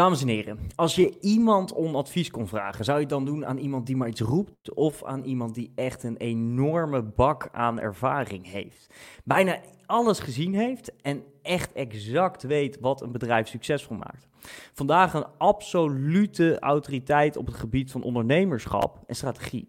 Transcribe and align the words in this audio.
Dames 0.00 0.22
en 0.22 0.28
heren, 0.28 0.58
als 0.74 0.94
je 0.94 1.18
iemand 1.20 1.72
om 1.72 1.96
advies 1.96 2.30
kon 2.30 2.46
vragen, 2.46 2.84
zou 2.84 2.96
je 2.96 3.02
het 3.02 3.12
dan 3.12 3.24
doen 3.24 3.46
aan 3.46 3.58
iemand 3.58 3.86
die 3.86 3.96
maar 3.96 4.08
iets 4.08 4.20
roept 4.20 4.74
of 4.74 5.04
aan 5.04 5.22
iemand 5.24 5.54
die 5.54 5.72
echt 5.74 6.02
een 6.02 6.16
enorme 6.16 7.02
bak 7.02 7.48
aan 7.52 7.80
ervaring 7.80 8.50
heeft? 8.50 8.94
Bijna 9.24 9.60
alles 9.86 10.18
gezien 10.18 10.54
heeft 10.54 10.96
en 11.02 11.22
echt 11.42 11.72
exact 11.72 12.42
weet 12.42 12.78
wat 12.80 13.02
een 13.02 13.12
bedrijf 13.12 13.48
succesvol 13.48 13.96
maakt. 13.96 14.28
Vandaag 14.72 15.14
een 15.14 15.26
absolute 15.38 16.58
autoriteit 16.58 17.36
op 17.36 17.46
het 17.46 17.56
gebied 17.56 17.90
van 17.90 18.02
ondernemerschap 18.02 18.98
en 19.06 19.14
strategie. 19.14 19.66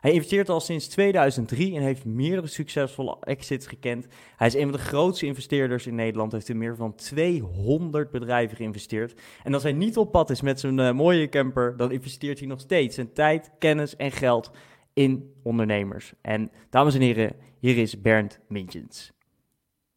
Hij 0.00 0.12
investeert 0.12 0.48
al 0.48 0.60
sinds 0.60 0.88
2003 0.88 1.76
en 1.76 1.82
heeft 1.82 2.04
meerdere 2.04 2.46
succesvolle 2.46 3.16
exits 3.20 3.66
gekend. 3.66 4.06
Hij 4.36 4.46
is 4.46 4.54
een 4.54 4.62
van 4.62 4.72
de 4.72 4.78
grootste 4.78 5.26
investeerders 5.26 5.86
in 5.86 5.94
Nederland. 5.94 6.32
Heeft 6.32 6.48
in 6.48 6.58
meer 6.58 6.76
dan 6.76 6.94
200 6.94 8.10
bedrijven 8.10 8.56
geïnvesteerd. 8.56 9.20
En 9.42 9.54
als 9.54 9.62
hij 9.62 9.72
niet 9.72 9.96
op 9.96 10.12
pad 10.12 10.30
is 10.30 10.40
met 10.40 10.60
zijn 10.60 10.78
uh, 10.78 10.92
mooie 10.92 11.28
camper, 11.28 11.76
dan 11.76 11.92
investeert 11.92 12.38
hij 12.38 12.48
nog 12.48 12.60
steeds 12.60 12.94
zijn 12.94 13.12
tijd, 13.12 13.50
kennis 13.58 13.96
en 13.96 14.12
geld 14.12 14.50
in 14.92 15.34
ondernemers. 15.42 16.12
En 16.20 16.50
dames 16.70 16.94
en 16.94 17.00
heren, 17.00 17.36
hier 17.58 17.78
is 17.78 18.00
Bernd 18.00 18.40
Mintjens. 18.48 19.12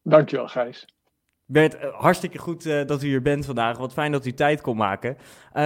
Dankjewel, 0.02 0.48
Gijs. 0.48 0.93
Bert, 1.46 1.76
eh, 1.76 1.92
hartstikke 1.92 2.38
goed 2.38 2.66
uh, 2.66 2.86
dat 2.86 3.02
u 3.02 3.06
hier 3.06 3.22
bent 3.22 3.46
vandaag. 3.46 3.78
Wat 3.78 3.92
fijn 3.92 4.12
dat 4.12 4.26
u 4.26 4.32
tijd 4.32 4.60
kon 4.60 4.76
maken. 4.76 5.16
Uh, 5.54 5.64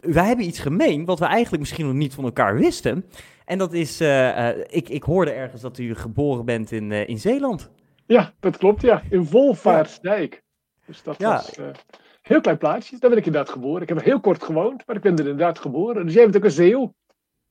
wij 0.00 0.26
hebben 0.26 0.44
iets 0.44 0.58
gemeen 0.58 1.04
wat 1.04 1.18
we 1.18 1.24
eigenlijk 1.24 1.62
misschien 1.62 1.86
nog 1.86 1.94
niet 1.94 2.14
van 2.14 2.24
elkaar 2.24 2.56
wisten. 2.56 3.04
En 3.44 3.58
dat 3.58 3.72
is, 3.72 4.00
uh, 4.00 4.48
ik, 4.48 4.88
ik 4.88 5.02
hoorde 5.02 5.30
ergens 5.30 5.62
dat 5.62 5.78
u 5.78 5.94
geboren 5.94 6.44
bent 6.44 6.72
in, 6.72 6.92
in 6.92 7.18
Zeeland. 7.18 7.70
Ja, 8.06 8.32
dat 8.40 8.56
klopt, 8.56 8.82
ja. 8.82 9.02
In 9.10 9.24
Wolvaartsdijk. 9.24 10.42
Dus 10.86 11.02
dat 11.02 11.18
ja. 11.18 11.32
was 11.32 11.56
een 11.56 11.74
heel 12.22 12.40
klein 12.40 12.58
plaatsje. 12.58 12.98
Daar 12.98 13.10
ben 13.10 13.18
ik 13.18 13.26
inderdaad 13.26 13.52
geboren. 13.52 13.82
Ik 13.82 13.88
heb 13.88 13.98
er 13.98 14.04
heel 14.04 14.20
kort 14.20 14.42
gewoond, 14.42 14.86
maar 14.86 14.96
ik 14.96 15.02
ben 15.02 15.12
er 15.12 15.18
inderdaad 15.18 15.58
geboren. 15.58 16.04
Dus 16.04 16.14
jij 16.14 16.22
bent 16.22 16.36
ook 16.36 16.44
een 16.44 16.50
Zeeuw. 16.50 16.94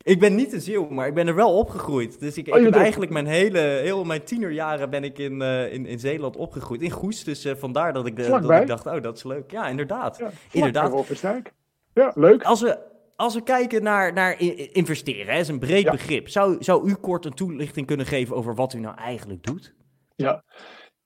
Ik 0.03 0.19
ben 0.19 0.35
niet 0.35 0.53
een 0.53 0.61
Zeeuw, 0.61 0.87
maar 0.89 1.07
ik 1.07 1.13
ben 1.13 1.27
er 1.27 1.35
wel 1.35 1.57
opgegroeid. 1.57 2.19
Dus 2.19 2.37
ik, 2.37 2.47
oh, 2.47 2.57
ik 2.57 2.63
heb 2.63 2.73
eigenlijk 2.73 3.11
mijn 3.11 3.25
hele, 3.25 3.59
heel 3.59 4.03
mijn 4.03 4.23
tienerjaren 4.23 4.89
ben 4.89 5.03
ik 5.03 5.17
in, 5.17 5.41
uh, 5.41 5.73
in, 5.73 5.85
in 5.85 5.99
Zeeland 5.99 6.35
opgegroeid. 6.35 6.81
In 6.81 6.91
Goes, 6.91 7.23
dus 7.23 7.45
uh, 7.45 7.55
vandaar 7.55 7.93
dat 7.93 8.05
ik, 8.05 8.15
de, 8.15 8.29
dat 8.29 8.61
ik 8.61 8.67
dacht, 8.67 8.85
oh, 8.85 9.01
dat 9.01 9.17
is 9.17 9.23
leuk. 9.23 9.51
Ja, 9.51 9.67
inderdaad. 9.67 10.17
Ja, 10.17 10.29
inderdaad. 10.51 11.11
Ja, 11.93 12.11
leuk. 12.15 12.43
Als 12.43 12.61
we, 12.61 12.79
als 13.15 13.33
we 13.33 13.43
kijken 13.43 13.83
naar, 13.83 14.13
naar 14.13 14.41
investeren, 14.71 15.33
hè, 15.33 15.39
is 15.39 15.47
een 15.47 15.59
breed 15.59 15.91
begrip. 15.91 16.29
Zou, 16.29 16.55
zou 16.59 16.89
u 16.89 16.93
kort 16.93 17.25
een 17.25 17.33
toelichting 17.33 17.85
kunnen 17.85 18.05
geven 18.05 18.35
over 18.35 18.55
wat 18.55 18.73
u 18.73 18.79
nou 18.79 18.95
eigenlijk 18.95 19.43
doet? 19.43 19.73
Ja, 20.15 20.43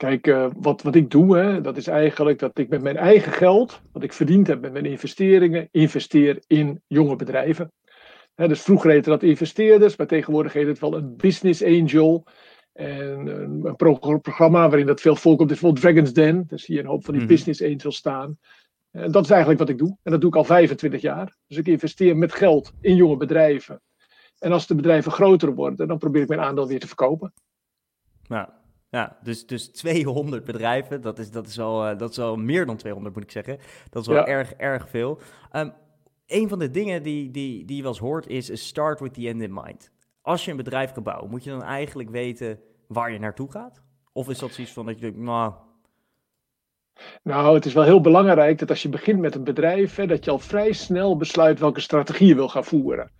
Kijk, 0.01 0.27
uh, 0.27 0.47
wat, 0.57 0.81
wat 0.81 0.95
ik 0.95 1.11
doe, 1.11 1.37
hè, 1.37 1.61
dat 1.61 1.77
is 1.77 1.87
eigenlijk 1.87 2.39
dat 2.39 2.57
ik 2.57 2.69
met 2.69 2.81
mijn 2.81 2.97
eigen 2.97 3.31
geld, 3.31 3.81
wat 3.91 4.03
ik 4.03 4.13
verdiend 4.13 4.47
heb 4.47 4.61
met 4.61 4.73
mijn 4.73 4.85
investeringen, 4.85 5.67
investeer 5.71 6.43
in 6.47 6.81
jonge 6.87 7.15
bedrijven 7.15 7.71
dus 8.47 8.61
vroeger 8.61 8.91
heette 8.91 9.09
dat 9.09 9.23
investeerders, 9.23 9.95
maar 9.95 10.07
tegenwoordig 10.07 10.53
heet 10.53 10.67
het 10.67 10.79
wel 10.79 10.95
een 10.95 11.15
business 11.15 11.63
angel. 11.63 12.25
En 12.73 13.27
een, 13.27 13.65
een 13.65 13.75
programma 14.21 14.69
waarin 14.69 14.85
dat 14.85 15.01
veel 15.01 15.15
voorkomt 15.15 15.51
is 15.51 15.59
bijvoorbeeld 15.59 15.83
Dragon's 15.83 16.13
Den. 16.13 16.43
Daar 16.47 16.59
zie 16.59 16.75
je 16.75 16.81
een 16.81 16.87
hoop 16.87 17.05
van 17.05 17.13
die 17.13 17.23
mhm. 17.23 17.31
business 17.31 17.63
angels 17.63 17.95
staan. 17.95 18.37
En 18.91 19.11
dat 19.11 19.23
is 19.23 19.29
eigenlijk 19.29 19.59
wat 19.59 19.69
ik 19.69 19.77
doe. 19.77 19.97
En 20.03 20.11
dat 20.11 20.21
doe 20.21 20.29
ik 20.29 20.35
al 20.35 20.43
25 20.43 21.01
jaar. 21.01 21.35
Dus 21.47 21.57
ik 21.57 21.67
investeer 21.67 22.17
met 22.17 22.33
geld 22.33 22.73
in 22.81 22.95
jonge 22.95 23.17
bedrijven. 23.17 23.81
En 24.39 24.51
als 24.51 24.67
de 24.67 24.75
bedrijven 24.75 25.11
groter 25.11 25.55
worden, 25.55 25.87
dan 25.87 25.97
probeer 25.97 26.21
ik 26.21 26.27
mijn 26.27 26.41
aandeel 26.41 26.67
weer 26.67 26.79
te 26.79 26.87
verkopen. 26.87 27.33
Ja, 28.21 28.53
ja 28.89 29.17
dus, 29.23 29.45
dus 29.45 29.67
200 29.67 30.43
bedrijven, 30.43 31.01
dat 31.01 31.19
is, 31.19 31.31
dat, 31.31 31.47
is 31.47 31.59
al, 31.59 31.87
eh, 31.87 31.97
dat 31.97 32.09
is 32.09 32.19
al 32.19 32.35
meer 32.35 32.65
dan 32.65 32.77
200 32.77 33.15
moet 33.15 33.23
ik 33.23 33.31
zeggen. 33.31 33.57
Dat 33.89 34.01
is 34.01 34.07
wel 34.07 34.25
erg, 34.25 34.53
erg 34.53 34.89
veel. 34.89 35.19
Um, 35.55 35.73
een 36.31 36.49
van 36.49 36.59
de 36.59 36.71
dingen 36.71 37.03
die, 37.03 37.31
die, 37.31 37.65
die 37.65 37.75
je 37.75 37.81
wel 37.81 37.91
eens 37.91 38.01
hoort 38.01 38.27
is 38.27 38.67
start 38.67 38.99
with 38.99 39.13
the 39.13 39.27
end 39.27 39.41
in 39.41 39.53
mind. 39.53 39.91
Als 40.21 40.45
je 40.45 40.51
een 40.51 40.57
bedrijf 40.57 40.91
gaat 40.91 41.03
bouwen, 41.03 41.29
moet 41.29 41.43
je 41.43 41.49
dan 41.49 41.63
eigenlijk 41.63 42.09
weten 42.09 42.59
waar 42.87 43.11
je 43.11 43.19
naartoe 43.19 43.51
gaat? 43.51 43.81
Of 44.13 44.29
is 44.29 44.39
dat 44.39 44.51
zoiets 44.51 44.73
van 44.73 44.85
dat 44.85 44.95
je 44.95 45.01
denkt, 45.01 45.17
nou... 45.17 45.53
Nou, 47.23 47.55
het 47.55 47.65
is 47.65 47.73
wel 47.73 47.83
heel 47.83 48.01
belangrijk 48.01 48.59
dat 48.59 48.69
als 48.69 48.81
je 48.81 48.89
begint 48.89 49.19
met 49.19 49.35
een 49.35 49.43
bedrijf, 49.43 49.95
hè, 49.95 50.07
dat 50.07 50.25
je 50.25 50.31
al 50.31 50.39
vrij 50.39 50.71
snel 50.71 51.17
besluit 51.17 51.59
welke 51.59 51.79
strategie 51.79 52.27
je 52.27 52.35
wil 52.35 52.49
gaan 52.49 52.65
voeren. 52.65 53.11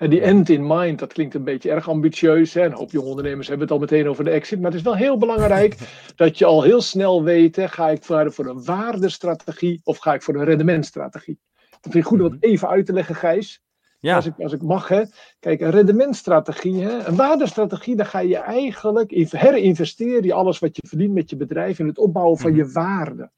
En 0.00 0.10
die 0.10 0.20
end 0.20 0.48
in 0.48 0.66
mind, 0.66 0.98
dat 0.98 1.12
klinkt 1.12 1.34
een 1.34 1.44
beetje 1.44 1.70
erg 1.70 1.88
ambitieus. 1.88 2.54
Hè? 2.54 2.64
Een 2.64 2.72
hoop 2.72 2.90
jonge 2.90 3.08
ondernemers 3.08 3.48
hebben 3.48 3.66
het 3.66 3.74
al 3.76 3.82
meteen 3.82 4.08
over 4.08 4.24
de 4.24 4.30
exit. 4.30 4.60
Maar 4.60 4.70
het 4.70 4.78
is 4.78 4.84
wel 4.84 4.96
heel 4.96 5.18
belangrijk 5.18 5.76
dat 6.16 6.38
je 6.38 6.44
al 6.44 6.62
heel 6.62 6.80
snel 6.80 7.22
weet: 7.22 7.56
hè, 7.56 7.68
ga 7.68 7.90
ik 7.90 8.02
voor 8.02 8.46
een 8.46 8.64
waardestrategie 8.64 9.80
of 9.84 9.98
ga 9.98 10.14
ik 10.14 10.22
voor 10.22 10.34
een 10.34 10.44
rendementstrategie? 10.44 11.38
Dat 11.80 11.92
vind 11.92 12.04
ik 12.04 12.10
goed 12.10 12.18
om 12.18 12.24
het 12.24 12.34
mhm. 12.34 12.44
even 12.44 12.68
uit 12.68 12.86
te 12.86 12.92
leggen, 12.92 13.14
Gijs. 13.14 13.62
Ja. 14.00 14.16
Als, 14.16 14.26
ik, 14.26 14.38
als 14.38 14.52
ik 14.52 14.62
mag, 14.62 14.88
hè. 14.88 15.02
Kijk, 15.40 15.60
een 15.60 15.70
rendementstrategie, 15.70 16.82
hè, 16.82 17.06
een 17.06 17.16
waardestrategie, 17.16 17.96
dan 17.96 18.06
ga 18.06 18.18
je 18.18 18.36
eigenlijk 18.36 19.10
herinvesteren 19.30 20.24
je 20.24 20.32
alles 20.32 20.58
wat 20.58 20.76
je 20.76 20.88
verdient 20.88 21.14
met 21.14 21.30
je 21.30 21.36
bedrijf 21.36 21.78
in 21.78 21.86
het 21.86 21.98
opbouwen 21.98 22.38
van 22.38 22.54
je 22.54 22.64
mhm. 22.64 22.72
waarde. 22.72 23.30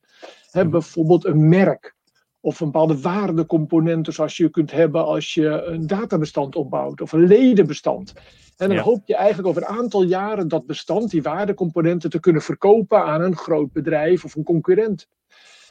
Hè, 0.51 0.69
bijvoorbeeld 0.69 1.25
een 1.25 1.49
merk 1.49 1.95
of 2.41 2.61
een 2.61 2.67
bepaalde 2.71 3.01
waardecomponenten 3.01 4.13
zoals 4.13 4.37
je 4.37 4.51
kunt 4.51 4.71
hebben 4.71 5.05
als 5.05 5.35
je 5.35 5.63
een 5.63 5.87
databestand 5.87 6.57
opbouwt 6.57 7.01
of 7.01 7.13
een 7.13 7.27
ledenbestand. 7.27 8.13
En 8.57 8.69
dan 8.69 8.79
hoop 8.79 9.03
je 9.05 9.17
eigenlijk 9.17 9.49
over 9.49 9.63
een 9.63 9.77
aantal 9.77 10.03
jaren 10.03 10.49
dat 10.49 10.67
bestand, 10.67 11.11
die 11.11 11.23
waardecomponenten, 11.23 12.11
te 12.11 12.21
kunnen 12.21 12.43
verkopen 12.43 13.05
aan 13.05 13.21
een 13.21 13.37
groot 13.37 13.73
bedrijf 13.73 14.25
of 14.25 14.35
een 14.35 14.43
concurrent. 14.43 15.09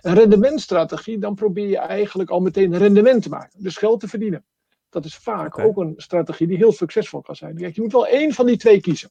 Een 0.02 0.14
rendementstrategie, 0.14 1.20
dan 1.20 1.36
probeer 1.36 1.68
je 1.68 1.78
eigenlijk 1.78 2.30
al 2.30 2.40
meteen 2.40 2.78
rendement 2.78 3.24
te 3.24 3.30
maken, 3.30 3.64
dus 3.64 3.78
geld 3.78 4.00
te 4.00 4.08
verdienen. 4.08 4.46
Dat 4.90 5.06
is 5.06 5.16
vaak 5.16 5.60
ook 5.60 5.78
een 5.78 5.94
strategie 5.98 6.48
die 6.48 6.58
heel 6.58 6.72
succesvol 6.72 7.22
kan 7.22 7.36
zijn. 7.36 7.56
Kijk, 7.56 7.76
je 7.76 7.82
moet 7.82 7.92
wel 7.92 8.08
één 8.08 8.34
van 8.34 8.46
die 8.46 8.58
twee 8.58 8.82
kiezen. 8.82 9.10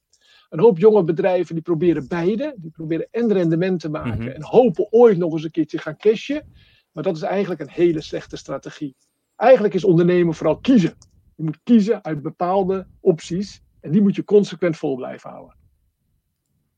Een 0.48 0.60
hoop 0.60 0.78
jonge 0.78 1.04
bedrijven 1.04 1.54
die 1.54 1.62
proberen 1.62 2.08
beide. 2.08 2.54
Die 2.56 2.70
proberen 2.70 3.08
en 3.10 3.32
rendement 3.32 3.80
te 3.80 3.88
maken 3.88 4.18
mhm. 4.18 4.28
en 4.28 4.42
hopen 4.42 4.92
ooit 4.92 5.18
nog 5.18 5.32
eens 5.32 5.44
een 5.44 5.50
keertje 5.50 5.78
gaan 5.78 5.96
cashen. 5.96 6.52
Maar 6.92 7.02
dat 7.02 7.16
is 7.16 7.22
eigenlijk 7.22 7.60
een 7.60 7.70
hele 7.70 8.00
slechte 8.00 8.36
strategie. 8.36 8.96
Eigenlijk 9.36 9.74
is 9.74 9.84
ondernemen 9.84 10.34
vooral 10.34 10.58
kiezen. 10.58 10.94
Je 11.36 11.42
moet 11.42 11.60
kiezen 11.62 12.04
uit 12.04 12.22
bepaalde 12.22 12.86
opties 13.00 13.62
en 13.80 13.90
die 13.90 14.02
moet 14.02 14.16
je 14.16 14.24
consequent 14.24 14.76
vol 14.76 14.96
blijven 14.96 15.30
houden. 15.30 15.56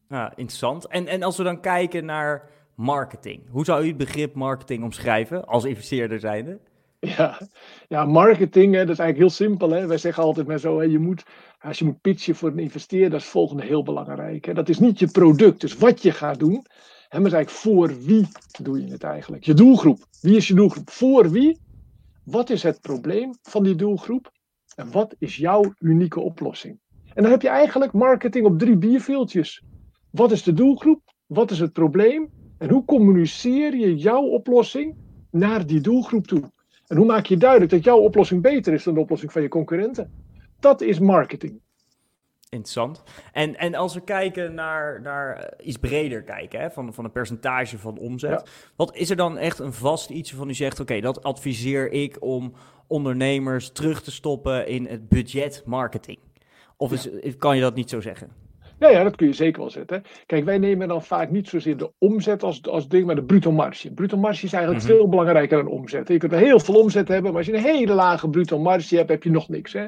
Ja, 0.08 0.30
interessant. 0.30 0.86
En, 0.86 1.06
en 1.06 1.22
als 1.22 1.36
we 1.36 1.42
dan 1.42 1.60
kijken 1.60 2.04
naar 2.04 2.50
marketing. 2.74 3.42
Hoe 3.50 3.64
zou 3.64 3.84
u 3.84 3.86
het 3.86 3.96
begrip 3.96 4.34
marketing 4.34 4.82
omschrijven 4.82 5.44
als 5.44 5.64
investeerder 5.64 6.20
zijnde? 6.20 6.58
Ja, 6.98 7.40
ja 7.88 8.04
marketing, 8.04 8.74
hè, 8.74 8.80
dat 8.80 8.88
is 8.88 8.98
eigenlijk 8.98 9.18
heel 9.18 9.46
simpel. 9.46 9.70
Hè. 9.70 9.86
Wij 9.86 9.98
zeggen 9.98 10.22
altijd 10.22 10.46
maar 10.46 10.58
zo, 10.58 10.78
hè, 10.78 10.84
je 10.84 10.98
moet, 10.98 11.24
als 11.60 11.78
je 11.78 11.84
moet 11.84 12.00
pitchen 12.00 12.34
voor 12.34 12.50
een 12.50 12.58
investeerder, 12.58 13.10
dat 13.10 13.18
is 13.18 13.24
het 13.24 13.32
volgende 13.32 13.64
heel 13.64 13.82
belangrijk. 13.82 14.44
Hè. 14.44 14.54
Dat 14.54 14.68
is 14.68 14.78
niet 14.78 14.98
je 14.98 15.10
product, 15.10 15.60
dus 15.60 15.76
wat 15.76 16.02
je 16.02 16.12
gaat 16.12 16.38
doen. 16.38 16.66
Hè, 17.08 17.20
maar 17.20 17.32
eigenlijk 17.32 17.50
voor 17.50 18.04
wie 18.04 18.28
doe 18.62 18.84
je 18.84 18.92
het 18.92 19.02
eigenlijk? 19.02 19.44
Je 19.44 19.54
doelgroep. 19.54 19.98
Wie 20.20 20.36
is 20.36 20.48
je 20.48 20.54
doelgroep? 20.54 20.90
Voor 20.90 21.30
wie? 21.30 21.60
Wat 22.24 22.50
is 22.50 22.62
het 22.62 22.80
probleem 22.80 23.34
van 23.42 23.62
die 23.62 23.74
doelgroep? 23.74 24.32
En 24.74 24.90
wat 24.90 25.14
is 25.18 25.36
jouw 25.36 25.74
unieke 25.78 26.20
oplossing? 26.20 26.80
En 27.14 27.22
dan 27.22 27.32
heb 27.32 27.42
je 27.42 27.48
eigenlijk 27.48 27.92
marketing 27.92 28.46
op 28.46 28.58
drie 28.58 28.76
bierveeltjes. 28.76 29.62
Wat 30.10 30.32
is 30.32 30.42
de 30.42 30.52
doelgroep? 30.52 31.02
Wat 31.26 31.50
is 31.50 31.58
het 31.58 31.72
probleem? 31.72 32.30
En 32.62 32.70
hoe 32.70 32.84
communiceer 32.84 33.76
je 33.76 33.96
jouw 33.96 34.22
oplossing 34.22 34.96
naar 35.30 35.66
die 35.66 35.80
doelgroep 35.80 36.26
toe? 36.26 36.50
En 36.86 36.96
hoe 36.96 37.06
maak 37.06 37.26
je 37.26 37.36
duidelijk 37.36 37.70
dat 37.70 37.84
jouw 37.84 37.98
oplossing 37.98 38.42
beter 38.42 38.72
is 38.72 38.84
dan 38.84 38.94
de 38.94 39.00
oplossing 39.00 39.32
van 39.32 39.42
je 39.42 39.48
concurrenten? 39.48 40.12
Dat 40.60 40.80
is 40.80 40.98
marketing. 40.98 41.60
Interessant. 42.48 43.02
En, 43.32 43.56
en 43.56 43.74
als 43.74 43.94
we 43.94 44.00
kijken 44.00 44.54
naar, 44.54 45.00
naar 45.00 45.36
eh, 45.36 45.66
iets 45.66 45.76
breder 45.76 46.22
kijken, 46.22 46.60
hè, 46.60 46.70
van, 46.70 46.94
van 46.94 47.04
een 47.04 47.12
percentage 47.12 47.78
van 47.78 47.98
omzet. 47.98 48.50
Wat 48.76 48.96
is 48.96 49.10
er 49.10 49.16
dan 49.16 49.38
echt 49.38 49.58
een 49.58 49.72
vast 49.72 50.10
iets 50.10 50.30
waarvan 50.30 50.48
u 50.48 50.54
zegt: 50.54 50.80
oké, 50.80 51.00
dat 51.00 51.22
adviseer 51.22 51.92
ik 51.92 52.16
om 52.20 52.52
ondernemers 52.86 53.72
terug 53.72 54.02
te 54.02 54.10
stoppen 54.10 54.66
in 54.66 54.86
het 54.86 55.08
budget 55.08 55.62
marketing? 55.66 56.18
Of 56.76 56.92
is, 56.92 57.08
kan 57.38 57.56
je 57.56 57.62
dat 57.62 57.74
niet 57.74 57.90
zo 57.90 58.00
zeggen? 58.00 58.42
Ja, 58.78 58.88
ja, 58.88 59.02
dat 59.02 59.16
kun 59.16 59.26
je 59.26 59.32
zeker 59.32 59.60
wel 59.60 59.70
zetten. 59.70 60.02
Kijk, 60.26 60.44
wij 60.44 60.58
nemen 60.58 60.88
dan 60.88 61.02
vaak 61.02 61.30
niet 61.30 61.48
zozeer 61.48 61.76
de 61.76 61.92
omzet 61.98 62.42
als, 62.42 62.62
als 62.62 62.88
ding, 62.88 63.06
maar 63.06 63.14
de 63.14 63.24
bruto 63.24 63.52
marge. 63.52 63.92
Bruto 63.92 64.16
marge 64.16 64.44
is 64.46 64.52
eigenlijk 64.52 64.84
Mhm. 64.84 64.92
veel 64.94 65.08
belangrijker 65.08 65.56
dan 65.56 65.66
omzet. 65.72 66.08
Je 66.08 66.16
kunt 66.18 66.32
heel 66.32 66.60
veel 66.60 66.74
omzet 66.80 67.08
hebben, 67.08 67.30
maar 67.30 67.38
als 67.40 67.46
je 67.50 67.56
een 67.56 67.62
hele 67.62 67.92
lage 67.94 68.28
bruto 68.30 68.58
marge 68.58 68.96
hebt, 68.96 69.08
heb 69.08 69.22
je 69.22 69.30
nog 69.30 69.48
niks. 69.48 69.72
Hè? 69.72 69.86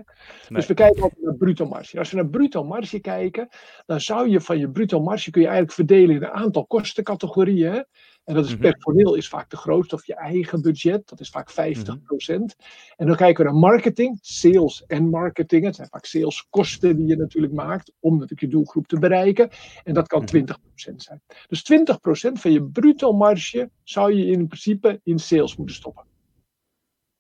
Dus 0.49 0.67
we 0.67 0.75
kijken 0.75 1.03
altijd 1.03 1.23
naar 1.23 1.35
bruto 1.35 1.67
marge. 1.67 1.99
Als 1.99 2.11
we 2.11 2.17
naar 2.17 2.29
bruto 2.29 2.65
marge 2.65 3.01
kijken, 3.01 3.49
dan 3.87 4.01
zou 4.01 4.29
je 4.29 4.41
van 4.41 4.59
je 4.59 4.71
bruto 4.71 5.01
marge 5.01 5.31
kun 5.31 5.41
je 5.41 5.47
eigenlijk 5.49 5.77
verdelen 5.77 6.17
in 6.17 6.23
een 6.23 6.31
aantal 6.31 6.67
kostencategorieën. 6.67 7.85
En 8.25 8.35
dat 8.35 8.45
is 8.45 8.53
Mhm. 8.53 8.61
personeel 8.61 9.15
is 9.15 9.29
vaak 9.29 9.51
de 9.51 9.57
grootste, 9.57 9.95
of 9.95 10.07
je 10.07 10.15
eigen 10.15 10.63
budget, 10.63 11.09
dat 11.09 11.21
is 11.21 11.31
vaak 11.31 11.51
50%. 11.51 12.57
En 12.97 13.07
dan 13.07 13.17
kijken 13.17 13.45
we 13.45 13.51
naar 13.51 13.61
marketing, 13.61 14.19
sales 14.21 14.85
en 14.87 15.09
marketing. 15.09 15.65
Het 15.65 15.75
zijn 15.75 15.89
vaak 15.89 16.05
saleskosten 16.05 16.97
die 16.97 17.07
je 17.07 17.17
natuurlijk 17.17 17.53
maakt 17.53 17.93
om 18.01 18.13
natuurlijk 18.13 18.41
je 18.41 18.49
doelgroep 18.49 18.87
te 18.87 18.99
bereiken. 18.99 19.51
En 19.85 19.95
dat 19.95 20.07
kan 20.07 20.19
Mhm. 20.19 20.29
20% 20.29 21.03
zijn. 21.03 21.23
Dus 21.49 21.63
20% 21.63 22.41
van 22.41 22.53
je 22.53 22.63
bruto 22.65 23.13
marge 23.13 23.71
zou 23.83 24.13
je 24.15 24.27
in 24.27 24.47
principe 24.47 25.01
in 25.05 25.19
sales 25.19 25.57
moeten 25.57 25.75
stoppen. 25.77 26.05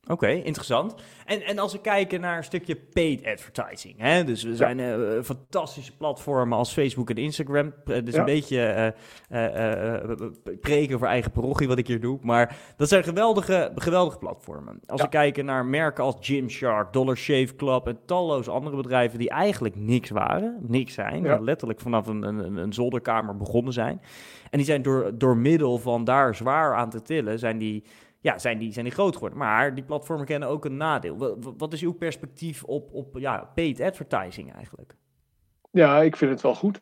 Oké, 0.06 0.28
interessant. 0.28 0.94
En, 1.26 1.42
en 1.42 1.58
als 1.58 1.72
we 1.72 1.80
kijken 1.80 2.20
naar 2.20 2.36
een 2.36 2.44
stukje 2.44 2.76
paid 2.76 3.24
advertising, 3.26 3.94
hè? 3.98 4.24
dus 4.24 4.42
we 4.42 4.56
zijn 4.56 4.80
eh, 4.80 5.22
fantastische 5.22 5.96
platformen 5.96 6.58
als 6.58 6.72
Facebook 6.72 7.10
en 7.10 7.16
Instagram. 7.16 7.72
Eh, 7.84 8.04
dus 8.04 8.14
Ja. 8.14 8.18
een 8.20 8.24
beetje 8.24 8.92
eh, 9.28 10.50
preken 10.60 10.98
voor 10.98 11.08
eigen 11.08 11.30
parochie 11.30 11.68
wat 11.68 11.78
ik 11.78 11.86
hier 11.86 12.00
doe. 12.00 12.18
Maar 12.22 12.56
dat 12.76 12.88
zijn 12.88 13.04
geweldige, 13.04 13.72
geweldige 13.74 14.18
platformen. 14.18 14.80
Als 14.86 15.00
Ja. 15.00 15.06
we 15.06 15.12
kijken 15.12 15.44
naar 15.44 15.64
merken 15.66 16.04
als 16.04 16.16
Gymshark, 16.20 16.92
Dollar 16.92 17.16
Shave 17.16 17.56
Club 17.56 17.86
en 17.86 17.98
talloze 18.06 18.50
andere 18.50 18.76
bedrijven 18.76 19.18
die 19.18 19.30
eigenlijk 19.30 19.76
niks 19.76 20.10
waren, 20.10 20.58
niks 20.60 20.94
zijn, 20.94 21.42
letterlijk 21.44 21.80
vanaf 21.80 22.06
een, 22.06 22.22
een, 22.22 22.56
een 22.56 22.72
zolderkamer 22.72 23.36
begonnen 23.36 23.72
zijn. 23.72 24.00
En 24.50 24.58
die 24.60 24.66
zijn 24.68 24.82
door, 24.82 25.18
door 25.18 25.36
middel 25.36 25.78
van 25.78 26.04
daar 26.04 26.34
zwaar 26.34 26.74
aan 26.74 26.90
te 26.90 27.02
tillen, 27.02 27.38
zijn 27.38 27.58
die 27.58 27.84
ja, 28.24 28.38
zijn 28.38 28.58
die, 28.58 28.72
zijn 28.72 28.84
die 28.84 28.94
groot 28.94 29.14
geworden. 29.14 29.38
Maar 29.38 29.74
die 29.74 29.84
platformen 29.84 30.26
kennen 30.26 30.48
ook 30.48 30.64
een 30.64 30.76
nadeel. 30.76 31.16
Wa- 31.18 31.38
wa- 31.38 31.52
Wat 31.56 31.72
is 31.72 31.82
uw 31.82 31.92
perspectief 31.92 32.62
op, 32.62 32.92
op 32.92 33.18
ja, 33.18 33.50
paid 33.54 33.80
advertising 33.80 34.52
eigenlijk? 34.54 34.94
Ja, 35.70 36.02
ik 36.02 36.16
vind 36.16 36.30
het 36.30 36.40
wel 36.40 36.54
goed. 36.54 36.78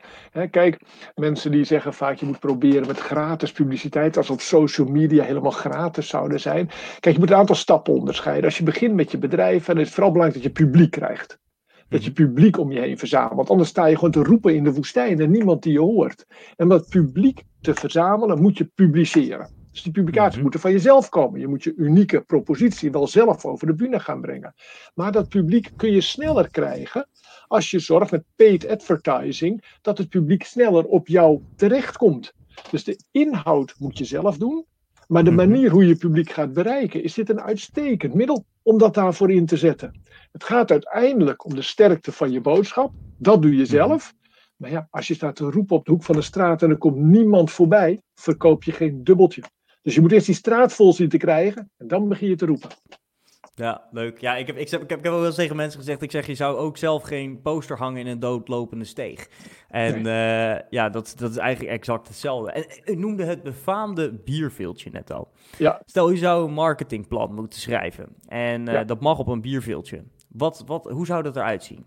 Kijk, 0.51 0.81
mensen 1.15 1.51
die 1.51 1.65
zeggen 1.65 1.95
vaak 1.95 2.17
je 2.17 2.27
moet 2.27 2.39
proberen 2.39 2.87
met 2.87 2.99
gratis 2.99 3.53
publiciteit, 3.53 4.17
als 4.17 4.31
op 4.31 4.41
social 4.41 4.87
media 4.87 5.25
helemaal 5.25 5.51
gratis 5.51 6.09
zouden 6.09 6.41
zijn. 6.41 6.67
Kijk, 7.01 7.15
je 7.15 7.21
moet 7.21 7.31
een 7.31 7.37
aantal 7.37 7.55
stappen 7.55 7.95
onderscheiden. 7.95 8.45
Als 8.45 8.59
je 8.59 8.65
begint 8.65 8.95
met 8.95 9.11
je 9.11 9.19
bedrijf, 9.19 9.67
het 9.67 9.79
is 9.79 9.91
vooral 9.91 10.13
belangrijk 10.13 10.43
dat 10.43 10.53
je 10.57 10.65
publiek 10.65 10.91
krijgt. 10.91 11.39
Dat 11.89 12.05
je 12.05 12.13
publiek 12.13 12.59
om 12.59 12.73
je 12.73 12.81
heen 12.81 12.99
verzamelt. 12.99 13.37
Want 13.37 13.51
anders 13.51 13.69
sta 13.69 13.87
je 13.87 13.95
gewoon 13.95 14.11
te 14.11 14.23
roepen 14.23 14.55
in 14.55 14.65
de 14.65 14.73
woestijn 14.73 15.21
en 15.21 15.31
niemand 15.31 15.63
die 15.63 15.73
je 15.73 15.81
hoort. 15.81 16.27
En 16.57 16.65
om 16.65 16.69
dat 16.69 16.89
publiek 16.89 17.43
te 17.61 17.75
verzamelen, 17.75 18.43
moet 18.43 18.59
je 18.59 18.65
publiceren. 18.75 19.62
Dus 19.73 19.83
die 19.83 19.93
publicaties 19.93 20.33
Mhm. 20.35 20.43
moeten 20.43 20.61
van 20.61 20.73
jezelf 20.73 21.09
komen. 21.09 21.41
Je 21.41 21.49
moet 21.49 21.63
je 21.63 21.75
unieke 21.77 22.21
propositie 22.21 22.91
wel 22.93 23.07
zelf 23.07 23.45
over 23.45 23.67
de 23.67 23.75
bühne 23.75 24.01
gaan 24.01 24.21
brengen. 24.21 24.55
Maar 24.95 25.13
dat 25.13 25.29
publiek 25.29 25.73
kun 25.77 25.93
je 25.93 26.01
sneller 26.01 26.51
krijgen 26.51 27.09
als 27.47 27.71
je 27.71 27.79
zorgt 27.79 28.11
met 28.11 28.25
paid 28.37 28.69
advertising 28.69 29.77
dat 29.81 29.99
het 29.99 30.09
publiek 30.09 30.43
sneller 30.45 30.85
op 30.85 31.09
jou 31.09 31.43
terechtkomt. 31.55 32.33
Dus 32.71 32.85
de 32.85 32.99
inhoud 33.11 33.75
moet 33.79 33.99
je 33.99 34.05
zelf 34.05 34.37
doen. 34.39 34.67
Maar 35.07 35.25
de 35.25 35.31
Mhm. 35.31 35.49
manier 35.49 35.71
hoe 35.71 35.87
je 35.87 35.97
publiek 35.97 36.31
gaat 36.31 36.53
bereiken, 36.53 37.03
is 37.03 37.15
dit 37.15 37.29
een 37.31 37.41
uitstekend 37.41 38.15
middel 38.15 38.45
om 38.63 38.79
dat 38.79 38.95
daarvoor 38.95 39.31
in 39.31 39.47
te 39.47 39.57
zetten. 39.57 39.99
Het 40.33 40.45
gaat 40.45 40.71
uiteindelijk 40.71 41.45
om 41.45 41.55
de 41.55 41.63
sterkte 41.63 42.13
van 42.13 42.31
je 42.31 42.41
boodschap. 42.41 42.93
Dat 43.17 43.43
doe 43.43 43.57
je 43.57 43.67
zelf. 43.67 44.15
Maar 44.57 44.71
ja, 44.71 44.87
als 44.91 45.07
je 45.07 45.15
staat 45.15 45.37
te 45.37 45.51
roepen 45.51 45.77
op 45.77 45.85
de 45.85 45.91
hoek 45.91 46.03
van 46.03 46.15
de 46.17 46.23
straat 46.23 46.63
en 46.63 46.71
er 46.71 46.79
komt 46.79 46.97
niemand 46.97 47.51
voorbij, 47.51 48.03
verkoop 48.15 48.63
je 48.65 48.73
geen 48.73 49.05
dubbeltje. 49.05 49.43
Dus 49.83 49.95
je 49.95 50.01
moet 50.01 50.13
eerst 50.13 50.27
die 50.27 50.35
straat 50.35 50.73
vol 50.73 50.93
zien 50.93 51.09
te 51.09 51.17
krijgen 51.17 51.71
en 51.77 51.87
dan 51.89 52.09
begin 52.09 52.29
je 52.29 52.37
te 52.37 52.47
roepen. 52.47 52.71
Ja, 53.55 53.89
leuk. 53.91 54.21
Ja, 54.21 54.37
ik 54.37 54.47
heb, 54.47 54.57
ik, 54.57 54.71
heb, 54.71 54.83
ik 54.83 54.91
heb 54.91 54.99
ik 54.99 55.07
ook 55.07 55.13
wel 55.13 55.27
eens 55.27 55.35
tegen 55.35 55.57
mensen 55.57 55.79
gezegd, 55.79 56.03
ik 56.03 56.11
zeg, 56.11 56.27
je 56.27 56.35
zou 56.35 56.57
ook 56.57 56.77
zelf 56.77 57.03
geen 57.03 57.41
poster 57.43 57.77
hangen 57.79 58.01
in 58.01 58.07
een 58.07 58.21
doodlopende 58.21 58.85
steeg. 58.85 59.29
En 59.69 60.07
eh, 60.07 60.61
ja, 60.71 60.89
dat, 60.89 61.15
dat 61.17 61.31
is 61.31 61.37
eigenlijk 61.37 61.75
exact 61.75 62.09
hetzelfde. 62.09 62.53
En 62.53 62.65
u 62.85 62.97
noemde 62.97 63.25
het 63.25 63.43
befaamde 63.43 64.13
bierveeltje 64.13 64.91
net 64.91 65.13
al. 65.13 65.33
Ja. 65.59 65.83
Stel, 65.87 66.13
u 66.13 66.17
zou 66.17 66.47
een 66.49 66.55
marketingplan 66.55 67.35
moeten 67.35 67.61
schrijven 67.61 68.09
en 68.27 68.69
eh, 68.69 68.75
Ja. 68.75 68.85
dat 68.85 69.01
mag 69.01 69.19
op 69.19 69.27
een 69.27 69.41
bierveeltje. 69.41 70.05
Wat, 70.29 70.63
wat, 70.67 70.85
hoe 70.91 71.07
zou 71.07 71.23
dat 71.23 71.37
eruit 71.37 71.65
zien? 71.65 71.85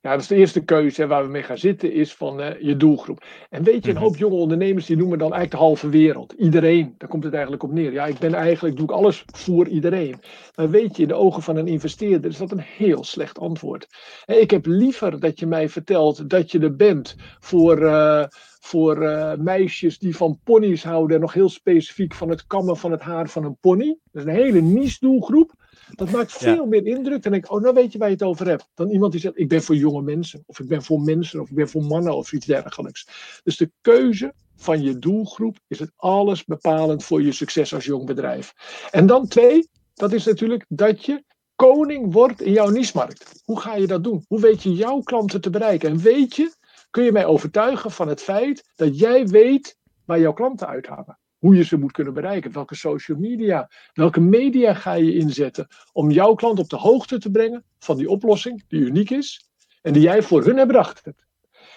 Ja, 0.00 0.10
dat 0.10 0.20
is 0.20 0.26
de 0.26 0.34
eerste 0.34 0.64
keuze 0.64 1.06
waar 1.06 1.24
we 1.24 1.30
mee 1.30 1.42
gaan 1.42 1.58
zitten, 1.58 1.92
is 1.92 2.14
van 2.14 2.40
eh, 2.40 2.60
je 2.60 2.76
doelgroep. 2.76 3.24
En 3.50 3.62
weet 3.62 3.84
je, 3.84 3.90
een 3.90 3.96
Mhm. 3.96 4.04
hoop 4.04 4.16
jonge 4.16 4.34
ondernemers 4.34 4.86
die 4.86 4.96
noemen 4.96 5.18
dan 5.18 5.32
eigenlijk 5.32 5.62
de 5.62 5.66
halve 5.68 5.88
wereld. 5.88 6.32
Iedereen, 6.32 6.94
daar 6.98 7.08
komt 7.08 7.24
het 7.24 7.32
eigenlijk 7.32 7.62
op 7.62 7.72
neer. 7.72 7.92
Ja, 7.92 8.06
ik 8.06 8.18
ben 8.18 8.34
eigenlijk, 8.34 8.76
doe 8.76 8.84
ik 8.84 8.90
alles 8.92 9.24
voor 9.34 9.68
iedereen. 9.68 10.20
Maar 10.54 10.70
weet 10.70 10.96
je, 10.96 11.02
in 11.02 11.08
de 11.08 11.14
ogen 11.14 11.42
van 11.42 11.56
een 11.56 11.66
investeerder 11.66 12.30
is 12.30 12.38
dat 12.38 12.50
een 12.52 12.60
heel 12.76 13.04
slecht 13.04 13.38
antwoord. 13.38 13.86
Ik 14.26 14.50
heb 14.50 14.66
liever 14.66 15.20
dat 15.20 15.38
je 15.38 15.46
mij 15.46 15.68
vertelt 15.68 16.30
dat 16.30 16.50
je 16.50 16.58
er 16.58 16.76
bent 16.76 17.16
voor, 17.38 17.82
eh, 17.86 18.24
voor 18.60 19.02
eh, 19.02 19.38
meisjes 19.38 19.98
die 19.98 20.16
van 20.16 20.40
ponies 20.44 20.84
houden 20.84 21.14
en 21.14 21.20
nog 21.22 21.32
heel 21.32 21.48
specifiek 21.48 22.14
van 22.14 22.28
het 22.28 22.46
kammen 22.46 22.76
van 22.76 22.90
het 22.90 23.00
haar 23.00 23.28
van 23.28 23.44
een 23.44 23.56
pony. 23.60 23.98
Dat 24.12 24.22
is 24.22 24.28
een 24.28 24.40
hele 24.42 24.60
niche 24.60 24.96
doelgroep. 25.00 25.59
Dat 25.94 26.10
maakt 26.10 26.30
Ja. 26.32 26.38
veel 26.38 26.66
meer 26.66 26.86
indruk. 26.86 27.22
Dan 27.22 27.32
denk 27.32 27.44
ik, 27.44 27.50
oh, 27.52 27.60
nou 27.60 27.74
weet 27.74 27.92
je 27.92 27.98
waar 27.98 28.08
je 28.08 28.14
het 28.14 28.22
over 28.22 28.46
hebt. 28.48 28.68
Dan 28.74 28.90
iemand 28.90 29.12
die 29.12 29.20
zegt, 29.20 29.38
ik 29.38 29.48
ben 29.48 29.62
voor 29.62 29.76
jonge 29.76 30.02
mensen. 30.02 30.42
Of 30.46 30.60
ik 30.60 30.68
ben 30.68 30.82
voor 30.82 31.00
mensen. 31.00 31.40
Of 31.40 31.48
ik 31.50 31.54
ben 31.54 31.68
voor 31.68 31.82
mannen. 31.84 32.16
Of 32.16 32.32
iets 32.32 32.46
dergelijks. 32.46 33.06
Dus 33.42 33.56
de 33.56 33.70
keuze 33.80 34.34
van 34.56 34.82
je 34.82 34.98
doelgroep 34.98 35.58
is 35.68 35.78
het 35.78 35.92
alles 35.96 36.44
bepalend 36.44 37.04
voor 37.04 37.22
je 37.22 37.32
succes 37.32 37.74
als 37.74 37.84
jong 37.84 38.06
bedrijf. 38.06 38.52
En 38.90 39.06
dan 39.06 39.28
twee, 39.28 39.68
dat 39.94 40.12
is 40.12 40.24
natuurlijk 40.24 40.64
dat 40.68 41.04
je 41.04 41.24
koning 41.56 42.12
wordt 42.12 42.42
in 42.42 42.52
jouw 42.52 42.68
niche-markt. 42.68 43.42
Hoe 43.44 43.60
ga 43.60 43.74
je 43.74 43.86
dat 43.86 44.04
doen? 44.04 44.24
Hoe 44.28 44.40
weet 44.40 44.62
je 44.62 44.72
jouw 44.74 45.00
klanten 45.00 45.40
te 45.40 45.50
bereiken? 45.50 45.90
En 45.90 45.98
weet 45.98 46.36
je, 46.36 46.54
kun 46.90 47.04
je 47.04 47.12
mij 47.12 47.26
overtuigen 47.26 47.90
van 47.90 48.08
het 48.08 48.22
feit 48.22 48.70
dat 48.76 48.98
jij 48.98 49.26
weet 49.26 49.76
waar 50.04 50.20
jouw 50.20 50.32
klanten 50.32 50.66
uithalen? 50.68 51.19
Hoe 51.40 51.56
je 51.56 51.64
ze 51.64 51.78
moet 51.78 51.92
kunnen 51.92 52.14
bereiken, 52.14 52.52
welke 52.52 52.74
social 52.74 53.18
media, 53.18 53.68
welke 53.92 54.20
media 54.20 54.74
ga 54.74 54.92
je 54.92 55.14
inzetten 55.14 55.66
om 55.92 56.10
jouw 56.10 56.34
klant 56.34 56.58
op 56.58 56.68
de 56.68 56.76
hoogte 56.76 57.18
te 57.18 57.30
brengen 57.30 57.64
van 57.78 57.96
die 57.96 58.08
oplossing 58.08 58.64
die 58.68 58.80
uniek 58.80 59.10
is 59.10 59.50
en 59.82 59.92
die 59.92 60.02
jij 60.02 60.22
voor 60.22 60.44
hun 60.44 60.56
hebt 60.56 60.66
bedacht. 60.66 61.02
En 61.04 61.14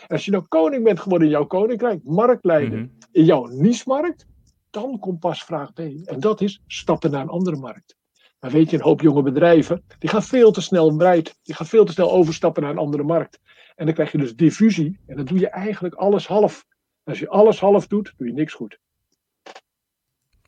als 0.07 0.25
je 0.25 0.31
nou 0.31 0.43
koning 0.47 0.83
bent 0.83 0.99
geworden 0.99 1.27
in 1.27 1.33
jouw 1.33 1.45
koninkrijk, 1.45 2.03
marktleider 2.03 2.77
Mhm. 2.79 2.87
in 3.11 3.25
jouw 3.25 3.45
niche-markt, 3.45 4.25
dan 4.69 4.99
komt 4.99 5.19
pas 5.19 5.43
vraag 5.43 5.73
B. 5.73 5.79
En 5.79 6.19
dat 6.19 6.41
is 6.41 6.61
stappen 6.67 7.11
naar 7.11 7.21
een 7.21 7.29
andere 7.29 7.55
markt. 7.55 7.95
Maar 8.39 8.51
weet 8.51 8.69
je, 8.69 8.77
een 8.77 8.83
hoop 8.83 9.01
jonge 9.01 9.21
bedrijven, 9.21 9.83
die 9.99 10.09
gaan 10.09 10.23
veel 10.23 10.51
te 10.51 10.61
snel 10.61 10.95
breed. 10.95 11.39
Die 11.43 11.55
gaan 11.55 11.65
veel 11.67 11.85
te 11.85 11.91
snel 11.91 12.11
overstappen 12.11 12.61
naar 12.63 12.71
een 12.71 12.77
andere 12.77 13.03
markt. 13.03 13.39
En 13.75 13.85
dan 13.85 13.93
krijg 13.93 14.11
je 14.11 14.17
dus 14.17 14.35
diffusie. 14.35 14.99
En 15.07 15.15
dan 15.15 15.25
doe 15.25 15.39
je 15.39 15.47
eigenlijk 15.47 15.95
alles 15.95 16.27
half. 16.27 16.65
En 17.03 17.11
als 17.11 17.19
je 17.19 17.29
alles 17.29 17.59
half 17.59 17.87
doet, 17.87 18.13
doe 18.17 18.27
je 18.27 18.33
niks 18.33 18.53
goed. 18.53 18.79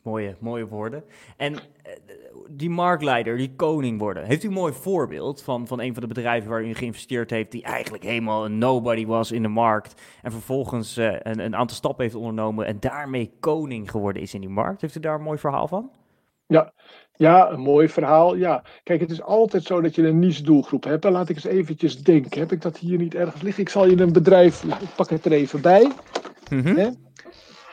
Mooie, 0.05 0.35
mooie 0.39 0.67
woorden. 0.67 1.03
En 1.37 1.53
eh, 1.53 1.61
die 2.49 2.69
marktleider, 2.69 3.37
die 3.37 3.55
koning 3.55 3.99
worden. 3.99 4.25
Heeft 4.25 4.43
u 4.43 4.47
een 4.47 4.53
mooi 4.53 4.73
voorbeeld 4.73 5.41
van, 5.41 5.67
van 5.67 5.79
een 5.79 5.93
van 5.93 6.01
de 6.01 6.07
bedrijven 6.07 6.49
waar 6.49 6.63
u 6.63 6.73
geïnvesteerd 6.73 7.29
heeft, 7.29 7.51
die 7.51 7.63
eigenlijk 7.63 8.03
helemaal 8.03 8.45
een 8.45 8.57
nobody 8.57 9.05
was 9.05 9.31
in 9.31 9.41
de 9.41 9.47
markt 9.47 10.01
en 10.21 10.31
vervolgens 10.31 10.97
eh, 10.97 11.13
een, 11.19 11.39
een 11.39 11.55
aantal 11.55 11.77
stappen 11.77 12.03
heeft 12.03 12.15
ondernomen 12.15 12.65
en 12.65 12.79
daarmee 12.79 13.31
koning 13.39 13.91
geworden 13.91 14.21
is 14.21 14.33
in 14.33 14.41
die 14.41 14.49
markt? 14.49 14.81
Heeft 14.81 14.95
u 14.95 14.99
daar 14.99 15.15
een 15.15 15.21
mooi 15.21 15.37
verhaal 15.37 15.67
van? 15.67 15.91
Ja, 17.15 17.49
een 17.49 17.59
mooi 17.59 17.89
verhaal. 17.89 18.35
Ja, 18.35 18.63
kijk, 18.83 18.99
het 18.99 19.11
is 19.11 19.21
altijd 19.21 19.63
zo 19.63 19.81
dat 19.81 19.95
je 19.95 20.07
een 20.07 20.19
niche 20.19 20.43
doelgroep 20.43 20.83
hebt. 20.83 21.05
En 21.05 21.11
laat 21.11 21.29
ik 21.29 21.35
eens 21.35 21.45
eventjes 21.45 22.03
denken. 22.03 22.39
Heb 22.39 22.51
ik 22.51 22.61
dat 22.61 22.77
hier 22.77 22.97
niet 22.97 23.15
ergens 23.15 23.41
liggen? 23.41 23.63
Ik 23.63 23.69
zal 23.69 23.87
je 23.87 24.01
een 24.01 24.13
bedrijf, 24.13 24.63
ik 24.63 24.95
pak 24.95 25.09
het 25.09 25.25
er 25.25 25.31
even 25.31 25.61
bij. 25.61 25.91
Mhm. 26.49 26.93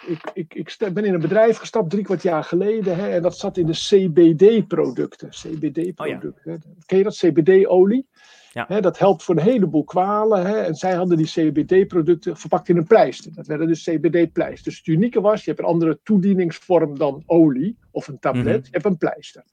Ik, 0.07 0.31
ik, 0.35 0.55
ik 0.55 0.95
ben 0.95 1.05
in 1.05 1.15
een 1.15 1.21
bedrijf 1.21 1.57
gestapt 1.57 1.91
drie 1.91 2.05
kwart 2.05 2.23
jaar 2.23 2.45
geleden. 2.45 2.97
Hè, 2.97 3.09
en 3.09 3.23
dat 3.23 3.39
zat 3.39 3.57
in 3.57 3.67
de 3.67 3.73
CBD-producten. 3.73 5.29
CBD-producten. 5.29 6.63
Ken 6.87 6.99
je 6.99 7.05
dat? 7.05 7.17
CBD-olie. 7.17 8.07
Ja. 8.53 8.65
Hè, 8.69 8.81
dat 8.81 8.99
helpt 8.99 9.23
voor 9.23 9.37
een 9.37 9.43
heleboel 9.43 9.85
kwalen. 9.85 10.47
Hè, 10.47 10.61
en 10.61 10.75
zij 10.75 10.95
hadden 10.95 11.17
die 11.17 11.27
CBD-producten 11.27 12.37
verpakt 12.37 12.69
in 12.69 12.77
een 12.77 12.87
pleister. 12.87 13.35
Dat 13.35 13.47
werden 13.47 13.67
dus 13.67 13.83
CBD-pleisters. 13.85 14.63
Dus 14.63 14.77
het 14.77 14.87
unieke 14.87 15.21
was, 15.21 15.45
je 15.45 15.51
hebt 15.51 15.63
een 15.63 15.69
andere 15.69 15.99
toedieningsvorm 16.03 16.99
dan 16.99 17.23
olie 17.27 17.79
of 17.91 18.09
een 18.09 18.19
tablet. 18.19 18.45
Mhm. 18.45 18.65
Je 18.65 18.71
hebt 18.71 18.85
een 18.85 18.99
pleister. 18.99 19.45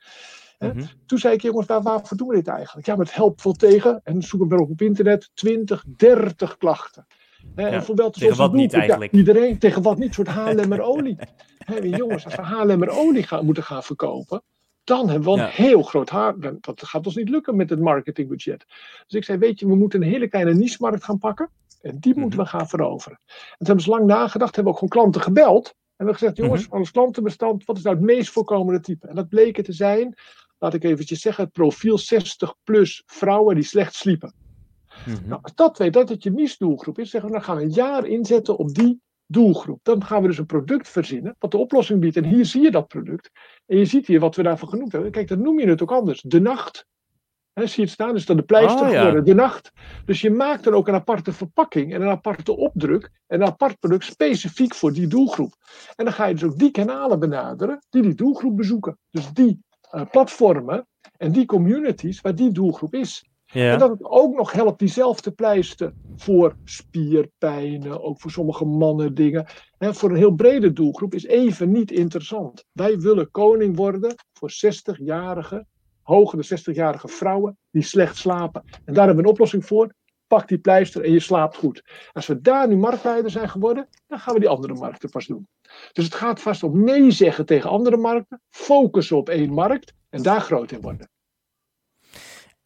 Hè? 0.58 0.74
Mhm. 0.74 0.86
Toen 1.06 1.18
zei 1.18 1.34
ik, 1.34 1.41
jongens, 1.41 1.68
waar, 1.68 1.82
waarvoor 1.82 2.18
doen 2.18 2.27
we 2.27 2.36
dit 2.36 2.48
eigenlijk? 2.48 2.88
Ja, 2.88 2.96
maar 2.96 3.06
het 3.06 3.15
helpt 3.15 3.44
wel 3.44 3.53
tegen, 3.53 4.01
en 4.03 4.22
zoek 4.22 4.39
hem 4.39 4.50
maar 4.50 4.60
op 4.60 4.70
op 4.70 4.82
internet, 4.82 5.29
20, 5.34 5.84
30 5.98 6.58
klachten. 6.58 7.06
Hè, 7.55 7.67
Ja, 7.67 7.81
tegen 8.10 8.38
wat 8.38 8.53
niet 8.53 8.72
ja, 8.72 8.79
eigenlijk? 8.79 9.12
iedereen, 9.12 9.58
tegen 9.58 9.81
wat 9.81 9.98
niet, 9.98 10.13
soort 10.13 10.27
haarlemmerolie. 10.39 11.17
Hè, 11.58 11.75
jongens, 11.75 12.25
als 12.25 12.36
we 12.36 12.41
haarlemmerolie 12.41 13.24
gaan, 13.24 13.46
moeten 13.46 13.63
gaan 13.63 13.84
verkopen, 13.84 14.41
dan 14.84 15.10
hebben 15.10 15.34
we 15.34 15.39
een 15.39 15.48
heel 15.48 15.81
groot 15.81 16.10
haar. 16.10 16.36
Dat 16.62 16.84
gaat 16.84 17.05
ons 17.05 17.15
niet 17.15 17.29
lukken 17.29 17.55
met 17.55 17.69
het 17.69 17.79
marketingbudget. 17.79 18.65
Dus 19.08 19.19
ik 19.19 19.24
zei, 19.24 19.38
weet 19.38 19.60
je, 19.60 19.67
we 19.67 19.75
moeten 19.75 20.01
een 20.01 20.10
hele 20.10 20.27
kleine 20.27 20.53
niche-markt 20.53 21.03
gaan 21.03 21.19
pakken. 21.19 21.50
En 21.81 22.00
die 22.00 22.19
moeten 22.19 22.39
we 22.39 22.46
gaan 22.46 22.67
veroveren. 22.67 23.19
En 23.27 23.36
toen 23.58 23.67
hebben 23.67 23.84
ze 23.84 23.89
lang 23.89 24.05
nagedacht, 24.05 24.55
hebben 24.55 24.74
ook 24.74 24.79
gewoon 24.79 25.01
klanten 25.01 25.22
gebeld. 25.22 25.67
En 25.67 25.74
hebben 26.05 26.15
gezegd, 26.15 26.38
jongens, 26.38 26.63
van 26.63 26.77
ons 26.77 26.91
klantenbestand, 26.91 27.65
wat 27.65 27.77
is 27.77 27.84
nou 27.84 27.96
het 27.96 28.05
meest 28.05 28.29
voorkomende 28.31 28.79
type? 28.79 29.08
En 29.08 29.15
dat 29.15 29.29
bleken 29.29 29.63
te 29.63 29.74
zijn, 29.74 30.15
laat 30.58 30.74
ik 30.74 30.84
eventjes 30.84 31.22
zeggen, 31.22 31.43
het 31.43 31.53
profiel 31.53 31.98
60 31.98 32.55
plus 32.63 33.03
vrouwen 33.05 33.55
die 33.55 33.63
slecht 33.63 33.96
sliepen. 33.96 34.34
Nou, 35.25 35.39
als 35.41 35.56
dat 35.56 35.77
weet, 35.77 35.94
dat 35.94 36.10
het 36.10 36.24
je 36.24 36.32
misdoelgroep 36.32 37.00
is, 37.00 37.10
zeggen 37.10 37.29
we, 37.29 37.36
dan 37.36 37.46
gaan 37.46 37.56
we 37.58 37.63
een 37.63 37.70
jaar 37.70 38.06
inzetten 38.06 38.58
op 38.58 38.74
die 38.74 39.01
doelgroep. 39.25 39.79
Dan 39.84 40.03
gaan 40.03 40.22
we 40.22 40.27
dus 40.27 40.38
een 40.38 40.46
product 40.46 40.89
verzinnen 40.89 41.36
wat 41.39 41.51
de 41.51 41.58
oplossing 41.58 42.00
biedt. 42.00 42.15
En 42.15 42.25
hier 42.25 42.46
zie 42.46 42.62
je 42.62 42.72
dat 42.72 42.88
product. 42.88 43.32
En 43.65 43.77
je 43.77 43.86
ziet 43.86 44.08
hier 44.08 44.20
wat 44.20 44.36
we 44.36 44.44
daarvoor 44.44 44.68
genoemd 44.70 44.91
hebben. 44.91 45.12
Kijk, 45.12 45.27
dan 45.27 45.41
noem 45.41 45.60
je 45.60 45.68
het 45.68 45.82
ook 45.82 45.91
anders. 45.91 46.22
De 46.22 46.41
nacht. 46.41 46.86
He, 47.53 47.68
zie 47.68 47.75
je 47.75 47.82
het 47.82 47.91
staan? 47.91 48.13
Dus 48.13 48.25
dan 48.25 48.36
de 48.36 48.44
pleister 48.44 48.88
Oh, 48.88 48.91
ja. 48.91 49.22
de 49.22 49.34
nacht. 49.34 49.72
Dus 50.06 50.22
je 50.22 50.32
maakt 50.32 50.65
er 50.65 50.74
ook 50.74 50.88
een 50.88 50.94
aparte 50.94 51.34
verpakking 51.34 51.94
en 51.94 52.01
een 52.01 52.10
aparte 52.10 52.58
opdruk. 52.58 53.10
En 53.27 53.41
een 53.41 53.48
apart 53.48 53.79
product 53.79 54.03
specifiek 54.03 54.75
voor 54.75 54.94
die 54.94 55.08
doelgroep. 55.08 55.53
En 55.96 56.06
dan 56.06 56.13
ga 56.13 56.25
je 56.25 56.34
dus 56.34 56.44
ook 56.44 56.58
die 56.58 56.72
kanalen 56.72 57.20
benaderen 57.20 57.86
die 57.89 58.01
die 58.01 58.15
doelgroep 58.15 58.58
bezoeken. 58.58 58.98
Dus 59.10 59.34
die 59.34 59.60
eh, 59.89 60.10
platformen 60.12 60.88
en 61.18 61.32
die 61.32 61.46
communities 61.46 62.22
waar 62.22 62.36
die 62.36 62.51
doelgroep 62.51 62.94
is. 62.94 63.28
Ja. 63.51 63.72
En 63.72 63.79
dat 63.79 63.89
het 63.89 64.03
ook 64.03 64.36
nog 64.36 64.51
helpt 64.51 64.79
diezelfde 64.79 65.32
pleister 65.32 65.94
voor 66.15 66.56
spierpijnen, 66.63 68.03
ook 68.03 68.22
voor 68.22 68.32
sommige 68.32 68.65
mannen 68.65 69.13
dingen. 69.13 69.46
Hè, 69.77 69.94
voor 69.94 70.10
een 70.10 70.15
heel 70.15 70.36
brede 70.36 70.74
doelgroep 70.74 71.13
is 71.13 71.25
even 71.25 71.72
niet 71.72 71.91
interessant. 71.91 72.65
Wij 72.72 73.00
willen 73.00 73.32
koning 73.32 73.75
worden 73.75 74.15
voor 74.34 74.51
60-jarige, 74.51 75.65
hogere 76.01 76.60
60-jarige 76.60 77.08
vrouwen 77.08 77.58
die 77.72 77.82
slecht 77.82 78.18
slapen. 78.18 78.63
En 78.86 78.94
daar 78.94 79.06
hebben 79.06 79.24
we 79.24 79.29
een 79.29 79.36
oplossing 79.36 79.65
voor. 79.65 79.94
Pak 80.27 80.48
die 80.48 80.60
pleister 80.60 81.03
en 81.03 81.12
je 81.12 81.20
slaapt 81.20 81.56
goed. 81.56 81.84
Als 82.12 82.27
we 82.27 82.41
daar 82.41 82.68
nu 82.68 82.75
marktleider 82.75 83.32
zijn 83.32 83.50
geworden, 83.50 83.88
dan 84.08 84.20
gaan 84.20 84.34
we 84.34 84.39
die 84.39 84.50
andere 84.50 84.74
markten 84.74 85.10
pas 85.10 85.25
doen. 85.25 85.48
Dus 85.91 86.06
het 86.06 86.13
gaat 86.13 86.41
vast 86.41 86.63
om 86.63 86.84
nee 86.84 87.12
zeggen 87.12 87.46
tegen 87.46 87.70
andere 87.70 87.98
markten, 87.98 88.41
focussen 88.50 89.18
op 89.18 89.29
één 89.29 89.53
markt 89.53 89.94
en 90.10 90.24
daar 90.24 90.41
groot 90.41 90.72
in 90.72 90.82
worden. 90.82 91.10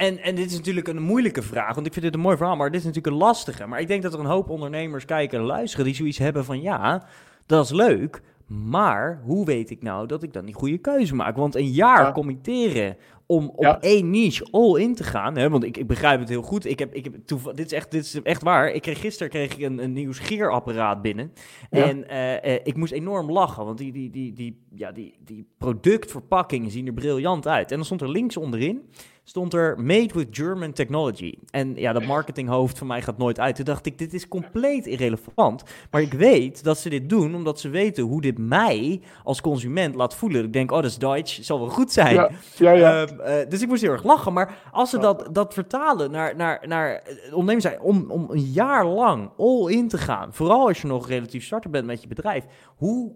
En, 0.04 0.18
en 0.20 0.36
dit 0.36 0.46
is 0.52 0.58
natuurlijk 0.58 0.88
een 0.88 1.02
moeilijke 1.02 1.42
vraag, 1.42 1.76
want 1.76 1.86
ik 1.88 1.94
vind 1.94 2.06
dit 2.06 2.14
een 2.14 2.20
mooi 2.20 2.38
verhaal, 2.38 2.56
maar 2.56 2.72
dit 2.72 2.80
is 2.80 2.86
natuurlijk 2.86 3.14
een 3.16 3.22
lastige. 3.22 3.66
Maar 3.68 3.80
ik 3.80 3.88
denk 3.88 4.02
dat 4.02 4.14
er 4.14 4.20
een 4.20 4.26
hoop 4.26 4.50
ondernemers 4.50 5.06
kijken 5.06 5.40
en 5.40 5.46
luisteren 5.46 5.86
die 5.86 5.96
zoiets 5.96 6.18
hebben 6.18 6.46
van 6.46 6.62
ja, 6.62 7.06
dat 7.46 7.66
is 7.66 7.72
leuk, 7.72 8.22
maar 8.48 9.22
hoe 9.24 9.46
weet 9.46 9.70
ik 9.70 9.82
nou 9.84 10.08
dat 10.08 10.24
ik 10.24 10.34
dan 10.34 10.46
die 10.46 10.54
goede 10.54 10.78
keuze 10.78 11.16
maak? 11.16 11.36
Want 11.36 11.56
een 11.56 11.72
jaar 11.72 12.02
Ja. 12.02 12.12
committeren 12.12 12.98
om 13.26 13.50
op 13.56 13.64
Ja. 13.64 13.80
één 13.80 14.10
niche 14.10 14.48
all 14.52 14.80
in 14.82 14.96
te 14.96 15.04
gaan, 15.04 15.38
hè, 15.38 15.50
want 15.50 15.64
ik, 15.64 15.78
ik 15.78 15.88
begrijp 15.88 16.20
het 16.20 16.30
heel 16.30 16.42
goed. 16.42 16.66
Ik 16.66 16.80
heb, 16.80 16.94
ik 16.94 17.04
heb 17.04 17.14
dit, 17.56 17.66
is 17.66 17.72
echt, 17.72 17.92
dit 17.92 18.04
is 18.04 18.22
echt 18.22 18.44
waar. 18.44 18.70
Ik 18.72 18.82
kreeg, 18.82 19.00
gisteren 19.00 19.30
kreeg 19.32 19.54
ik 19.56 19.62
een, 19.64 19.84
een 19.84 19.94
nieuw 19.94 20.12
scheerapparaat 20.14 21.02
binnen. 21.02 21.34
Ja. 21.72 21.86
En 21.88 22.08
eh, 22.10 22.54
eh, 22.56 22.60
ik 22.64 22.76
moest 22.76 22.92
enorm 22.92 23.32
lachen, 23.32 23.66
want 23.66 23.78
die, 23.78 23.92
die, 23.92 24.10
die, 24.10 24.34
die, 24.34 24.60
ja, 24.76 24.92
die, 24.92 25.16
die 25.26 25.48
productverpakkingen 25.58 26.72
zien 26.72 26.88
er 26.88 26.94
briljant 26.94 27.48
uit. 27.48 27.70
En 27.72 27.76
dan 27.76 27.86
stond 27.86 28.02
er 28.02 28.10
links 28.10 28.38
onderin, 28.38 28.82
stond 29.24 29.54
er 29.54 29.80
Made 29.80 30.14
with 30.14 30.28
German 30.32 30.74
Technology. 30.74 31.34
En 31.50 31.76
ja, 31.76 31.94
dat 31.94 32.06
marketinghoofd 32.06 32.78
van 32.78 32.88
mij 32.88 33.02
gaat 33.02 33.18
nooit 33.18 33.40
uit. 33.40 33.56
Toen 33.56 33.66
dacht 33.66 33.86
ik, 33.86 33.98
dit 33.98 34.14
is 34.14 34.28
compleet 34.28 34.88
irrelevant. 34.88 35.64
Maar 35.92 36.02
ik 36.02 36.14
weet 36.14 36.64
dat 36.64 36.78
ze 36.78 36.90
dit 36.90 37.10
doen, 37.10 37.36
omdat 37.36 37.60
ze 37.60 37.70
weten 37.70 38.04
hoe 38.04 38.22
dit 38.22 38.38
mij 38.38 39.02
als 39.24 39.42
consument 39.42 39.96
laat 39.96 40.16
voelen. 40.16 40.44
Ik 40.44 40.54
denk, 40.54 40.72
oh, 40.72 40.78
dat 40.78 40.86
is 40.86 40.98
Duits, 40.98 41.40
zal 41.40 41.60
wel 41.60 41.70
goed 41.70 41.92
zijn. 41.92 42.14
Ja, 42.14 42.30
ja, 42.56 42.72
ja. 42.72 43.06
Ehm, 43.06 43.20
eh, 43.20 43.50
dus 43.50 43.62
ik 43.62 43.68
moest 43.68 43.82
heel 43.82 43.92
erg 43.92 44.04
lachen. 44.04 44.34
Maar 44.34 44.58
als 44.72 44.90
ze 44.90 45.00
dat, 45.00 45.30
dat 45.32 45.54
vertalen 45.54 46.12
naar, 46.12 46.36
naar, 46.36 46.64
naar 46.68 46.94
eh, 46.94 47.36
ondernemers 47.36 47.80
om, 47.82 48.12
om 48.12 48.28
een 48.30 48.52
jaar 48.52 48.86
lang 48.86 49.30
all 49.38 49.72
in 49.72 49.88
te 49.88 49.98
gaan, 49.98 50.34
vooral 50.34 50.68
als 50.68 50.82
je 50.82 50.88
nog 50.88 51.08
relatief 51.08 51.46
starter 51.46 51.70
bent 51.70 51.86
met 51.86 52.02
je 52.02 52.08
bedrijf, 52.08 52.46
hoe, 52.76 53.12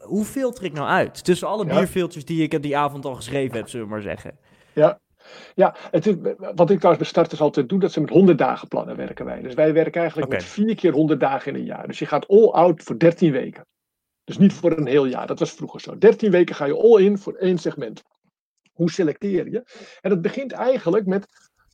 hoe 0.00 0.24
filter 0.24 0.64
ik 0.64 0.72
nou 0.72 0.88
uit? 0.88 1.24
Tussen 1.24 1.48
alle 1.48 1.66
bierfilters 1.66 2.24
die 2.24 2.42
ik 2.42 2.62
die 2.62 2.76
avond 2.76 3.04
al 3.04 3.14
geschreven 3.14 3.56
heb, 3.56 3.68
zullen 3.68 3.86
we 3.86 3.92
maar 3.92 4.02
zeggen. 4.02 4.38
Ja, 4.72 4.98
ja 5.54 5.74
het 5.90 6.06
is, 6.06 6.14
wat 6.36 6.70
ik 6.70 6.78
trouwens 6.78 6.98
bij 6.98 7.06
starters 7.06 7.40
altijd 7.40 7.68
doe, 7.68 7.80
dat 7.80 7.92
ze 7.92 8.00
met 8.00 8.10
100 8.10 8.38
dagen 8.38 8.68
plannen 8.68 8.96
werken 8.96 9.24
wij. 9.24 9.40
Dus 9.40 9.54
wij 9.54 9.72
werken 9.72 10.00
eigenlijk 10.00 10.30
met 10.30 10.44
vier 10.44 10.74
keer 10.74 10.92
100 10.92 11.20
dagen 11.20 11.52
in 11.52 11.58
een 11.58 11.66
jaar. 11.66 11.86
Dus 11.86 11.98
je 11.98 12.06
gaat 12.06 12.28
all 12.28 12.48
out 12.48 12.82
voor 12.82 12.98
13 12.98 13.32
weken. 13.32 13.66
Dus 14.24 14.38
niet 14.38 14.52
voor 14.52 14.76
een 14.76 14.86
heel 14.86 15.06
jaar, 15.06 15.26
dat 15.26 15.38
was 15.38 15.52
vroeger 15.52 15.80
zo. 15.80 15.98
13 15.98 16.30
weken 16.30 16.54
ga 16.54 16.64
je 16.64 16.76
all 16.76 17.02
in 17.02 17.18
voor 17.18 17.34
één 17.34 17.58
segment. 17.58 18.02
Hoe 18.72 18.90
selecteer 18.90 19.50
je? 19.50 19.64
En 20.00 20.10
dat 20.10 20.22
begint 20.22 20.52
eigenlijk 20.52 21.06
met 21.06 21.26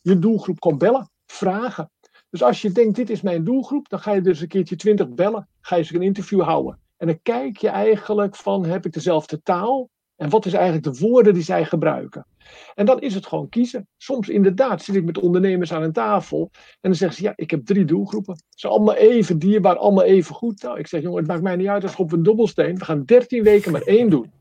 je 0.02 0.18
doelgroep 0.18 0.58
komt 0.58 0.78
bellen, 0.78 1.10
vragen. 1.26 1.90
Dus 2.30 2.42
als 2.42 2.62
je 2.62 2.72
denkt, 2.72 2.96
dit 2.96 3.10
is 3.10 3.20
mijn 3.20 3.44
doelgroep, 3.44 3.88
dan 3.88 4.00
ga 4.00 4.12
je 4.12 4.20
dus 4.20 4.40
een 4.40 4.48
keertje 4.48 4.76
20 4.76 5.08
bellen. 5.08 5.48
Ga 5.60 5.74
je 5.74 5.82
eens 5.82 5.92
een 5.92 6.02
interview 6.02 6.42
houden. 6.42 6.80
En 6.96 7.06
dan 7.06 7.18
kijk 7.22 7.56
je 7.56 7.68
eigenlijk 7.68 8.36
van, 8.36 8.64
heb 8.64 8.86
ik 8.86 8.92
dezelfde 8.92 9.42
taal? 9.42 9.88
En 10.20 10.28
wat 10.28 10.46
is 10.46 10.52
eigenlijk 10.52 10.84
de 10.84 11.06
woorden 11.06 11.34
die 11.34 11.42
zij 11.42 11.64
gebruiken? 11.64 12.26
En 12.74 12.86
dan 12.86 13.00
is 13.00 13.14
het 13.14 13.26
gewoon 13.26 13.48
kiezen. 13.48 13.88
Soms 13.96 14.28
inderdaad 14.28 14.82
zit 14.82 14.94
ik 14.94 15.04
met 15.04 15.18
ondernemers 15.18 15.72
aan 15.72 15.82
een 15.82 15.92
tafel. 15.92 16.50
En 16.52 16.76
dan 16.80 16.94
zeggen 16.94 17.16
ze, 17.18 17.22
ja, 17.24 17.32
ik 17.36 17.50
heb 17.50 17.64
drie 17.64 17.84
doelgroepen. 17.84 18.36
Ze 18.36 18.44
zijn 18.48 18.72
allemaal 18.72 18.94
even 18.94 19.38
dierbaar, 19.38 19.76
allemaal 19.76 20.04
even 20.04 20.34
goed. 20.34 20.62
Nou, 20.62 20.78
ik 20.78 20.86
zeg, 20.86 21.02
jongen, 21.02 21.18
het 21.18 21.26
maakt 21.26 21.42
mij 21.42 21.56
niet 21.56 21.66
uit 21.66 21.82
als 21.82 21.96
we 21.96 22.02
op 22.02 22.12
een 22.12 22.22
dobbelsteen. 22.22 22.78
We 22.78 22.84
gaan 22.84 23.04
13 23.04 23.42
weken 23.42 23.72
maar 23.72 23.82
één 23.82 24.10
doen. 24.10 24.32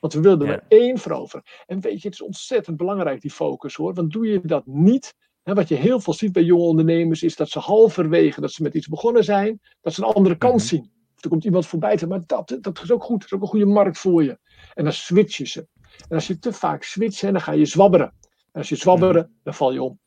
Want 0.00 0.12
we 0.12 0.20
wilden 0.20 0.48
er 0.48 0.52
Ja. 0.68 0.76
één 0.78 0.98
veroveren. 0.98 1.44
En 1.66 1.80
weet 1.80 2.02
je, 2.02 2.08
het 2.08 2.16
is 2.16 2.22
ontzettend 2.22 2.76
belangrijk, 2.76 3.20
die 3.20 3.30
focus 3.30 3.74
hoor. 3.74 3.94
Want 3.94 4.12
doe 4.12 4.26
je 4.26 4.40
dat 4.42 4.66
niet, 4.66 5.14
hè, 5.42 5.54
wat 5.54 5.68
je 5.68 5.74
heel 5.74 6.00
veel 6.00 6.12
ziet 6.12 6.32
bij 6.32 6.42
jonge 6.42 6.64
ondernemers, 6.64 7.22
is 7.22 7.36
dat 7.36 7.48
ze 7.48 7.58
halverwege 7.58 8.40
dat 8.40 8.52
ze 8.52 8.62
met 8.62 8.74
iets 8.74 8.88
begonnen 8.88 9.24
zijn, 9.24 9.60
dat 9.80 9.92
ze 9.92 10.02
een 10.02 10.12
andere 10.12 10.36
kant 10.36 10.54
Mhm. 10.56 10.64
zien. 10.66 10.90
Of 11.16 11.24
er 11.24 11.28
komt 11.30 11.44
iemand 11.44 11.66
voorbij 11.66 11.92
en 11.92 11.98
zegt, 11.98 12.10
maar 12.10 12.22
dat, 12.26 12.58
dat 12.60 12.82
is 12.82 12.90
ook 12.90 13.02
goed, 13.04 13.20
dat 13.20 13.26
is 13.26 13.32
ook 13.32 13.42
een 13.42 13.48
goede 13.48 13.66
markt 13.66 13.98
voor 13.98 14.22
je. 14.24 14.38
En 14.74 14.84
dan 14.84 14.92
switchen 14.92 15.46
ze. 15.46 15.66
En 16.08 16.14
als 16.14 16.26
je 16.26 16.38
te 16.38 16.52
vaak 16.52 16.82
switcht, 16.82 17.20
dan 17.20 17.40
ga 17.40 17.52
je 17.52 17.64
zwabberen. 17.66 18.12
En 18.52 18.62
als 18.62 18.68
je 18.68 18.76
zwabberen, 18.76 19.38
dan 19.42 19.54
val 19.54 19.72
je 19.72 19.82
om. 19.82 19.98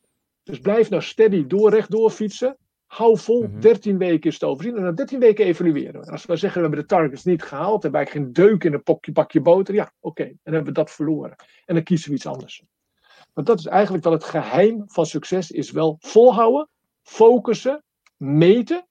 Dus 0.44 0.60
blijf 0.60 0.90
nou 0.90 1.02
steady 1.02 1.48
door, 1.48 1.70
rechtdoor 1.70 2.10
fietsen. 2.10 2.58
Hou 2.86 3.18
vol, 3.18 3.44
Mhm. 3.44 3.60
13 3.60 3.98
weken 3.98 4.30
is 4.30 4.34
het 4.34 4.44
overzien. 4.44 4.76
En 4.78 4.84
na 4.84 4.92
13 4.92 5.20
weken 5.20 5.46
evalueren 5.46 6.00
we. 6.00 6.06
En 6.06 6.12
als 6.12 6.26
we 6.26 6.36
zeggen, 6.36 6.62
we 6.62 6.68
hebben 6.68 6.88
de 6.88 6.94
targets 6.96 7.24
niet 7.24 7.44
gehaald, 7.44 7.84
hebben 7.84 8.02
wij 8.02 8.10
geen 8.12 8.34
deuk 8.34 8.64
in 8.64 8.74
een 8.74 8.84
pokje, 8.84 9.12
bakje 9.12 9.42
boter. 9.42 9.74
Ja, 9.74 9.92
oké, 10.00 10.24
dan 10.24 10.54
hebben 10.54 10.64
we 10.74 10.80
dat 10.80 10.92
verloren. 10.92 11.36
En 11.66 11.76
dan 11.76 11.84
kiezen 11.84 12.10
we 12.10 12.16
iets 12.16 12.26
anders. 12.26 12.64
Want 13.34 13.48
dat 13.48 13.60
is 13.60 13.66
eigenlijk 13.66 14.04
wel 14.04 14.14
het 14.14 14.24
geheim 14.24 14.84
van 14.88 15.06
succes, 15.06 15.52
is 15.52 15.72
wel 15.72 15.96
volhouden, 16.00 16.70
focussen, 17.04 17.84
meten. 18.18 18.88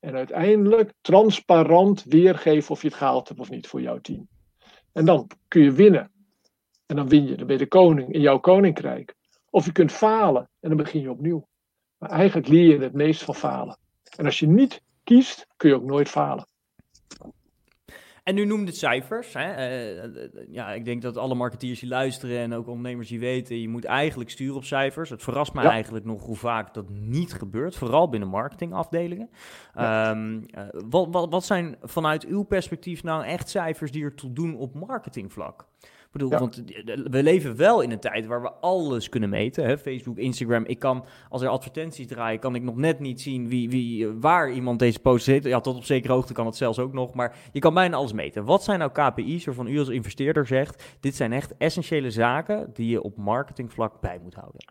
En 0.00 0.14
uiteindelijk 0.14 0.92
transparant 1.00 2.04
weergeven 2.04 2.70
of 2.70 2.82
je 2.82 2.88
het 2.88 2.96
gehaald 2.96 3.28
hebt 3.28 3.40
of 3.40 3.50
niet 3.50 3.66
voor 3.66 3.80
jouw 3.80 4.00
team. 4.00 4.28
En 4.92 5.04
dan 5.04 5.30
kun 5.48 5.62
je 5.62 5.72
winnen. 5.72 6.10
En 6.86 6.96
dan 6.96 7.08
win 7.08 7.26
je, 7.26 7.36
dan 7.36 7.46
ben 7.46 7.56
je 7.56 7.62
de 7.62 7.68
koning 7.68 8.12
in 8.12 8.20
jouw 8.20 8.38
koninkrijk. 8.38 9.14
Of 9.50 9.64
je 9.64 9.72
kunt 9.72 9.92
falen 9.92 10.50
en 10.60 10.68
dan 10.68 10.76
begin 10.76 11.00
je 11.00 11.10
opnieuw. 11.10 11.48
Maar 11.98 12.10
eigenlijk 12.10 12.48
leer 12.48 12.68
je 12.68 12.78
het 12.78 12.92
meest 12.92 13.22
van 13.22 13.34
falen. 13.34 13.78
En 14.16 14.24
als 14.24 14.38
je 14.38 14.46
niet 14.46 14.82
kiest, 15.04 15.46
kun 15.56 15.68
je 15.68 15.74
ook 15.74 15.84
nooit 15.84 16.08
falen. 16.08 16.46
En 18.24 18.34
nu 18.34 18.44
noemde 18.44 18.66
het 18.66 18.76
cijfers. 18.76 19.32
Hè? 19.32 19.52
Eh, 19.52 20.04
eh, 20.04 20.30
ja, 20.50 20.72
ik 20.72 20.84
denk 20.84 21.02
dat 21.02 21.16
alle 21.16 21.34
marketeers 21.34 21.80
die 21.80 21.88
luisteren 21.88 22.38
en 22.38 22.52
ook 22.54 22.66
ondernemers 22.66 23.08
die 23.08 23.20
weten, 23.20 23.60
je 23.60 23.68
moet 23.68 23.84
eigenlijk 23.84 24.30
sturen 24.30 24.56
op 24.56 24.64
cijfers. 24.64 25.10
Het 25.10 25.22
verrast 25.22 25.52
mij 25.54 25.64
Ja. 25.64 25.70
eigenlijk 25.70 26.04
nog 26.04 26.24
hoe 26.24 26.36
vaak 26.36 26.74
dat 26.74 26.88
niet 26.88 27.32
gebeurt, 27.32 27.76
vooral 27.76 28.08
binnen 28.08 28.28
marketingafdelingen. 28.28 29.30
Ehm, 29.74 30.40
eh, 30.50 30.62
wat, 30.88 31.06
wat, 31.10 31.30
wat 31.30 31.44
zijn 31.44 31.76
vanuit 31.82 32.26
uw 32.26 32.42
perspectief 32.42 33.02
nou 33.02 33.24
echt 33.24 33.48
cijfers 33.48 33.90
die 33.90 34.04
ertoe 34.04 34.32
doen 34.32 34.56
op 34.56 34.74
marketingvlak? 34.74 35.66
Ik 36.12 36.16
bedoel, 36.16 36.30
Ja. 36.30 36.38
want 36.38 36.64
eh, 36.64 36.96
we 37.10 37.22
leven 37.22 37.56
wel 37.56 37.80
in 37.80 37.90
een 37.90 38.00
tijd 38.00 38.26
waar 38.26 38.42
we 38.42 38.50
alles 38.52 39.08
kunnen 39.08 39.28
meten. 39.28 39.64
Hè? 39.64 39.78
Facebook, 39.78 40.18
Instagram. 40.18 40.64
Ik 40.64 40.78
kan, 40.78 41.04
als 41.28 41.42
er 41.42 41.48
advertenties 41.48 42.06
draaien, 42.06 42.40
kan 42.40 42.54
ik 42.54 42.62
nog 42.62 42.76
net 42.76 42.98
niet 43.00 43.20
zien 43.20 43.48
wie, 43.48 43.70
wie, 43.70 44.06
eh, 44.06 44.12
waar 44.20 44.50
iemand 44.52 44.78
deze 44.78 44.98
post 45.00 45.24
zit. 45.24 45.44
Ja, 45.44 45.60
tot 45.60 45.76
op 45.76 45.84
zekere 45.84 46.12
hoogte 46.12 46.32
kan 46.32 46.46
het 46.46 46.56
zelfs 46.56 46.78
ook 46.78 46.92
nog. 46.92 47.14
Maar 47.14 47.36
je 47.52 47.58
kan 47.60 47.74
bijna 47.74 47.96
alles 47.96 48.12
meten. 48.12 48.44
Wat 48.44 48.64
zijn 48.64 48.78
nou 48.78 48.90
KPI's 48.92 49.44
waarvan 49.44 49.66
u 49.66 49.78
als 49.78 49.88
investeerder 49.88 50.46
zegt... 50.46 50.96
dit 51.00 51.14
zijn 51.16 51.32
echt 51.32 51.56
essentiële 51.56 52.10
zaken 52.10 52.70
die 52.72 52.90
je 52.90 53.02
op 53.02 53.16
marketingvlak 53.16 54.00
bij 54.00 54.18
moet 54.22 54.34
houden? 54.34 54.64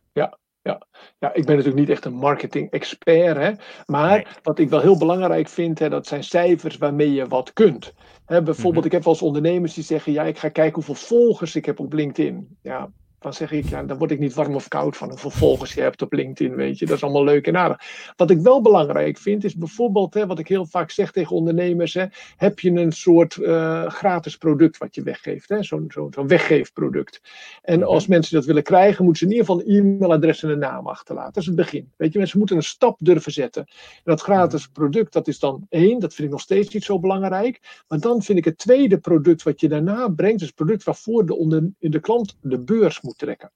Ja, 1.20 1.34
ik 1.34 1.46
ben 1.46 1.56
natuurlijk 1.56 1.76
niet 1.76 1.90
echt 1.90 2.06
een 2.06 2.14
marketing-expert, 2.14 3.38
hè, 3.38 3.52
maar 3.86 4.10
Nee. 4.16 4.26
wat 4.44 4.60
ik 4.60 4.70
wel 4.70 4.80
heel 4.80 4.98
belangrijk 4.98 5.48
vind, 5.48 5.80
hè, 5.80 5.90
dat 5.90 6.08
zijn 6.08 6.24
cijfers 6.24 6.78
waarmee 6.78 7.14
je 7.14 7.28
wat 7.28 7.54
kunt. 7.54 7.94
Bijvoorbeeld, 8.30 8.76
Mhm. 8.76 8.86
ik 8.86 8.92
heb 8.92 9.04
wel 9.04 9.14
eens 9.14 9.22
ondernemers 9.22 9.74
die 9.74 9.84
zeggen, 9.84 10.12
ja, 10.12 10.24
ik 10.24 10.38
ga 10.38 10.50
kijken 10.50 10.74
hoeveel 10.74 10.96
volgers 11.18 11.56
ik 11.56 11.66
heb 11.66 11.80
op 11.80 11.94
LinkedIn. 11.94 12.58
Ja, 12.62 12.92
dan 13.20 13.34
zeg 13.34 13.52
ik, 13.52 13.66
ja, 13.66 13.84
daar 13.84 13.98
word 13.98 14.12
ik 14.12 14.20
niet 14.20 14.34
warm 14.34 14.56
of 14.56 14.68
koud 14.68 14.98
van. 14.98 15.10
Hoeveel 15.10 15.30
volgers 15.30 15.74
je 15.74 15.82
hebt 15.82 16.02
op 16.02 16.14
LinkedIn, 16.14 16.56
weet 16.56 16.80
je. 16.80 16.86
Dat 16.86 16.96
is 16.96 17.04
allemaal 17.04 17.24
leuk 17.24 17.48
en 17.48 17.58
aardig. 17.58 17.82
Wat 18.16 18.30
ik 18.30 18.40
wel 18.40 18.62
belangrijk 18.62 19.18
vind, 19.18 19.44
is 19.44 19.56
bijvoorbeeld, 19.56 20.14
hè, 20.14 20.28
wat 20.28 20.40
ik 20.40 20.48
heel 20.48 20.66
vaak 20.66 20.92
zeg 20.92 21.12
tegen 21.12 21.36
ondernemers, 21.36 21.94
hè, 21.94 22.06
heb 22.36 22.60
je 22.60 22.72
een 22.72 22.92
soort 22.92 23.36
uh, 23.36 23.90
gratis 23.90 24.38
product 24.38 24.78
wat 24.78 24.96
je 24.96 25.04
weggeeft. 25.04 25.54
Zo'n 25.60 25.86
zo, 25.90 26.08
zo 26.12 26.26
weggeefproduct. 26.26 27.22
En 27.62 27.84
als 27.84 28.04
mhm. 28.04 28.12
mensen 28.12 28.36
dat 28.36 28.46
willen 28.46 28.64
krijgen, 28.64 29.04
moeten 29.04 29.28
ze 29.28 29.34
in 29.34 29.40
ieder 29.40 29.56
geval 29.56 29.68
een 29.68 29.86
e-mailadres 29.86 30.44
en 30.44 30.50
een 30.50 30.60
naam 30.60 30.88
achterlaten. 30.88 31.34
Dat 31.34 31.42
is 31.42 31.48
het 31.48 31.56
begin. 31.56 31.92
Weet 31.98 32.12
je, 32.12 32.18
mensen 32.18 32.38
moeten 32.38 32.56
een 32.56 32.64
stap 32.64 32.98
durven 33.00 33.32
zetten. 33.32 33.62
En 33.66 34.02
dat 34.04 34.22
gratis 34.22 34.64
mhm. 34.64 34.72
product, 34.72 35.14
dat 35.14 35.28
is 35.28 35.40
dan 35.40 35.66
één, 35.70 36.00
dat 36.00 36.14
vind 36.14 36.28
ik 36.28 36.34
nog 36.34 36.42
steeds 36.42 36.74
niet 36.74 36.84
zo 36.84 37.00
belangrijk. 37.00 37.84
Maar 37.88 38.00
dan 38.00 38.22
vind 38.22 38.38
ik 38.38 38.46
het 38.46 38.58
tweede 38.58 38.98
product 38.98 39.44
wat 39.44 39.60
je 39.60 39.68
daarna 39.68 40.08
brengt, 40.08 40.42
is 40.42 40.48
het 40.48 40.56
product 40.56 40.84
waarvoor 40.84 41.26
de, 41.26 41.36
onder, 41.36 41.70
de 41.80 42.00
klant 42.00 42.38
de 42.42 42.60
beurs 42.60 43.02
moet 43.02 43.09
trekken. 43.16 43.52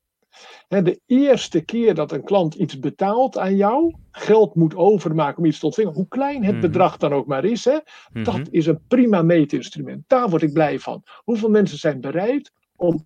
De 0.68 1.02
eerste 1.06 1.62
keer 1.62 1.96
dat 1.96 2.12
een 2.12 2.24
klant 2.24 2.54
iets 2.54 2.80
betaalt 2.80 3.38
aan 3.38 3.56
jou, 3.56 3.96
geld 4.12 4.56
moet 4.56 4.76
overmaken 4.76 5.38
om 5.38 5.46
iets 5.46 5.60
te 5.60 5.66
ontvangen, 5.66 5.94
hoe 5.94 6.08
klein 6.08 6.44
het 6.44 6.54
mhm. 6.54 6.62
bedrag 6.62 6.98
dan 6.98 7.14
ook 7.14 7.28
maar 7.28 7.46
is, 7.46 7.66
hè, 7.66 7.78
dat 8.24 8.38
mhm. 8.38 8.48
is 8.50 8.66
een 8.66 8.82
prima 8.88 9.22
meetinstrument. 9.22 10.04
Daar 10.08 10.30
word 10.30 10.42
ik 10.42 10.54
blij 10.54 10.80
van. 10.80 11.04
Hoeveel 11.24 11.50
mensen 11.50 11.78
zijn 11.78 12.02
bereid 12.02 12.52
om, 12.76 13.06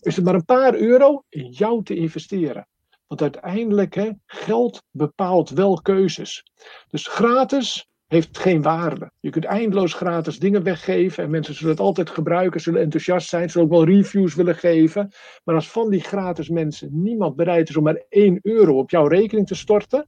is 0.00 0.16
het 0.16 0.24
maar 0.24 0.34
een 0.34 0.44
paar 0.44 0.74
euro, 0.74 1.24
in 1.28 1.48
jou 1.50 1.82
te 1.82 1.94
investeren? 1.94 2.68
Want 3.06 3.22
uiteindelijk, 3.22 3.94
hè, 3.94 4.10
geld 4.26 4.82
bepaalt 4.90 5.50
wel 5.50 5.80
keuzes. 5.82 6.44
Dus 6.88 7.06
gratis 7.06 7.87
heeft 8.08 8.38
geen 8.38 8.62
waarde. 8.62 9.10
Je 9.20 9.30
kunt 9.30 9.44
eindeloos 9.44 9.94
gratis 9.94 10.38
dingen 10.38 10.62
weggeven 10.62 11.24
en 11.24 11.30
mensen 11.30 11.54
zullen 11.54 11.70
het 11.70 11.80
altijd 11.80 12.10
gebruiken, 12.10 12.60
zullen 12.60 12.80
enthousiast 12.80 13.28
zijn, 13.28 13.50
zullen 13.50 13.66
ook 13.66 13.72
wel 13.72 13.84
reviews 13.84 14.34
willen 14.34 14.54
geven. 14.54 15.12
Maar 15.44 15.54
als 15.54 15.70
van 15.70 15.90
die 15.90 16.00
gratis 16.00 16.48
mensen 16.48 16.88
niemand 16.92 17.36
bereid 17.36 17.68
is 17.68 17.76
om 17.76 17.84
maar 17.84 18.04
1 18.08 18.38
euro 18.42 18.78
op 18.78 18.90
jouw 18.90 19.06
rekening 19.06 19.46
te 19.46 19.54
storten, 19.54 20.06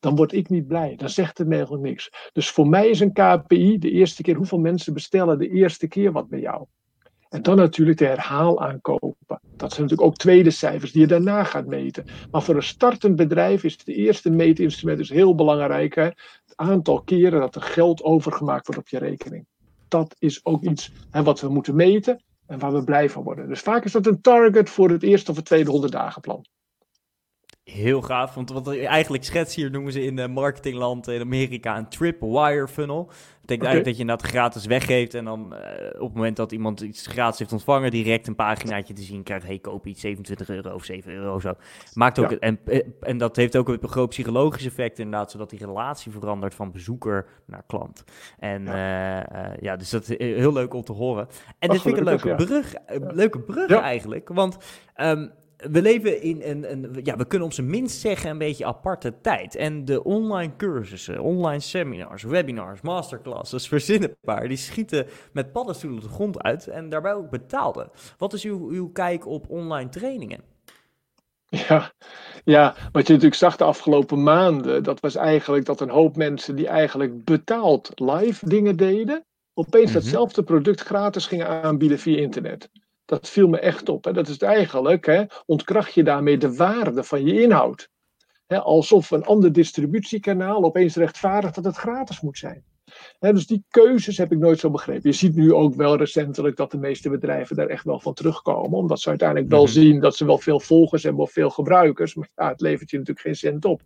dan 0.00 0.16
word 0.16 0.32
ik 0.32 0.48
niet 0.48 0.66
blij. 0.66 0.96
Dan 0.96 1.08
zegt 1.08 1.38
het 1.38 1.46
me 1.46 1.54
eigenlijk 1.54 1.84
niks. 1.84 2.30
Dus 2.32 2.50
voor 2.50 2.68
mij 2.68 2.88
is 2.88 3.00
een 3.00 3.12
KPI 3.12 3.78
de 3.78 3.90
eerste 3.90 4.22
keer 4.22 4.36
hoeveel 4.36 4.58
mensen 4.58 4.94
bestellen 4.94 5.38
de 5.38 5.48
eerste 5.48 5.88
keer 5.88 6.12
wat 6.12 6.28
bij 6.28 6.40
jou. 6.40 6.66
En 7.28 7.42
dan 7.42 7.56
natuurlijk 7.56 7.98
de 7.98 8.06
herhaal 8.06 8.60
aankopen. 8.60 9.16
Dat 9.60 9.72
zijn 9.72 9.82
natuurlijk 9.82 10.08
ook 10.08 10.16
tweede 10.16 10.50
cijfers 10.50 10.92
die 10.92 11.00
je 11.00 11.06
daarna 11.06 11.44
gaat 11.44 11.66
meten. 11.66 12.04
Maar 12.30 12.42
voor 12.42 12.56
een 12.56 12.62
startend 12.62 13.16
bedrijf 13.16 13.64
is 13.64 13.72
het 13.72 13.88
eerste 13.88 14.30
meetinstrument 14.30 14.98
dus 14.98 15.08
heel 15.08 15.34
belangrijk. 15.34 15.94
Hè? 15.94 16.02
Het 16.02 16.52
aantal 16.56 17.02
keren 17.02 17.40
dat 17.40 17.54
er 17.54 17.62
geld 17.62 18.02
overgemaakt 18.02 18.66
wordt 18.66 18.80
op 18.80 18.88
je 18.88 18.98
rekening. 18.98 19.46
Dat 19.88 20.16
is 20.18 20.44
ook 20.44 20.62
iets 20.62 20.92
hè, 21.10 21.22
wat 21.22 21.40
we 21.40 21.48
moeten 21.48 21.74
meten 21.74 22.22
en 22.46 22.58
waar 22.58 22.72
we 22.72 22.84
blij 22.84 23.10
van 23.10 23.22
worden. 23.22 23.48
Dus 23.48 23.60
vaak 23.60 23.84
is 23.84 23.92
dat 23.92 24.06
een 24.06 24.20
target 24.20 24.70
voor 24.70 24.90
het 24.90 25.02
eerste 25.02 25.30
of 25.30 25.36
het 25.36 25.44
tweede 25.44 25.70
100 25.70 25.92
dagen 25.92 26.20
plan. 26.20 26.44
Heel 27.72 28.02
gaaf, 28.02 28.34
want 28.34 28.50
wat 28.50 28.76
eigenlijk 28.76 29.24
schets 29.24 29.54
hier 29.54 29.70
noemen 29.70 29.92
ze 29.92 30.04
in 30.04 30.16
de 30.16 30.28
marketingland 30.28 31.08
in 31.08 31.20
Amerika 31.20 31.78
een 31.78 31.88
tripwire 31.88 32.68
funnel. 32.68 33.04
Dat 33.06 33.16
betekent 33.40 33.66
eigenlijk 33.66 33.84
dat 33.84 33.96
je 33.96 34.04
dat 34.04 34.22
gratis 34.22 34.66
weggeeft 34.66 35.14
en 35.14 35.24
dan 35.24 35.54
eh, 35.54 35.86
op 35.94 36.06
het 36.06 36.14
moment 36.14 36.36
dat 36.36 36.52
iemand 36.52 36.80
iets 36.80 37.06
gratis 37.06 37.38
heeft 37.38 37.52
ontvangen, 37.52 37.90
direct 37.90 38.26
een 38.26 38.34
paginaatje 38.34 38.94
te 38.94 39.02
zien 39.02 39.22
krijgt, 39.22 39.46
hey 39.46 39.58
koop 39.58 39.86
iets 39.86 40.00
27 40.00 40.48
euro 40.48 40.74
of 40.74 40.84
7 40.84 41.12
euro 41.12 41.34
of 41.34 41.40
zo. 41.40 41.54
Maakt 41.94 42.18
ook, 42.18 42.30
en, 42.30 42.58
eh, 42.64 42.80
en 43.00 43.18
dat 43.18 43.36
heeft 43.36 43.56
ook 43.56 43.68
een 43.68 43.88
groot 43.88 44.08
psychologisch 44.08 44.66
effect 44.66 44.98
inderdaad, 44.98 45.30
zodat 45.30 45.50
die 45.50 45.58
relatie 45.58 46.12
verandert 46.12 46.54
van 46.54 46.72
bezoeker 46.72 47.26
naar 47.46 47.64
klant. 47.66 48.04
En 48.38 48.64
ja, 48.64 49.50
uh, 49.50 49.56
ja 49.60 49.76
dus 49.76 49.90
dat 49.90 50.08
is 50.08 50.18
heel 50.18 50.52
leuk 50.52 50.74
om 50.74 50.82
te 50.82 50.92
horen. 50.92 51.28
En 51.58 51.68
dat 51.68 51.80
vind 51.80 51.96
ik 51.96 52.00
een 52.00 52.08
leuke 52.08 52.34
brug, 52.34 52.74
leuke 53.14 53.40
brug 53.40 53.70
eigenlijk, 53.70 54.28
want... 54.28 54.56
Um, 54.96 55.38
we 55.70 55.82
leven 55.82 56.22
in 56.22 56.40
een, 56.42 56.72
een, 56.72 57.00
ja, 57.04 57.16
we 57.16 57.26
kunnen 57.26 57.48
op 57.48 57.54
zijn 57.54 57.70
minst 57.70 58.00
zeggen 58.00 58.30
een 58.30 58.38
beetje 58.38 58.64
aparte 58.64 59.20
tijd. 59.20 59.54
En 59.54 59.84
de 59.84 60.04
online 60.04 60.56
cursussen, 60.56 61.20
online 61.20 61.60
seminars, 61.60 62.22
webinars, 62.22 62.80
masterclasses, 62.80 63.68
verzinnenbaar, 63.68 64.48
die 64.48 64.56
schieten 64.56 65.06
met 65.32 65.52
paddenstoelen 65.52 66.00
de 66.00 66.08
grond 66.08 66.42
uit 66.42 66.68
en 66.68 66.88
daarbij 66.88 67.12
ook 67.12 67.30
betaalde. 67.30 67.90
Wat 68.18 68.32
is 68.32 68.44
uw, 68.44 68.68
uw 68.70 68.88
kijk 68.92 69.26
op 69.26 69.50
online 69.50 69.88
trainingen? 69.88 70.40
Ja, 71.48 71.92
ja, 72.44 72.74
wat 72.92 73.06
je 73.06 73.12
natuurlijk 73.12 73.40
zag 73.40 73.56
de 73.56 73.64
afgelopen 73.64 74.22
maanden, 74.22 74.82
dat 74.82 75.00
was 75.00 75.14
eigenlijk 75.14 75.64
dat 75.64 75.80
een 75.80 75.90
hoop 75.90 76.16
mensen 76.16 76.56
die 76.56 76.68
eigenlijk 76.68 77.24
betaald 77.24 77.90
live 77.94 78.48
dingen 78.48 78.76
deden, 78.76 79.24
opeens 79.54 79.90
mhm. 79.90 79.94
datzelfde 79.94 80.42
product 80.42 80.80
gratis 80.80 81.26
gingen 81.26 81.48
aanbieden 81.62 81.98
via 81.98 82.18
internet. 82.18 82.70
Dat 83.10 83.28
viel 83.28 83.48
me 83.48 83.58
echt 83.58 83.88
op. 83.88 84.06
En 84.06 84.14
dat 84.14 84.28
is 84.28 84.38
eigenlijk, 84.38 85.06
hè, 85.06 85.24
ontkracht 85.46 85.94
je 85.94 86.02
daarmee 86.02 86.38
de 86.38 86.54
waarde 86.54 87.04
van 87.04 87.24
je 87.24 87.42
inhoud. 87.42 87.90
alsof 88.46 89.10
een 89.10 89.24
ander 89.24 89.52
distributiekanaal 89.52 90.64
opeens 90.64 90.96
rechtvaardigt 90.96 91.54
dat 91.54 91.64
het 91.64 91.76
gratis 91.76 92.20
moet 92.20 92.38
zijn. 92.38 92.64
dus 93.18 93.46
die 93.46 93.64
keuzes 93.68 94.18
heb 94.18 94.32
ik 94.32 94.38
nooit 94.38 94.58
zo 94.58 94.70
begrepen. 94.70 95.10
Je 95.10 95.16
ziet 95.16 95.34
nu 95.34 95.52
ook 95.52 95.74
wel 95.74 95.96
recentelijk 95.96 96.56
dat 96.56 96.70
de 96.70 96.78
meeste 96.78 97.10
bedrijven 97.10 97.56
daar 97.56 97.66
echt 97.66 97.84
wel 97.84 98.00
van 98.00 98.14
terugkomen. 98.14 98.78
Omdat 98.78 99.00
ze 99.00 99.08
uiteindelijk 99.08 99.50
wel 99.50 99.62
mhm. 99.62 99.72
zien 99.72 100.00
dat 100.00 100.16
ze 100.16 100.24
wel 100.24 100.38
veel 100.38 100.60
volgers 100.60 101.02
hebben 101.02 101.22
of 101.22 101.32
veel 101.32 101.50
gebruikers. 101.50 102.14
Maar 102.14 102.28
ja, 102.34 102.48
het 102.48 102.60
levert 102.60 102.90
je 102.90 102.98
natuurlijk 102.98 103.26
geen 103.26 103.36
cent 103.36 103.64
op. 103.64 103.82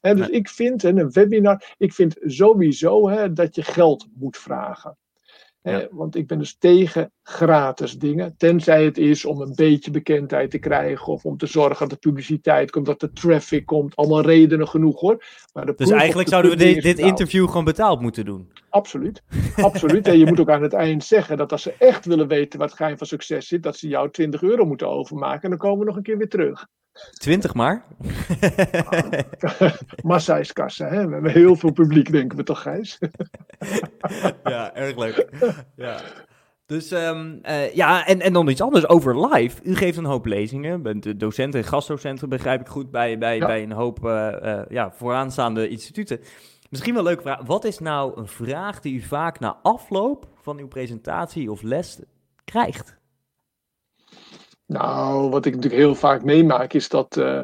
dus 0.00 0.28
ik 0.28 0.48
vind, 0.48 0.84
en 0.84 0.98
een 0.98 1.10
webinar, 1.10 1.74
ik 1.78 1.92
vind 1.92 2.16
sowieso 2.20 3.32
dat 3.32 3.54
je 3.54 3.62
geld 3.62 4.06
moet 4.14 4.36
vragen. 4.36 4.96
Ja. 5.70 5.86
want 5.90 6.16
ik 6.16 6.26
ben 6.26 6.38
dus 6.38 6.56
tegen 6.58 7.12
gratis 7.22 7.98
dingen. 7.98 8.34
Tenzij 8.36 8.84
het 8.84 8.98
is 8.98 9.24
om 9.24 9.40
een 9.40 9.54
beetje 9.54 9.90
bekendheid 9.90 10.50
te 10.50 10.58
krijgen. 10.58 11.06
Of 11.06 11.24
om 11.24 11.36
te 11.36 11.46
zorgen 11.46 11.88
dat 11.88 11.90
de 11.90 12.08
publiciteit 12.08 12.70
komt, 12.70 12.86
dat 12.86 13.00
de 13.00 13.12
traffic 13.12 13.66
komt. 13.66 13.96
Allemaal 13.96 14.20
redenen 14.20 14.68
genoeg 14.68 15.00
hoor. 15.00 15.24
Maar 15.52 15.76
dus 15.76 15.90
eigenlijk 15.90 16.28
zouden 16.28 16.50
we 16.50 16.56
dit, 16.56 16.82
dit 16.82 16.98
interview 16.98 17.46
gewoon 17.46 17.64
betaald 17.64 18.00
moeten 18.00 18.24
doen. 18.24 18.50
Absoluut. 18.70 19.22
Absoluut. 19.56 20.06
en 20.06 20.18
je 20.18 20.26
moet 20.26 20.40
ook 20.40 20.50
aan 20.50 20.62
het 20.62 20.72
eind 20.72 21.04
zeggen 21.04 21.36
dat 21.36 21.52
als 21.52 21.62
ze 21.62 21.74
echt 21.78 22.04
willen 22.04 22.28
weten 22.28 22.58
wat 22.58 22.72
geheim 22.72 22.98
van 22.98 23.06
succes 23.06 23.48
zit. 23.48 23.62
Dat 23.62 23.76
ze 23.76 23.88
jou 23.88 24.10
20 24.10 24.42
euro 24.42 24.64
moeten 24.64 24.88
overmaken. 24.88 25.42
En 25.42 25.50
dan 25.50 25.58
komen 25.58 25.78
we 25.78 25.84
nog 25.84 25.96
een 25.96 26.02
keer 26.02 26.18
weer 26.18 26.28
terug. 26.28 26.66
20 27.18 27.54
maar? 27.54 27.84
Massa 30.02 30.36
is 30.36 30.52
kassa, 30.52 30.88
hè? 30.88 31.06
We 31.06 31.12
hebben 31.12 31.32
heel 31.32 31.56
veel 31.56 31.72
publiek, 31.72 32.12
denken 32.12 32.38
we 32.38 32.44
toch, 32.44 32.62
Gijs? 32.62 32.98
ja, 34.44 34.74
erg 34.74 34.96
leuk. 34.96 35.28
Ja. 35.76 36.00
Dus 36.66 36.90
um, 36.90 37.40
uh, 37.42 37.74
ja, 37.74 38.06
en, 38.06 38.20
en 38.20 38.32
dan 38.32 38.48
iets 38.48 38.60
anders 38.60 38.88
over 38.88 39.26
live. 39.26 39.62
U 39.62 39.74
geeft 39.74 39.98
een 39.98 40.04
hoop 40.04 40.26
lezingen, 40.26 40.82
bent 40.82 41.20
docent 41.20 41.54
en 41.54 41.64
gastdocent, 41.64 42.28
begrijp 42.28 42.60
ik 42.60 42.66
goed, 42.66 42.90
bij, 42.90 43.18
bij, 43.18 43.38
bij 43.38 43.62
een 43.62 43.72
hoop 43.72 44.04
uh, 44.04 44.32
uh, 44.42 44.60
ja, 44.68 44.92
vooraanstaande 44.92 45.68
instituten. 45.68 46.20
Misschien 46.70 46.94
wel 46.94 47.02
een 47.02 47.08
leuke 47.08 47.22
vraag. 47.22 47.40
Wat 47.46 47.64
is 47.64 47.78
nou 47.78 48.18
een 48.18 48.26
vraag 48.26 48.80
die 48.80 48.94
u 48.94 49.00
vaak 49.00 49.38
na 49.40 49.58
afloop 49.62 50.28
van 50.42 50.58
uw 50.58 50.68
presentatie 50.68 51.50
of 51.50 51.62
les 51.62 52.00
krijgt? 52.44 52.96
Nou, 54.66 55.30
wat 55.30 55.46
ik 55.46 55.54
natuurlijk 55.54 55.82
heel 55.82 55.94
vaak 55.94 56.24
meemaak, 56.24 56.72
is 56.72 56.88
dat 56.88 57.16
uh, 57.16 57.40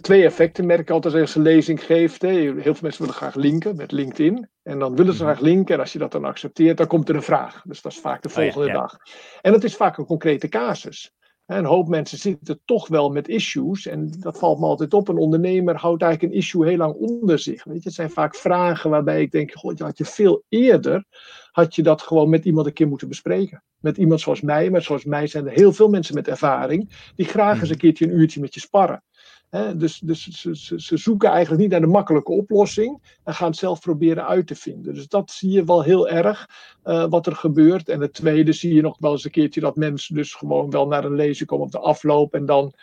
twee 0.00 0.24
effecten 0.24 0.66
merk 0.66 0.80
ik 0.80 0.90
altijd 0.90 1.14
als 1.14 1.32
je 1.32 1.38
een 1.38 1.44
lezing 1.44 1.84
geeft. 1.84 2.22
Hè. 2.22 2.28
Heel 2.28 2.62
veel 2.62 2.76
mensen 2.80 3.00
willen 3.00 3.16
graag 3.16 3.34
linken 3.34 3.76
met 3.76 3.92
LinkedIn. 3.92 4.48
En 4.62 4.78
dan 4.78 4.96
willen 4.96 5.14
ze 5.14 5.22
mhm. 5.22 5.32
graag 5.32 5.42
linken. 5.42 5.74
En 5.74 5.80
als 5.80 5.92
je 5.92 5.98
dat 5.98 6.12
dan 6.12 6.24
accepteert, 6.24 6.76
dan 6.76 6.86
komt 6.86 7.08
er 7.08 7.14
een 7.14 7.22
vraag. 7.22 7.62
Dus 7.64 7.82
dat 7.82 7.92
is 7.92 7.98
vaak 7.98 8.22
de 8.22 8.28
oh 8.28 8.34
volgende 8.34 8.72
dag. 8.72 8.96
En 9.40 9.52
dat 9.52 9.64
is 9.64 9.76
vaak 9.76 9.98
een 9.98 10.06
concrete 10.06 10.48
casus. 10.48 11.14
Een 11.50 11.64
hoop 11.64 11.88
mensen 11.88 12.18
zitten 12.18 12.60
toch 12.64 12.88
wel 12.88 13.10
met 13.10 13.28
issues. 13.28 13.86
En 13.86 14.10
dat 14.18 14.38
valt 14.38 14.58
me 14.58 14.66
altijd 14.66 14.94
op. 14.94 15.08
Een 15.08 15.16
ondernemer 15.16 15.76
houdt 15.76 16.02
eigenlijk 16.02 16.32
een 16.32 16.38
issue 16.38 16.66
heel 16.68 16.76
lang 16.76 16.94
onder 16.94 17.38
zich. 17.38 17.64
Weet 17.64 17.82
je? 17.82 17.88
Het 17.88 17.94
zijn 17.94 18.10
vaak 18.10 18.34
vragen 18.34 18.90
waarbij 18.90 19.20
ik 19.20 19.30
denk: 19.30 19.50
je 19.50 19.84
had 19.84 19.98
je 19.98 20.04
veel 20.04 20.42
eerder 20.48 21.04
had 21.50 21.74
je 21.74 21.82
dat 21.82 22.02
gewoon 22.02 22.28
met 22.30 22.44
iemand 22.44 22.66
een 22.66 22.72
keer 22.72 22.88
moeten 22.88 23.08
bespreken. 23.08 23.62
Met 23.80 23.96
iemand 23.96 24.20
zoals 24.20 24.40
mij, 24.40 24.70
maar 24.70 24.82
zoals 24.82 25.04
mij 25.04 25.26
zijn 25.26 25.46
er 25.46 25.52
heel 25.52 25.72
veel 25.72 25.88
mensen 25.88 26.14
met 26.14 26.28
ervaring. 26.28 27.12
die 27.16 27.26
graag 27.26 27.52
eens 27.60 27.62
een 27.62 27.68
mhm. 27.68 27.78
keertje 27.78 28.04
een 28.04 28.18
uurtje 28.18 28.40
met 28.40 28.54
je 28.54 28.60
sparren. 28.60 29.02
Dus 29.50 29.98
dus 29.98 30.22
ze, 30.22 30.56
ze, 30.56 30.80
ze, 30.80 30.96
zoeken 30.96 31.30
eigenlijk 31.30 31.62
niet 31.62 31.70
naar 31.70 31.80
de 31.80 31.86
makkelijke 31.86 32.32
oplossing 32.32 33.16
en 33.24 33.34
gaan 33.34 33.48
het 33.48 33.56
zelf 33.56 33.80
proberen 33.80 34.26
uit 34.26 34.46
te 34.46 34.54
vinden. 34.54 34.94
Dus 34.94 35.08
dat 35.08 35.30
zie 35.30 35.50
je 35.50 35.64
wel 35.64 35.82
heel 35.82 36.08
erg 36.08 36.48
uh, 36.84 37.06
wat 37.08 37.26
er 37.26 37.36
gebeurt. 37.36 37.88
En 37.88 38.00
het 38.00 38.12
tweede 38.12 38.52
zie 38.52 38.74
je 38.74 38.82
nog 38.82 38.96
wel 38.98 39.12
eens 39.12 39.24
een 39.24 39.30
keertje 39.30 39.60
dat 39.60 39.76
mensen 39.76 40.14
dus 40.14 40.34
gewoon 40.34 40.70
wel 40.70 40.86
naar 40.86 41.04
een 41.04 41.14
lezing 41.14 41.48
komen 41.48 41.66
op 41.66 41.72
de 41.72 41.78
afloop 41.78 42.34
en 42.34 42.46
dan 42.46 42.74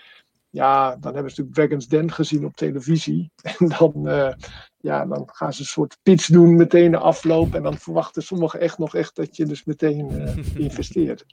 ja, 0.50 0.96
dan 0.96 1.14
hebben 1.14 1.32
ze 1.32 1.42
natuurlijk 1.42 1.56
Dragon's 1.56 1.88
Den 1.88 2.12
gezien 2.12 2.46
op 2.46 2.56
televisie. 2.56 3.32
En 3.60 3.68
dan, 3.68 3.94
uh, 3.96 4.34
ja, 4.78 5.06
dan 5.06 5.30
gaan 5.32 5.54
ze 5.54 5.62
een 5.62 5.68
soort 5.68 5.98
pitch 6.04 6.28
doen 6.28 6.56
meteen 6.56 6.92
de 6.92 6.98
afloop. 6.98 7.56
En 7.56 7.64
dan 7.64 7.78
verwachten 7.78 8.24
sommigen 8.24 8.60
echt 8.60 8.78
nog 8.78 8.96
echt 8.96 9.16
dat 9.16 9.36
je 9.36 9.46
dus 9.46 9.64
meteen 9.64 10.12
uh, 10.12 10.36
investeert. 10.66 11.26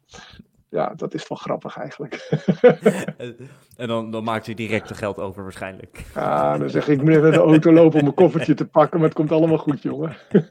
Ja, 0.75 0.93
dat 0.97 1.15
is 1.15 1.29
wel 1.29 1.39
grappig 1.39 1.79
eigenlijk. 1.79 2.29
en 3.77 3.89
dan, 3.89 4.11
dan 4.11 4.25
maakt 4.25 4.47
u 4.47 4.55
direct 4.55 4.89
de 4.89 4.95
geld 4.95 5.19
over 5.19 5.43
waarschijnlijk. 5.43 6.05
Ja, 6.15 6.59
dan 6.59 6.71
zeg 6.71 6.89
ik, 6.89 6.99
ik 6.99 7.05
moet 7.05 7.15
even 7.15 7.33
de 7.33 7.39
auto 7.39 7.73
lopen 7.73 7.99
om 7.99 8.05
mijn 8.05 8.15
koffertje 8.15 8.55
te 8.55 8.67
pakken. 8.67 8.99
Maar 8.99 9.09
het 9.09 9.17
komt 9.17 9.33
allemaal 9.33 9.59
goed, 9.59 9.83
jongen. 9.83 10.17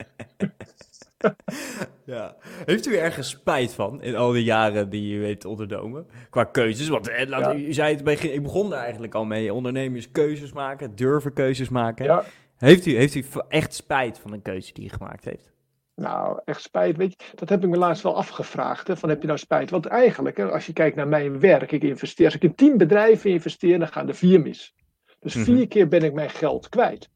ja. 2.05 2.35
Heeft 2.65 2.87
u 2.87 2.95
ergens 2.95 3.29
spijt 3.29 3.73
van 3.73 4.01
in 4.01 4.15
al 4.15 4.31
die 4.31 4.43
jaren 4.43 4.89
die 4.89 5.15
u 5.15 5.23
heeft 5.23 5.45
ondernomen? 5.45 6.05
Qua 6.29 6.43
keuzes, 6.43 6.87
want 6.87 7.09
eh, 7.09 7.27
laat, 7.27 7.55
u 7.55 7.73
zei 7.73 7.95
het 7.95 8.03
begin, 8.03 8.33
ik 8.33 8.43
begon 8.43 8.69
daar 8.69 8.83
eigenlijk 8.83 9.15
al 9.15 9.25
mee. 9.25 9.53
Ondernemers 9.53 10.11
keuzes 10.11 10.53
maken, 10.53 10.95
durven 10.95 11.33
keuzes 11.33 11.69
maken. 11.69 12.05
Ja. 12.05 12.23
Heeft, 12.57 12.85
u, 12.85 12.95
heeft 12.95 13.15
u 13.15 13.23
echt 13.47 13.73
spijt 13.73 14.19
van 14.19 14.33
een 14.33 14.41
keuze 14.41 14.73
die 14.73 14.85
u 14.85 14.89
gemaakt 14.89 15.25
heeft? 15.25 15.52
Nou, 15.95 16.39
echt 16.45 16.61
spijt, 16.61 16.97
weet 16.97 17.13
je, 17.17 17.35
dat 17.35 17.49
heb 17.49 17.63
ik 17.63 17.69
me 17.69 17.77
laatst 17.77 18.03
wel 18.03 18.15
afgevraagd. 18.15 18.87
Hè, 18.87 18.97
van 18.97 19.09
heb 19.09 19.21
je 19.21 19.27
nou 19.27 19.39
spijt? 19.39 19.69
Want 19.69 19.85
eigenlijk, 19.85 20.37
hè, 20.37 20.51
als 20.51 20.65
je 20.65 20.73
kijkt 20.73 20.95
naar 20.95 21.07
mijn 21.07 21.39
werk, 21.39 21.71
ik 21.71 21.83
investeer, 21.83 22.25
als 22.25 22.35
ik 22.35 22.43
in 22.43 22.55
tien 22.55 22.77
bedrijven 22.77 23.29
investeer, 23.29 23.79
dan 23.79 23.87
gaan 23.87 24.07
er 24.07 24.15
vier 24.15 24.41
mis. 24.41 24.73
Dus 25.19 25.35
mhm. 25.35 25.43
vier 25.43 25.67
keer 25.67 25.87
ben 25.87 26.03
ik 26.03 26.13
mijn 26.13 26.29
geld 26.29 26.69
kwijt. 26.69 27.09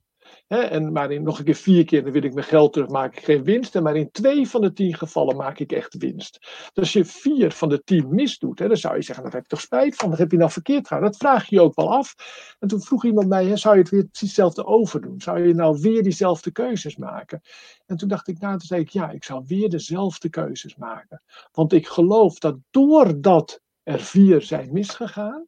En 0.48 0.92
maar 0.92 1.12
in 1.12 1.24
nog 1.24 1.40
een 1.40 1.46
keer 1.46 1.56
vier 1.56 1.86
keer 1.86 2.04
dan 2.04 2.12
wil 2.12 2.24
ik 2.24 2.34
mijn 2.34 2.46
geld 2.46 2.74
terug, 2.74 2.90
maak 2.90 3.18
ik 3.18 3.24
geen 3.24 3.44
winst. 3.44 3.76
En 3.76 3.84
maar 3.84 3.96
in 3.96 4.12
twee 4.12 4.48
van 4.48 4.62
de 4.62 4.74
tien 4.74 4.96
gevallen 4.96 5.36
maak 5.36 5.60
ik 5.60 5.72
echt 5.72 5.98
winst. 5.98 6.40
Dus 6.74 6.84
als 6.84 6.94
je 6.94 7.06
vier 7.06 7.52
van 7.52 7.70
de 7.70 7.84
tien 7.84 8.16
misdoet, 8.16 8.58
dan 8.58 8.78
zou 8.78 8.96
je 8.96 9.02
zeggen, 9.02 9.24
daar 9.24 9.34
heb 9.34 9.44
ik 9.44 9.50
toch 9.50 9.62
spijt 9.62 9.96
van. 9.96 10.10
Wat 10.10 10.18
heb 10.18 10.32
je 10.32 10.38
nou 10.38 10.52
verkeerd 10.52 10.88
gedaan? 10.88 11.04
Dat 11.04 11.18
vraag 11.18 11.50
je 11.50 11.56
je 11.56 11.62
ook 11.62 11.76
wel 11.76 11.94
af. 11.94 12.16
En 12.60 12.68
toen 12.68 12.82
vroeg 12.82 13.06
iemand 13.06 13.28
mij, 13.28 13.58
zou 13.58 13.76
je 13.76 13.82
het 13.82 13.90
weer 13.90 14.06
precies 14.06 14.28
hetzelfde 14.28 14.66
overdoen? 14.66 15.22
Zou 15.22 15.48
je 15.48 15.54
nou 15.54 15.80
weer 15.82 16.04
diezelfde 16.04 16.52
keuzes 16.52 16.96
maken? 16.96 17.42
En 17.86 17.98
toen 17.98 18.10
dacht 18.10 18.28
ik, 18.28 18.40
nou, 18.40 18.58
toen 18.58 18.68
zei 18.68 18.82
ik, 18.82 18.90
ja, 18.90 19.10
ik 19.10 19.24
zou 19.24 19.44
weer 19.48 19.70
dezelfde 19.70 20.30
keuzes 20.30 20.76
maken. 20.76 21.22
Want 21.52 21.74
ik 21.74 21.88
geloof 21.88 22.40
dat 22.40 22.58
doordat 22.70 23.62
er 23.84 24.00
vier 24.00 24.42
zijn 24.42 24.72
misgegaan, 24.72 25.48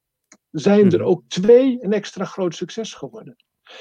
zijn 0.51 0.91
er 0.91 0.99
mhm. 0.99 1.07
ook 1.07 1.23
twee 1.27 1.77
een 1.83 1.93
extra 1.93 2.25
groot 2.25 2.55
succes 2.55 2.93
geworden. 2.93 3.35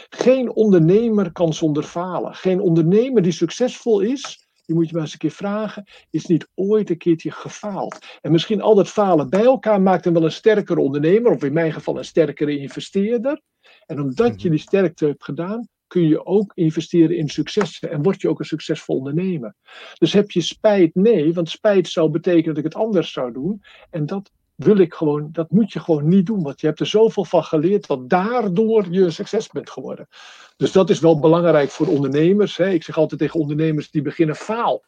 Geen 0.09 0.55
ondernemer 0.55 1.33
kan 1.33 1.55
zonder 1.55 1.83
falen. 1.83 2.35
Geen 2.35 2.61
ondernemer 2.61 3.23
die 3.23 3.33
succesvol 3.33 4.01
is, 4.01 4.49
die 4.67 4.77
moet 4.77 4.89
je 4.89 4.93
maar 4.93 5.03
eens 5.03 5.13
een 5.13 5.19
keer 5.19 5.31
vragen, 5.31 5.85
is 6.11 6.27
niet 6.27 6.49
ooit 6.55 6.91
een 6.91 6.99
keertje 6.99 7.31
gefaald. 7.31 7.99
En 8.21 8.33
misschien 8.33 8.61
al 8.61 8.75
dat 8.75 8.89
falen 8.89 9.31
bij 9.31 9.45
elkaar 9.45 9.81
maakt 9.81 10.05
hem 10.05 10.13
wel 10.13 10.25
een 10.25 10.33
sterkere 10.33 10.81
ondernemer, 10.81 11.33
of 11.33 11.45
in 11.45 11.53
mijn 11.53 11.73
geval 11.73 11.99
een 11.99 12.05
sterkere 12.05 12.59
investeerder. 12.59 13.41
En 13.87 14.01
omdat 14.01 14.43
je 14.43 14.49
mhm. 14.49 14.57
die 14.57 14.67
sterkte 14.67 15.07
hebt 15.07 15.25
gedaan, 15.25 15.69
kun 15.87 16.09
je 16.09 16.27
ook 16.27 16.53
investeren 16.55 17.17
in 17.17 17.29
successen 17.29 17.91
en 17.91 18.03
word 18.03 18.21
je 18.21 18.29
ook 18.29 18.39
een 18.39 18.45
succesvol 18.45 18.97
ondernemer. 18.97 19.55
Dus 19.99 20.13
heb 20.13 20.31
je 20.31 20.41
spijt? 20.41 20.95
Nee, 20.95 21.35
want 21.35 21.49
spijt 21.49 21.89
zou 21.89 22.11
betekenen 22.11 22.55
dat 22.55 22.65
ik 22.65 22.73
het 22.73 22.83
anders 22.83 23.13
zou 23.13 23.33
doen. 23.33 23.63
En 23.91 24.07
dat 24.07 24.31
wil 24.59 24.79
ik 24.79 24.95
gewoon, 24.95 25.29
dat 25.33 25.51
moet 25.51 25.73
je 25.73 25.81
gewoon 25.81 26.09
niet 26.09 26.27
doen. 26.27 26.43
Want 26.43 26.61
je 26.61 26.67
hebt 26.67 26.81
er 26.81 26.87
zoveel 26.87 27.25
van 27.25 27.45
geleerd, 27.45 27.87
wat 27.87 28.09
daardoor 28.09 28.87
je 28.91 29.01
een 29.01 29.13
succes 29.13 29.49
bent 29.49 29.71
geworden. 29.71 30.09
Dus 30.57 30.73
dat 30.73 30.91
is 30.91 31.01
wel 31.01 31.19
belangrijk 31.19 31.71
voor 31.71 31.87
ondernemers. 31.87 32.57
Hè. 32.57 32.69
Ik 32.69 32.83
zeg 32.83 32.97
altijd 32.97 33.21
tegen 33.21 33.41
ondernemers 33.41 33.91
die 33.91 34.03
beginnen: 34.03 34.37
faal. 34.37 34.85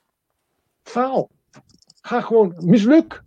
Faal. 0.83 1.31
Ga 2.01 2.21
gewoon 2.21 2.55
misluk. 2.59 3.23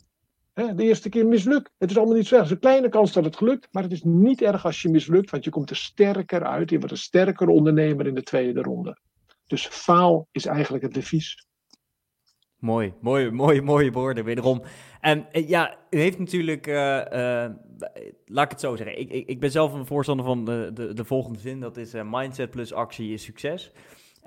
Hè, 0.53 0.75
de 0.75 0.84
eerste 0.84 1.10
keer 1.10 1.25
misluk. 1.25 1.69
Het 1.77 1.89
is 1.89 1.97
allemaal 1.97 2.15
niet 2.15 2.27
zo 2.27 2.36
erg. 2.36 2.43
Het 2.43 2.51
is 2.51 2.56
een 2.56 2.69
kleine 2.69 2.89
kans 2.89 3.12
dat 3.13 3.25
het 3.25 3.36
gelukt, 3.36 3.67
maar 3.71 3.84
het 3.84 3.91
is 3.91 4.03
niet 4.03 4.41
erg 4.41 4.65
als 4.65 4.82
je 4.82 4.89
mislukt, 4.89 5.29
want 5.29 5.43
je 5.43 5.49
komt 5.49 5.69
er 5.69 5.75
sterker 5.75 6.43
uit. 6.43 6.69
Je 6.69 6.77
wordt 6.77 6.91
een 6.91 6.97
sterker 6.97 7.47
ondernemer 7.47 8.08
in 8.08 8.15
de 8.15 8.23
tweede 8.23 8.62
ronde. 8.62 8.97
Dus 9.47 9.67
faal 9.67 10.27
is 10.32 10.45
eigenlijk 10.45 10.84
het 10.84 10.93
devies. 10.93 11.47
Mooi, 12.63 12.93
mooi, 12.99 13.32
mooie, 13.32 13.62
mooie 13.62 13.91
woorden 13.91 14.23
wederom. 14.23 14.62
En 15.02 15.26
eh, 15.32 15.49
ja, 15.49 15.78
u 15.89 15.99
heeft 15.99 16.19
natuurlijk, 16.19 16.67
uh, 16.67 16.73
laat 18.26 18.45
ik 18.45 18.52
het 18.52 18.60
zo 18.60 18.76
zeggen, 18.76 18.99
ik, 18.99 19.10
ik, 19.10 19.28
ik, 19.28 19.39
ben 19.39 19.52
zelf 19.52 19.73
een 19.73 19.86
voorstander 19.86 20.26
van 20.26 20.45
de, 20.45 20.71
de, 20.73 20.93
de 20.93 21.06
volgende 21.06 21.39
zin, 21.39 21.60
dat 21.60 21.78
is 21.78 21.93
mindset 22.06 22.49
plus 22.49 22.73
actie 22.73 23.13
is 23.13 23.23
succes. 23.23 23.71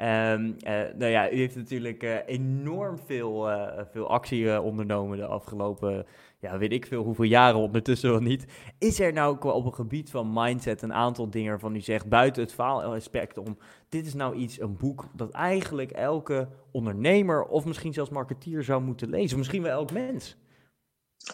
Um, 0.01 0.57
nou 0.97 1.07
ja, 1.07 1.31
u 1.31 1.37
heeft 1.37 1.57
natuurlijk 1.57 2.23
enorm 2.27 2.99
veel, 2.99 3.49
veel 3.91 4.09
actie 4.09 4.61
ondernomen 4.61 5.19
de 5.19 5.27
afgelopen, 5.27 6.07
ja, 6.39 6.59
weet 6.59 6.73
ik 6.73 6.87
veel 6.87 7.03
hoeveel 7.03 7.25
jaren 7.25 7.61
ondertussen 7.61 8.11
wel 8.11 8.21
niet. 8.21 8.47
Is 8.79 9.01
er 9.01 9.13
nou 9.13 9.39
op 9.41 9.65
een 9.65 9.75
gebied 9.75 10.11
van 10.11 10.33
mindset 10.33 10.83
een 10.83 10.93
aantal 10.93 11.31
dingen 11.31 11.51
waarvan 11.51 11.75
u 11.75 11.81
zegt, 11.81 12.09
buiten 12.09 12.43
het 12.43 12.55
faalaspect 12.55 13.39
om, 13.39 13.59
dit 13.89 14.07
is 14.07 14.15
nou 14.15 14.35
iets, 14.35 14.61
een 14.61 14.77
boek, 14.77 15.09
dat 15.15 15.31
eigenlijk 15.31 15.91
elke 15.91 16.49
ondernemer 16.73 17.45
of 17.45 17.65
misschien 17.65 17.93
zelfs 17.93 18.11
marketeer 18.11 18.65
zou 18.65 18.83
moeten 18.83 19.09
lezen, 19.09 19.39
misschien 19.39 19.63
wel 19.63 19.79
elk 19.79 19.93
mens? 19.93 20.37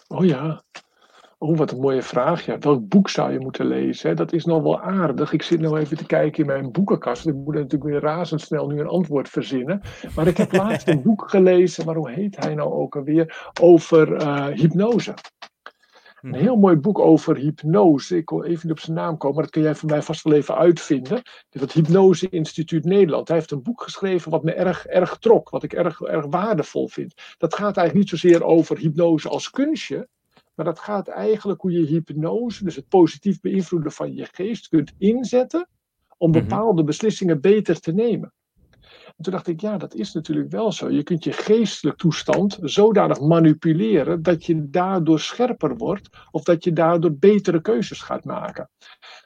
Oh 0.07 0.25
ja. 0.25 0.63
Oh, 1.43 1.57
wat 1.57 1.71
een 1.71 1.79
mooie 1.79 2.01
vraag. 2.01 2.45
Ja, 2.45 2.57
welk 2.59 2.87
boek 2.87 3.09
zou 3.09 3.31
je 3.31 3.39
moeten 3.39 3.65
lezen? 3.65 4.15
Dat 4.15 4.33
is 4.33 4.45
nog 4.45 4.63
wel 4.63 4.81
aardig. 4.81 5.33
Ik 5.33 5.41
zit 5.41 5.59
nu 5.59 5.75
even 5.75 5.97
te 5.97 6.05
kijken 6.05 6.39
in 6.39 6.45
mijn 6.45 6.71
boekenkast. 6.71 7.27
Ik 7.27 7.33
moet 7.33 7.53
natuurlijk 7.53 7.83
weer 7.83 7.99
razendsnel 7.99 8.67
nu 8.67 8.79
een 8.79 8.87
antwoord 8.87 9.29
verzinnen. 9.29 9.81
Maar 10.15 10.27
ik 10.27 10.37
heb 10.37 10.51
laatst 10.63 10.87
een 10.87 11.01
boek 11.01 11.29
gelezen, 11.29 11.85
maar 11.85 11.95
hoe 11.95 12.11
heet 12.11 12.35
hij 12.35 12.55
nou 12.55 12.71
ook 12.71 12.95
alweer? 12.95 13.51
Over 13.61 14.21
uh, 14.21 14.45
hypnose. 14.45 15.13
Een 16.21 16.29
mhm. 16.29 16.39
heel 16.39 16.55
mooi 16.55 16.75
boek 16.75 16.99
over 16.99 17.35
hypnose. 17.37 18.17
Ik 18.17 18.29
wil 18.29 18.43
even 18.43 18.71
op 18.71 18.79
zijn 18.79 18.97
naam 18.97 19.17
komen, 19.17 19.35
maar 19.35 19.43
dat 19.43 19.53
kun 19.53 19.61
jij 19.61 19.75
voor 19.75 19.89
mij 19.89 20.01
vast 20.01 20.23
wel 20.23 20.33
even 20.33 20.55
uitvinden. 20.55 21.21
Het 21.49 21.73
Hypnose 21.73 22.29
Instituut 22.29 22.85
Nederland. 22.85 23.27
Hij 23.27 23.37
heeft 23.37 23.51
een 23.51 23.63
boek 23.63 23.83
geschreven 23.83 24.31
wat 24.31 24.43
me 24.43 24.53
erg, 24.53 24.85
erg 24.85 25.17
trok, 25.17 25.49
wat 25.49 25.63
ik 25.63 25.73
erg, 25.73 26.01
erg 26.01 26.25
waardevol 26.25 26.87
vind. 26.87 27.13
Dat 27.37 27.53
gaat 27.53 27.77
eigenlijk 27.77 27.93
niet 27.93 28.19
zozeer 28.19 28.43
over 28.43 28.77
hypnose 28.77 29.29
als 29.29 29.49
kunstje, 29.49 30.07
maar 30.55 30.65
dat 30.65 30.79
gaat 30.79 31.07
eigenlijk 31.07 31.61
hoe 31.61 31.71
je 31.71 31.85
hypnose, 31.85 32.63
dus 32.63 32.75
het 32.75 32.87
positief 32.87 33.39
beïnvloeden 33.39 33.91
van 33.91 34.13
je 34.13 34.27
geest, 34.31 34.67
kunt 34.67 34.93
inzetten 34.97 35.69
om 36.17 36.29
mhm. 36.29 36.39
bepaalde 36.39 36.83
beslissingen 36.83 37.41
beter 37.41 37.79
te 37.79 37.93
nemen. 37.93 38.33
En 39.17 39.23
toen 39.23 39.33
dacht 39.33 39.47
ik, 39.47 39.61
ja, 39.61 39.77
dat 39.77 39.93
is 39.93 40.13
natuurlijk 40.13 40.51
wel 40.51 40.71
zo. 40.71 40.89
Je 40.89 41.03
kunt 41.03 41.23
je 41.23 41.31
geestelijk 41.31 41.97
toestand 41.97 42.57
zodanig 42.61 43.19
manipuleren 43.19 44.23
dat 44.23 44.45
je 44.45 44.69
daardoor 44.69 45.19
scherper 45.19 45.77
wordt 45.77 46.09
of 46.31 46.43
dat 46.43 46.63
je 46.63 46.73
daardoor 46.73 47.13
betere 47.17 47.61
keuzes 47.61 48.01
gaat 48.01 48.25
maken. 48.25 48.69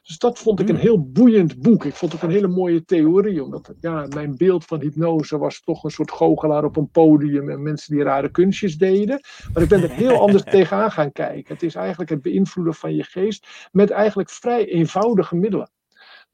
Dus 0.02 0.18
dat 0.18 0.38
vond 0.38 0.60
ik 0.60 0.68
een 0.68 0.74
hmm. 0.74 0.84
heel 0.84 1.10
boeiend 1.10 1.62
boek. 1.62 1.84
Ik 1.84 1.94
vond 1.94 2.12
het 2.12 2.22
een 2.22 2.30
hele 2.30 2.48
mooie 2.48 2.84
theorie, 2.84 3.44
omdat 3.44 3.74
ja, 3.80 4.06
mijn 4.14 4.36
beeld 4.36 4.64
van 4.64 4.80
hypnose 4.80 5.38
was 5.38 5.60
toch 5.60 5.84
een 5.84 5.90
soort 5.90 6.10
goochelaar 6.10 6.64
op 6.64 6.76
een 6.76 6.90
podium 6.90 7.50
en 7.50 7.62
mensen 7.62 7.94
die 7.94 8.04
rare 8.04 8.30
kunstjes 8.30 8.76
deden. 8.76 9.20
Maar 9.52 9.62
ik 9.62 9.68
ben 9.68 9.82
er 9.82 9.90
heel 9.90 10.20
anders 10.20 10.42
tegenaan 10.50 10.90
gaan 10.90 11.12
kijken. 11.12 11.54
Het 11.54 11.62
is 11.62 11.74
eigenlijk 11.74 12.10
het 12.10 12.22
beïnvloeden 12.22 12.74
van 12.74 12.94
je 12.94 13.02
geest 13.02 13.68
met 13.72 13.90
eigenlijk 13.90 14.30
vrij 14.30 14.66
eenvoudige 14.66 15.36
middelen. 15.36 15.70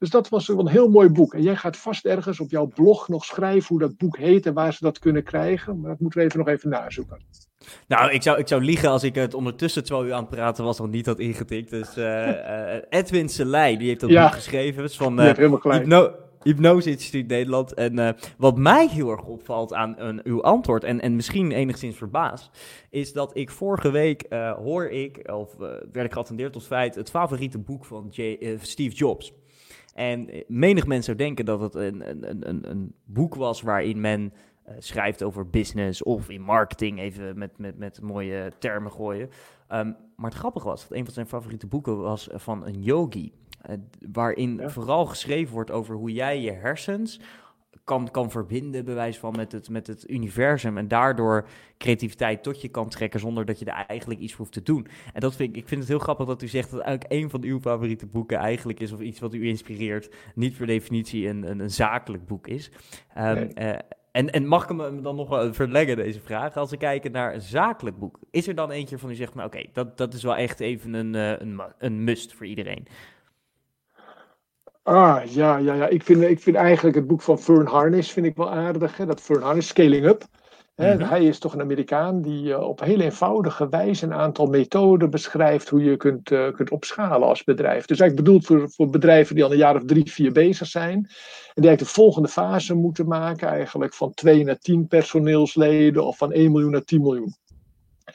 Dus 0.05 0.13
dat 0.13 0.29
was 0.29 0.47
een 0.47 0.67
heel 0.67 0.89
mooi 0.89 1.09
boek. 1.09 1.33
En 1.33 1.41
jij 1.41 1.55
gaat 1.55 1.77
vast 1.77 2.05
ergens 2.05 2.39
op 2.39 2.49
jouw 2.49 2.65
blog 2.65 3.07
nog 3.07 3.25
schrijven 3.25 3.67
hoe 3.67 3.79
dat 3.79 3.97
boek 3.97 4.17
heet 4.17 4.45
en 4.45 4.53
waar 4.53 4.73
ze 4.73 4.83
dat 4.83 4.99
kunnen 4.99 5.23
krijgen. 5.23 5.79
Maar 5.79 5.89
dat 5.89 5.99
moeten 5.99 6.19
we 6.19 6.25
even 6.25 6.39
nog 6.39 6.47
even 6.47 6.69
nazoeken. 6.69 7.21
Nou, 7.87 8.11
ik 8.11 8.21
zou, 8.21 8.39
ik 8.39 8.47
zou 8.47 8.61
liegen 8.61 8.89
als 8.89 9.03
ik 9.03 9.15
het 9.15 9.33
ondertussen, 9.33 9.83
terwijl 9.83 10.07
u 10.07 10.11
aan 10.11 10.19
het 10.19 10.29
praten 10.29 10.63
was, 10.63 10.79
nog 10.79 10.89
niet 10.89 11.05
had 11.05 11.19
ingetikt. 11.19 11.69
Dus 11.69 11.97
uh, 11.97 12.73
Edwin 12.89 13.29
Selei, 13.29 13.77
die 13.77 13.87
heeft 13.87 13.99
dat 13.99 14.09
boek 14.09 14.31
geschreven. 14.31 14.81
Dus 14.81 14.97
van 14.97 15.21
uh, 15.21 15.33
Hypno 15.61 16.11
Hypnose 16.41 16.89
Instituut 16.89 17.27
Nederland. 17.27 17.73
En 17.73 18.15
wat 18.37 18.57
mij 18.57 18.87
heel 18.87 19.09
erg 19.09 19.23
opvalt 19.23 19.73
aan 19.73 20.19
uw 20.23 20.41
antwoord, 20.41 20.83
en, 20.83 21.01
en 21.01 21.15
misschien 21.15 21.51
enigszins 21.51 21.97
verbaasd, 21.97 22.49
is 22.89 23.13
dat 23.13 23.37
ik 23.37 23.51
vorige 23.51 23.91
week 23.91 24.25
hoor 24.57 24.89
ik, 24.89 25.31
of 25.31 25.55
werd 25.91 26.05
ik 26.05 26.13
geattendeerd 26.13 26.53
tot 26.53 26.65
feit, 26.65 26.95
het 26.95 27.09
favoriete 27.09 27.59
boek 27.59 27.85
van 27.85 28.07
J, 28.11 28.37
Steve 28.61 28.95
Jobs. 28.95 29.33
En 29.95 30.29
menig 30.47 30.87
mens 30.87 31.05
zou 31.05 31.17
denken 31.17 31.45
dat 31.45 31.59
het 31.59 31.75
een, 31.75 32.09
een, 32.09 32.49
een, 32.49 32.69
een 32.69 32.93
boek 33.03 33.35
was 33.35 33.61
waarin 33.61 34.01
men 34.01 34.33
uh, 34.67 34.73
schrijft 34.77 35.23
over 35.23 35.49
business 35.49 36.03
of 36.03 36.29
in 36.29 36.41
marketing, 36.41 36.99
even 36.99 37.37
met, 37.37 37.57
met, 37.57 37.77
met 37.77 38.01
mooie 38.01 38.51
termen 38.59 38.91
gooien. 38.91 39.29
Um, 39.69 39.95
maar 40.15 40.29
het 40.29 40.39
grappige 40.39 40.67
was 40.67 40.81
dat 40.81 40.97
een 40.97 41.05
van 41.05 41.13
zijn 41.13 41.27
favoriete 41.27 41.67
boeken 41.67 42.01
was 42.01 42.29
van 42.31 42.65
een 42.65 42.81
yogi. 42.81 43.33
Uh, 43.69 43.75
waarin 44.11 44.69
vooral 44.69 45.05
geschreven 45.05 45.53
wordt 45.53 45.71
over 45.71 45.95
hoe 45.95 46.11
jij 46.11 46.41
je 46.41 46.51
hersens 46.51 47.19
kan, 47.85 48.11
kan 48.11 48.31
verbinden, 48.31 48.85
bewijs 48.85 49.17
van, 49.17 49.35
met 49.35 49.51
het, 49.51 49.69
met 49.69 49.87
het 49.87 50.09
universum. 50.09 50.77
En 50.77 50.87
daardoor 50.87 51.47
creativiteit 51.77 52.43
tot 52.43 52.61
je 52.61 52.67
kan 52.67 52.89
trekken 52.89 53.19
zonder 53.19 53.45
dat 53.45 53.59
je 53.59 53.65
er 53.65 53.85
eigenlijk 53.87 54.19
iets 54.19 54.33
hoeft 54.33 54.51
te 54.51 54.63
doen. 54.63 54.87
En 55.13 55.21
dat 55.21 55.35
vind 55.35 55.49
ik, 55.49 55.55
ik 55.61 55.67
vind 55.67 55.79
het 55.79 55.89
heel 55.89 55.99
grappig 55.99 56.25
dat 56.25 56.41
u 56.41 56.47
zegt 56.47 56.71
dat 56.71 56.79
eigenlijk 56.79 57.21
een 57.21 57.29
van 57.29 57.43
uw 57.43 57.59
favoriete 57.59 58.05
boeken 58.05 58.37
eigenlijk 58.37 58.79
is, 58.79 58.91
of 58.91 58.99
iets 58.99 59.19
wat 59.19 59.33
u 59.33 59.47
inspireert, 59.47 60.15
niet 60.35 60.57
per 60.57 60.67
definitie 60.67 61.27
een, 61.27 61.49
een, 61.49 61.59
een 61.59 61.71
zakelijk 61.71 62.25
boek 62.25 62.47
is. 62.47 62.71
Um, 63.17 63.49
en, 64.15 64.29
en 64.31 64.47
mag 64.47 64.63
ik 64.63 64.79
hem 64.79 65.01
dan 65.01 65.15
nog 65.15 65.55
verleggen, 65.55 65.95
deze 65.95 66.21
vraag? 66.21 66.55
Als 66.55 66.69
we 66.69 66.77
kijken 66.77 67.11
naar 67.11 67.33
een 67.33 67.41
zakelijk 67.41 67.99
boek, 67.99 68.19
is 68.31 68.47
er 68.47 68.55
dan 68.55 68.71
eentje 68.71 68.97
van 68.97 69.09
u 69.09 69.15
zegt, 69.15 69.35
nou 69.35 69.47
oké, 69.47 69.63
dat, 69.73 69.97
dat 69.97 70.13
is 70.13 70.23
wel 70.23 70.35
echt 70.35 70.59
even 70.59 70.93
een, 70.93 71.15
eh, 71.15 71.39
een, 71.39 71.61
een 71.77 72.03
must 72.03 72.33
voor 72.33 72.45
iedereen? 72.45 72.87
Ah, 74.85 75.21
ja, 75.25 75.57
ja, 75.57 75.73
ja. 75.73 75.87
Ik 75.87 76.03
vind, 76.03 76.21
ik 76.21 76.39
vind 76.39 76.55
eigenlijk 76.55 76.95
het 76.95 77.07
boek 77.07 77.21
van 77.21 77.39
Fern 77.39 77.65
Harnish 77.65 78.11
vind 78.11 78.25
ik 78.25 78.35
wel 78.35 78.51
aardig. 78.51 78.97
Hè? 78.97 79.05
Dat 79.05 79.21
Fern 79.21 79.41
Harnish, 79.41 79.67
Scaling 79.67 80.05
Up. 80.05 80.23
Mhm. 80.75 81.01
Hij 81.01 81.23
is 81.23 81.39
toch 81.39 81.53
een 81.53 81.61
Amerikaan 81.61 82.21
die 82.21 82.43
uh, 82.43 82.61
op 82.61 82.79
heel 82.79 82.99
eenvoudige 82.99 83.69
wijze 83.69 84.05
een 84.05 84.13
aantal 84.13 84.45
methoden 84.45 85.09
beschrijft 85.09 85.69
hoe 85.69 85.83
je 85.83 85.97
kunt, 85.97 86.31
uh, 86.31 86.51
kunt 86.51 86.69
opschalen 86.69 87.27
als 87.27 87.43
bedrijf. 87.43 87.85
Dus 87.85 87.99
eigenlijk 87.99 88.27
bedoeld 88.27 88.45
voor, 88.45 88.69
voor 88.69 88.89
bedrijven 88.89 89.35
die 89.35 89.43
al 89.43 89.51
een 89.51 89.57
jaar 89.57 89.75
of 89.75 89.85
drie, 89.85 90.11
vier 90.11 90.31
bezig 90.31 90.67
zijn. 90.67 90.93
En 90.93 91.03
die 91.53 91.67
eigenlijk 91.67 91.79
de 91.79 92.01
volgende 92.01 92.27
fase 92.27 92.73
moeten 92.73 93.07
maken, 93.07 93.47
eigenlijk 93.47 93.93
van 93.93 94.13
2 94.13 94.43
naar 94.43 94.59
10 94.59 94.87
personeelsleden 94.87 96.05
of 96.05 96.17
van 96.17 96.31
1 96.31 96.51
miljoen 96.51 96.71
naar 96.71 96.83
10 96.83 97.01
miljoen. 97.01 97.35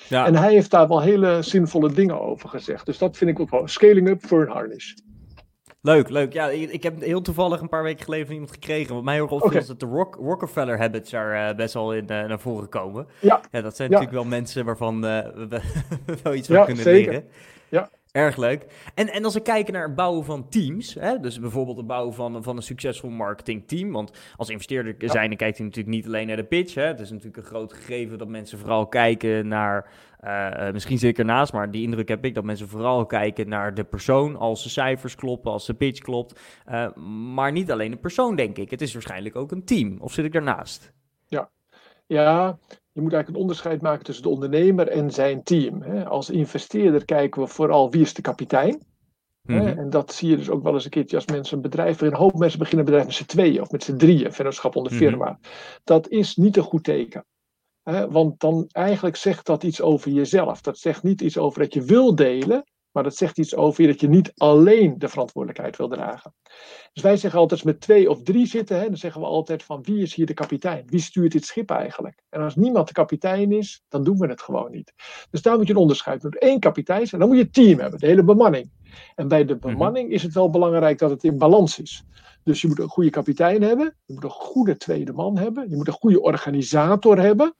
Ja. 0.09 0.27
En 0.27 0.35
hij 0.35 0.53
heeft 0.53 0.71
daar 0.71 0.89
wel 0.89 1.01
hele 1.01 1.43
zinvolle 1.43 1.93
dingen 1.93 2.21
over 2.21 2.49
gezegd. 2.49 2.87
Dus 2.87 2.99
dat 2.99 3.17
vind 3.17 3.31
ik 3.31 3.41
ook 3.41 3.51
wel 3.51 3.69
scaling 3.69 4.09
up 4.09 4.21
for 4.21 4.43
een 4.43 4.53
harness. 4.53 4.95
Leuk, 5.83 6.09
leuk. 6.09 6.33
Ja, 6.33 6.49
ik, 6.49 6.83
heb 6.83 7.01
heel 7.01 7.21
toevallig 7.21 7.61
een 7.61 7.69
paar 7.69 7.83
weken 7.83 8.05
geleden 8.05 8.27
van 8.27 8.35
iemand 8.35 8.53
gekregen. 8.53 8.95
Wat 8.95 9.05
mij 9.05 9.15
heel 9.15 9.27
okay. 9.27 9.59
is 9.59 9.67
dat 9.67 9.81
de 9.81 9.87
Rock, 9.87 10.15
Rockefeller 10.15 10.79
habits 10.79 11.11
daar 11.11 11.51
uh, 11.51 11.57
best 11.57 11.75
wel 11.75 11.95
in, 11.95 12.03
uh, 12.03 12.09
naar 12.09 12.41
voren 12.41 12.69
komen. 12.69 13.07
Ja. 13.21 13.41
ja 13.51 13.61
dat 13.61 13.77
zijn 13.77 13.91
natuurlijk 13.91 14.17
wel 14.17 14.29
mensen 14.29 14.65
waarvan 14.65 14.95
uh, 14.95 15.19
we 15.49 15.61
wel 16.23 16.35
iets 16.35 16.49
van 16.49 16.65
kunnen 16.65 16.85
zeker. 16.85 17.13
leren. 17.13 17.29
Ja, 17.69 17.91
Erg 18.13 18.37
leuk. 18.37 18.67
En, 18.95 19.09
en 19.09 19.25
als 19.25 19.35
we 19.35 19.41
kijken 19.41 19.73
naar 19.73 19.87
het 19.87 19.95
bouwen 19.95 20.25
van 20.25 20.49
teams, 20.49 20.95
hè, 20.95 21.19
dus 21.19 21.41
bijvoorbeeld 21.41 21.77
het 21.77 21.87
bouwen 21.87 22.15
van, 22.15 22.43
van 22.43 22.57
een 22.57 22.63
succesvol 22.63 23.11
marketingteam. 23.11 23.93
Want 23.93 24.19
als 24.37 24.49
investeerder 24.49 24.95
zijn, 24.99 25.29
dan 25.29 25.37
kijkt 25.37 25.57
hij 25.57 25.67
natuurlijk 25.67 25.95
niet 25.95 26.07
alleen 26.07 26.27
naar 26.27 26.37
de 26.37 26.45
pitch. 26.45 26.75
Hè. 26.75 26.83
Het 26.83 27.01
is 27.01 27.11
natuurlijk 27.11 27.37
een 27.37 27.43
groot 27.43 27.73
gegeven 27.73 28.19
dat 28.19 28.29
mensen 28.29 28.59
vooral 28.59 28.87
kijken 28.87 29.49
naar, 29.49 29.91
uh, 30.25 30.71
misschien 30.73 30.99
zeker 30.99 31.25
naast, 31.25 31.53
maar 31.53 31.71
die 31.71 31.83
indruk 31.83 32.09
heb 32.09 32.25
ik, 32.25 32.35
dat 32.35 32.45
mensen 32.45 32.69
vooral 32.69 33.07
kijken 33.07 33.49
naar 33.49 33.75
de 33.75 33.85
persoon 33.85 34.37
als 34.37 34.63
de 34.63 34.69
cijfers 34.69 35.15
kloppen, 35.15 35.53
als 35.53 35.67
de 35.67 35.75
pitch 35.75 36.01
klopt. 36.01 36.41
Uh, 36.71 36.97
maar 37.35 37.53
niet 37.53 37.71
alleen 37.71 37.91
de 37.91 37.97
persoon, 37.97 38.37
denk 38.37 38.57
ik. 38.59 38.71
Het 38.71 38.81
is 38.81 38.93
waarschijnlijk 38.93 39.37
ook 39.37 39.53
een 39.53 39.65
team. 39.65 39.97
Of 40.01 40.13
zit 40.13 40.25
ik 40.25 40.33
daarnaast? 40.33 40.93
Ja, 41.27 41.51
ja 42.07 42.59
je 42.93 43.01
moet 43.01 43.13
eigenlijk 43.13 43.29
een 43.29 43.49
onderscheid 43.49 43.81
maken 43.81 44.05
tussen 44.05 44.23
de 44.23 44.31
ondernemer 44.31 44.89
en 44.89 45.11
zijn 45.11 45.43
team. 45.43 45.83
Als 45.83 46.31
investeerder 46.31 47.05
kijken 47.05 47.43
we 47.43 47.49
vooral 47.49 47.91
wie 47.91 48.01
is 48.01 48.15
de 48.15 48.23
kapitein. 48.23 48.83
Mm 49.43 49.67
En 49.67 49.91
dat 49.91 50.13
zie 50.13 50.31
je 50.31 50.37
dus 50.37 50.51
ook 50.51 50.63
wel 50.63 50.75
eens 50.75 50.85
een 50.85 50.91
keertje 50.91 51.17
als 51.17 51.27
mensen 51.27 51.57
een 51.57 51.63
bedrijf. 51.63 52.01
Een 52.01 52.15
hoop 52.15 52.39
mensen 52.39 52.59
beginnen 52.59 52.87
een 52.87 52.93
bedrijf 52.93 53.07
met 53.07 53.17
z'n 53.17 53.37
tweeën 53.37 53.61
of 53.61 53.71
met 53.71 53.83
z'n 53.83 53.97
drieën, 53.97 54.33
vennootschap 54.33 54.77
onder 54.77 54.93
mhm. 54.93 55.03
firma. 55.03 55.39
Dat 55.85 56.09
is 56.09 56.37
niet 56.37 56.57
een 56.57 56.63
goed 56.63 56.85
teken. 56.85 57.25
Want 58.09 58.41
dan 58.41 58.67
eigenlijk 58.73 59.17
zegt 59.17 59.47
dat 59.47 59.63
iets 59.63 59.81
over 59.81 60.11
jezelf. 60.11 60.61
Dat 60.61 60.79
zegt 60.79 61.03
niet 61.03 61.21
iets 61.21 61.39
over 61.39 61.61
dat 61.61 61.75
je 61.75 61.83
wil 61.83 62.15
delen, 62.15 62.65
maar 62.93 63.03
dat 63.03 63.17
zegt 63.17 63.39
iets 63.39 63.55
over 63.55 63.83
je 63.83 63.89
dat 63.89 64.01
je 64.01 64.09
niet 64.09 64.33
alleen 64.37 64.99
de 64.99 65.09
verantwoordelijkheid 65.09 65.77
wil 65.77 65.89
dragen. 65.89 66.35
Dus 66.93 67.03
wij 67.03 67.17
zeggen 67.17 67.41
altijd, 67.41 67.61
als 67.61 67.69
we 67.69 67.75
met 67.75 67.81
twee 67.81 68.11
of 68.11 68.23
drie 68.23 68.47
zitten, 68.47 68.79
hè, 68.79 68.87
dan 68.87 68.97
zeggen 68.97 69.21
we 69.21 69.27
altijd 69.27 69.63
van 69.63 69.83
wie 69.83 70.03
is 70.03 70.15
hier 70.15 70.27
de 70.27 70.35
kapitein? 70.35 70.83
Wie 70.87 71.01
stuurt 71.01 71.33
dit 71.33 71.45
schip 71.45 71.71
eigenlijk? 71.71 72.23
En 72.29 72.41
als 72.41 72.57
niemand 72.57 72.87
de 72.87 72.93
kapitein 72.93 73.53
is, 73.53 73.85
dan 73.89 74.05
doen 74.05 74.19
we 74.19 74.27
het 74.27 74.43
gewoon 74.43 74.71
niet. 74.71 74.93
Dus 75.31 75.43
daar 75.43 75.57
moet 75.57 75.67
je 75.67 75.73
een 75.73 75.79
onderscheid 75.79 76.21
doen. 76.21 76.37
Eén 76.39 76.61
kapitein 76.61 77.07
en 77.11 77.19
dan 77.19 77.29
moet 77.29 77.37
je 77.37 77.43
een 77.43 77.51
team 77.51 77.79
hebben, 77.79 78.01
de 78.01 78.07
hele 78.07 78.25
bemanning. 78.25 78.71
En 79.15 79.29
bij 79.29 79.45
de 79.45 79.55
mhm. 79.55 79.69
bemanning 79.69 80.11
is 80.11 80.23
het 80.23 80.35
wel 80.35 80.51
belangrijk 80.51 80.99
dat 80.99 81.11
het 81.11 81.25
in 81.25 81.39
balans 81.39 81.79
is. 81.79 82.05
Dus 82.45 82.61
je 82.61 82.69
moet 82.69 82.79
een 82.79 82.89
goede 82.89 83.11
kapitein 83.11 83.63
hebben, 83.63 83.97
je 84.07 84.15
moet 84.15 84.25
een 84.25 84.31
goede 84.31 84.77
tweede 84.77 85.13
man 85.13 85.39
hebben, 85.39 85.71
je 85.71 85.77
moet 85.77 85.87
een 85.87 85.93
goede 85.93 86.21
organisator 86.21 87.19
hebben 87.19 87.55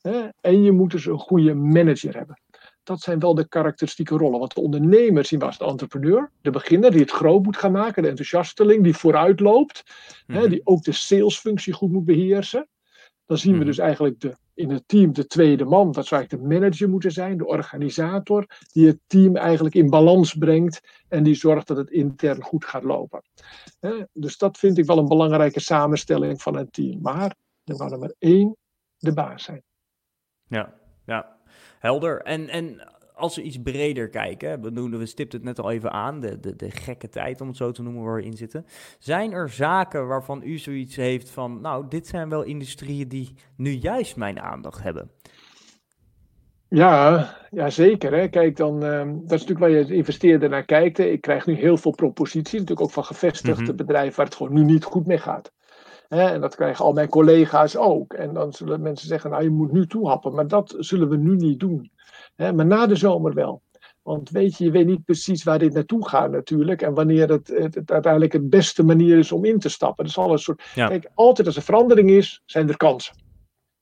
hè, 0.00 0.28
en 0.40 0.62
je 0.62 0.72
moet 0.72 0.90
dus 0.90 1.06
een 1.06 1.18
goede 1.18 1.54
manager 1.54 2.16
hebben 2.16 2.38
dat 2.84 3.00
zijn 3.00 3.18
wel 3.18 3.34
de 3.34 3.48
karakteristieke 3.48 4.16
rollen. 4.16 4.38
Want 4.38 4.54
de 4.54 4.60
ondernemer 4.60 5.24
zien 5.24 5.38
we 5.38 5.44
als 5.44 5.58
de 5.58 5.64
entrepreneur, 5.64 6.30
de 6.40 6.50
beginner 6.50 6.90
die 6.90 7.00
het 7.00 7.10
groot 7.10 7.42
moet 7.42 7.56
gaan 7.56 7.72
maken, 7.72 8.02
de 8.02 8.08
enthousiasteling 8.08 8.82
die 8.82 8.96
vooruit 8.96 9.40
loopt, 9.40 9.82
hè, 10.26 10.40
mhm. 10.40 10.48
die 10.48 10.60
ook 10.64 10.82
de 10.82 10.92
salesfunctie 10.92 11.72
goed 11.72 11.92
moet 11.92 12.04
beheersen. 12.04 12.68
Dan 13.26 13.38
zien 13.38 13.52
we 13.52 13.58
mhm. 13.58 13.66
dus 13.66 13.78
eigenlijk 13.78 14.20
de, 14.20 14.36
in 14.54 14.70
het 14.70 14.88
team 14.88 15.12
de 15.12 15.26
tweede 15.26 15.64
man, 15.64 15.92
dat 15.92 16.06
zou 16.06 16.20
eigenlijk 16.20 16.50
de 16.50 16.58
manager 16.58 16.88
moeten 16.88 17.12
zijn, 17.12 17.36
de 17.36 17.46
organisator, 17.46 18.46
die 18.72 18.86
het 18.86 18.98
team 19.06 19.36
eigenlijk 19.36 19.74
in 19.74 19.90
balans 19.90 20.34
brengt 20.34 20.80
en 21.08 21.22
die 21.22 21.34
zorgt 21.34 21.66
dat 21.66 21.76
het 21.76 21.90
intern 21.90 22.42
goed 22.42 22.64
gaat 22.64 22.84
lopen. 22.84 23.22
Dus 24.12 24.36
dat 24.36 24.58
vind 24.58 24.78
ik 24.78 24.84
wel 24.84 24.98
een 24.98 25.08
belangrijke 25.08 25.60
samenstelling 25.60 26.42
van 26.42 26.56
een 26.56 26.70
team. 26.70 27.00
Maar 27.00 27.36
er 27.64 27.74
moet 27.76 27.92
er 27.92 27.98
maar 27.98 28.14
één 28.18 28.56
de 28.98 29.12
baas 29.12 29.44
zijn. 29.44 29.62
Ja, 30.46 30.74
ja. 31.06 31.33
Helder. 31.84 32.20
En, 32.20 32.48
en 32.48 32.88
als 33.14 33.36
we 33.36 33.42
iets 33.42 33.58
breder 33.62 34.08
kijken, 34.08 34.74
we, 34.98 35.06
stipten 35.06 35.38
het 35.38 35.48
net 35.48 35.60
al 35.60 35.70
even 35.70 35.92
aan, 35.92 36.20
de, 36.20 36.40
de, 36.40 36.56
de 36.56 36.70
gekke 36.70 37.08
tijd 37.08 37.40
om 37.40 37.48
het 37.48 37.56
zo 37.56 37.70
te 37.70 37.82
noemen 37.82 38.02
waar 38.04 38.14
we 38.14 38.24
in 38.24 38.36
zitten. 38.36 38.66
Zijn 38.98 39.32
er 39.32 39.48
zaken 39.48 40.06
waarvan 40.06 40.42
u 40.44 40.58
zoiets 40.58 40.96
heeft 40.96 41.30
van, 41.30 41.60
nou, 41.60 41.84
dit 41.88 42.06
zijn 42.06 42.28
wel 42.28 42.42
industrieën 42.42 43.08
die 43.08 43.34
nu 43.56 43.70
juist 43.70 44.16
mijn 44.16 44.40
aandacht 44.40 44.82
hebben? 44.82 45.10
Ja, 46.68 47.28
ja 47.50 47.70
zeker. 47.70 48.12
Hè. 48.12 48.28
Kijk, 48.28 48.56
dan, 48.56 48.84
uh, 48.84 48.98
dat 48.98 49.06
is 49.06 49.46
natuurlijk 49.46 49.58
waar 49.58 49.70
je 49.70 49.78
als 49.78 49.90
investeerder 49.90 50.48
naar 50.48 50.64
kijkt. 50.64 50.98
Ik 50.98 51.20
krijg 51.20 51.46
nu 51.46 51.54
heel 51.54 51.76
veel 51.76 51.94
proposities, 51.94 52.52
natuurlijk 52.52 52.80
ook 52.80 52.92
van 52.92 53.04
gevestigde 53.04 53.62
mhm. 53.62 53.76
bedrijven 53.76 54.16
waar 54.16 54.26
het 54.26 54.34
gewoon 54.34 54.52
nu 54.52 54.64
niet 54.64 54.84
goed 54.84 55.06
mee 55.06 55.18
gaat. 55.18 55.52
En 56.20 56.40
dat 56.40 56.54
krijgen 56.54 56.84
al 56.84 56.92
mijn 56.92 57.08
collega's 57.08 57.76
ook. 57.76 58.12
En 58.12 58.34
dan 58.34 58.52
zullen 58.52 58.82
mensen 58.82 59.08
zeggen, 59.08 59.30
nou 59.30 59.42
je 59.42 59.50
moet 59.50 59.72
nu 59.72 59.86
toehappen. 59.86 60.34
Maar 60.34 60.48
dat 60.48 60.74
zullen 60.78 61.08
we 61.08 61.16
nu 61.16 61.36
niet 61.36 61.60
doen. 61.60 61.90
Maar 62.36 62.66
na 62.66 62.86
de 62.86 62.96
zomer 62.96 63.34
wel. 63.34 63.62
Want 64.02 64.30
weet 64.30 64.58
je, 64.58 64.64
je 64.64 64.70
weet 64.70 64.86
niet 64.86 65.04
precies 65.04 65.44
waar 65.44 65.58
dit 65.58 65.72
naartoe 65.72 66.08
gaat 66.08 66.30
natuurlijk. 66.30 66.82
En 66.82 66.94
wanneer 66.94 67.28
het, 67.28 67.48
het, 67.48 67.90
uiteindelijk 67.90 68.32
de 68.32 68.42
beste 68.42 68.84
manier 68.84 69.18
is 69.18 69.32
om 69.32 69.44
in 69.44 69.58
te 69.58 69.68
stappen. 69.68 70.04
Dus 70.04 70.18
al 70.18 70.32
een 70.32 70.38
soort. 70.38 70.70
Kijk, 70.74 71.10
altijd 71.14 71.46
als 71.46 71.56
er 71.56 71.62
verandering 71.62 72.10
is, 72.10 72.42
zijn 72.44 72.68
er 72.68 72.76
kansen. 72.76 73.22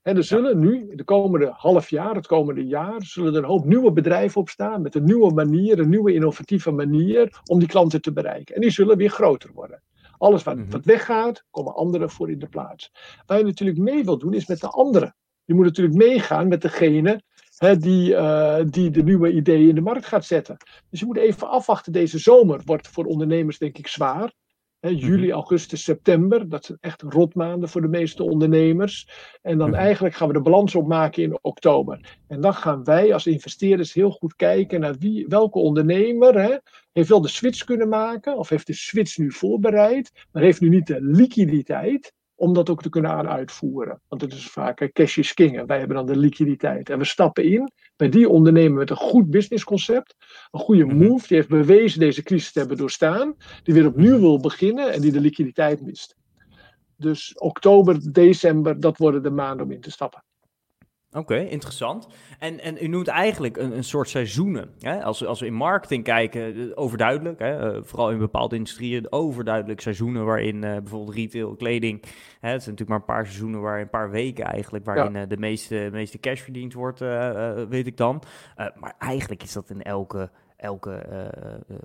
En 0.02 0.16
er 0.16 0.24
zullen 0.24 0.58
nu, 0.58 0.94
de 0.94 1.04
komende 1.04 1.52
half 1.56 1.90
jaar, 1.90 2.14
het 2.14 2.26
komende 2.26 2.66
jaar, 2.66 3.02
zullen 3.02 3.32
er 3.32 3.38
een 3.38 3.48
hoop 3.48 3.64
nieuwe 3.64 3.92
bedrijven 3.92 4.40
opstaan. 4.40 4.82
Met 4.82 4.94
een 4.94 5.04
nieuwe 5.04 5.32
manier, 5.32 5.78
een 5.78 5.88
nieuwe 5.88 6.14
innovatieve 6.14 6.70
manier 6.70 7.40
om 7.44 7.58
die 7.58 7.68
klanten 7.68 8.00
te 8.00 8.12
bereiken. 8.12 8.54
En 8.54 8.60
die 8.60 8.70
zullen 8.70 8.96
weer 8.96 9.10
groter 9.10 9.50
worden. 9.54 9.82
Alles 10.22 10.42
wat, 10.42 10.56
mhm. 10.56 10.70
wat 10.70 10.84
weggaat, 10.84 11.44
komen 11.50 11.74
anderen 11.74 12.10
voor 12.10 12.30
in 12.30 12.38
de 12.38 12.48
plaats. 12.48 12.92
Waar 13.26 13.38
je 13.38 13.44
natuurlijk 13.44 13.78
mee 13.78 14.04
wil 14.04 14.18
doen, 14.18 14.34
is 14.34 14.46
met 14.46 14.60
de 14.60 14.68
anderen. 14.68 15.16
Je 15.44 15.54
moet 15.54 15.64
natuurlijk 15.64 15.96
meegaan 15.96 16.48
met 16.48 16.62
degene 16.62 17.22
hè, 17.56 17.76
die, 17.76 18.10
uh, 18.10 18.60
die 18.66 18.90
de 18.90 19.02
nieuwe 19.02 19.32
ideeën 19.32 19.68
in 19.68 19.74
de 19.74 19.80
markt 19.80 20.06
gaat 20.06 20.24
zetten. 20.24 20.56
Dus 20.90 21.00
je 21.00 21.06
moet 21.06 21.16
even 21.16 21.48
afwachten. 21.48 21.92
Deze 21.92 22.18
zomer 22.18 22.60
wordt 22.64 22.88
voor 22.88 23.04
ondernemers 23.04 23.58
denk 23.58 23.78
ik 23.78 23.86
zwaar. 23.86 24.32
Mhm. 24.90 24.94
juli, 24.94 25.32
augustus, 25.32 25.84
september, 25.84 26.48
dat 26.48 26.64
zijn 26.64 26.78
echt 26.80 27.02
rotmaanden 27.02 27.68
voor 27.68 27.80
de 27.80 27.88
meeste 27.88 28.22
ondernemers. 28.22 29.08
En 29.42 29.58
dan 29.58 29.70
mhm. 29.70 29.78
eigenlijk 29.78 30.14
gaan 30.14 30.28
we 30.28 30.34
de 30.34 30.40
balans 30.40 30.74
opmaken 30.74 31.22
in 31.22 31.38
oktober. 31.42 32.18
En 32.28 32.40
dan 32.40 32.54
gaan 32.54 32.84
wij 32.84 33.12
als 33.12 33.26
investeerders 33.26 33.92
heel 33.92 34.10
goed 34.10 34.36
kijken 34.36 34.80
naar 34.80 34.96
wie, 34.98 35.26
welke 35.28 35.58
ondernemer 35.58 36.60
heeft 36.92 37.08
wel 37.08 37.20
de 37.20 37.28
switch 37.28 37.64
kunnen 37.64 37.88
maken, 37.88 38.36
of 38.36 38.48
heeft 38.48 38.66
de 38.66 38.74
switch 38.74 39.18
nu 39.18 39.32
voorbereid, 39.32 40.26
maar 40.32 40.42
heeft 40.42 40.60
nu 40.60 40.68
niet 40.68 40.86
de 40.86 40.98
liquiditeit 41.00 42.12
om 42.34 42.52
dat 42.52 42.70
ook 42.70 42.82
te 42.82 42.88
kunnen 42.88 43.10
aan 43.10 43.28
uitvoeren. 43.28 44.00
Want 44.08 44.22
het 44.22 44.32
is 44.32 44.46
vaak 44.46 44.90
cash 44.92 45.18
is 45.18 45.34
king 45.34 45.58
en 45.58 45.66
wij 45.66 45.78
hebben 45.78 45.96
dan 45.96 46.06
de 46.06 46.16
liquiditeit. 46.16 46.90
En 46.90 46.98
we 46.98 47.04
stappen 47.04 47.44
in 47.44 47.72
bij 47.96 48.08
die 48.08 48.28
ondernemer 48.28 48.78
met 48.78 48.90
een 48.90 48.96
goed 48.96 49.30
businessconcept, 49.30 50.14
een 50.50 50.60
goede 50.60 50.84
mhm. 50.84 50.96
move, 50.96 51.26
die 51.26 51.36
heeft 51.36 51.48
bewezen 51.48 52.00
deze 52.00 52.22
crisis 52.22 52.52
te 52.52 52.58
hebben 52.58 52.76
doorstaan, 52.76 53.34
die 53.62 53.74
weer 53.74 53.86
opnieuw 53.86 54.20
wil 54.20 54.40
beginnen 54.40 54.92
en 54.92 55.00
die 55.00 55.12
de 55.12 55.20
liquiditeit 55.20 55.80
mist. 55.80 56.16
Dus 56.96 57.34
oktober, 57.38 58.12
december, 58.12 58.80
dat 58.80 58.98
worden 58.98 59.22
de 59.22 59.30
maanden 59.30 59.66
om 59.66 59.72
in 59.72 59.80
te 59.80 59.90
stappen. 59.90 60.24
Oké, 61.14 61.36
interessant. 61.36 62.06
En, 62.38 62.60
en 62.60 62.76
u 62.80 62.86
noemt 62.86 63.08
eigenlijk 63.08 63.56
een, 63.56 63.76
een 63.76 63.84
soort 63.84 64.08
seizoenen. 64.08 64.70
Hè? 64.80 65.02
Als, 65.02 65.26
als 65.26 65.40
we 65.40 65.46
in 65.46 65.54
marketing 65.54 66.04
kijken, 66.04 66.54
eh, 66.56 66.70
overduidelijk, 66.74 67.38
hè? 67.38 67.74
Eh, 67.74 67.82
vooral 67.82 68.10
in 68.10 68.18
bepaalde 68.18 68.56
industrieën, 68.56 69.12
overduidelijk 69.12 69.80
seizoenen 69.80 70.24
waarin 70.24 70.54
uh, 70.54 70.60
bijvoorbeeld 70.60 71.16
retail, 71.16 71.54
kleding, 71.54 72.02
hè? 72.40 72.50
het 72.50 72.62
zijn 72.62 72.74
natuurlijk 72.74 72.88
maar 72.88 72.98
een 72.98 73.04
paar 73.04 73.26
seizoenen 73.26 73.60
waar 73.60 73.80
een 73.80 73.90
paar 73.90 74.10
weken 74.10 74.44
eigenlijk, 74.44 74.84
waarin 74.84 75.28
de 75.28 75.36
meeste, 75.36 75.88
meeste 75.92 76.18
cash 76.18 76.40
verdiend 76.40 76.72
wordt, 76.72 76.98
weet 77.68 77.86
ik 77.86 77.96
dan. 77.96 78.22
maar 78.56 78.94
eigenlijk 78.98 79.42
is 79.42 79.52
dat 79.52 79.70
in 79.70 79.82
elke, 79.82 80.30
elke 80.56 81.06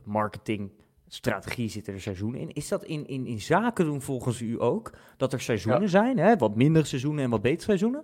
marketing 0.03 0.71
strategie 1.07 1.69
zit 1.69 1.87
er 1.87 2.01
seizoenen 2.01 2.39
in. 2.39 2.53
Is 2.53 2.67
dat 2.67 2.83
in, 2.83 3.07
in, 3.07 3.25
in 3.25 3.41
zaken 3.41 3.85
doen 3.85 4.01
volgens 4.01 4.41
u 4.41 4.61
ook? 4.61 4.91
Dat 5.17 5.33
er 5.33 5.41
seizoenen 5.41 5.89
zijn, 5.89 6.17
hè? 6.17 6.35
wat 6.35 6.55
minder 6.55 6.85
seizoenen 6.85 7.23
en 7.23 7.29
wat 7.29 7.41
betere 7.41 7.63
seizoenen? 7.63 8.03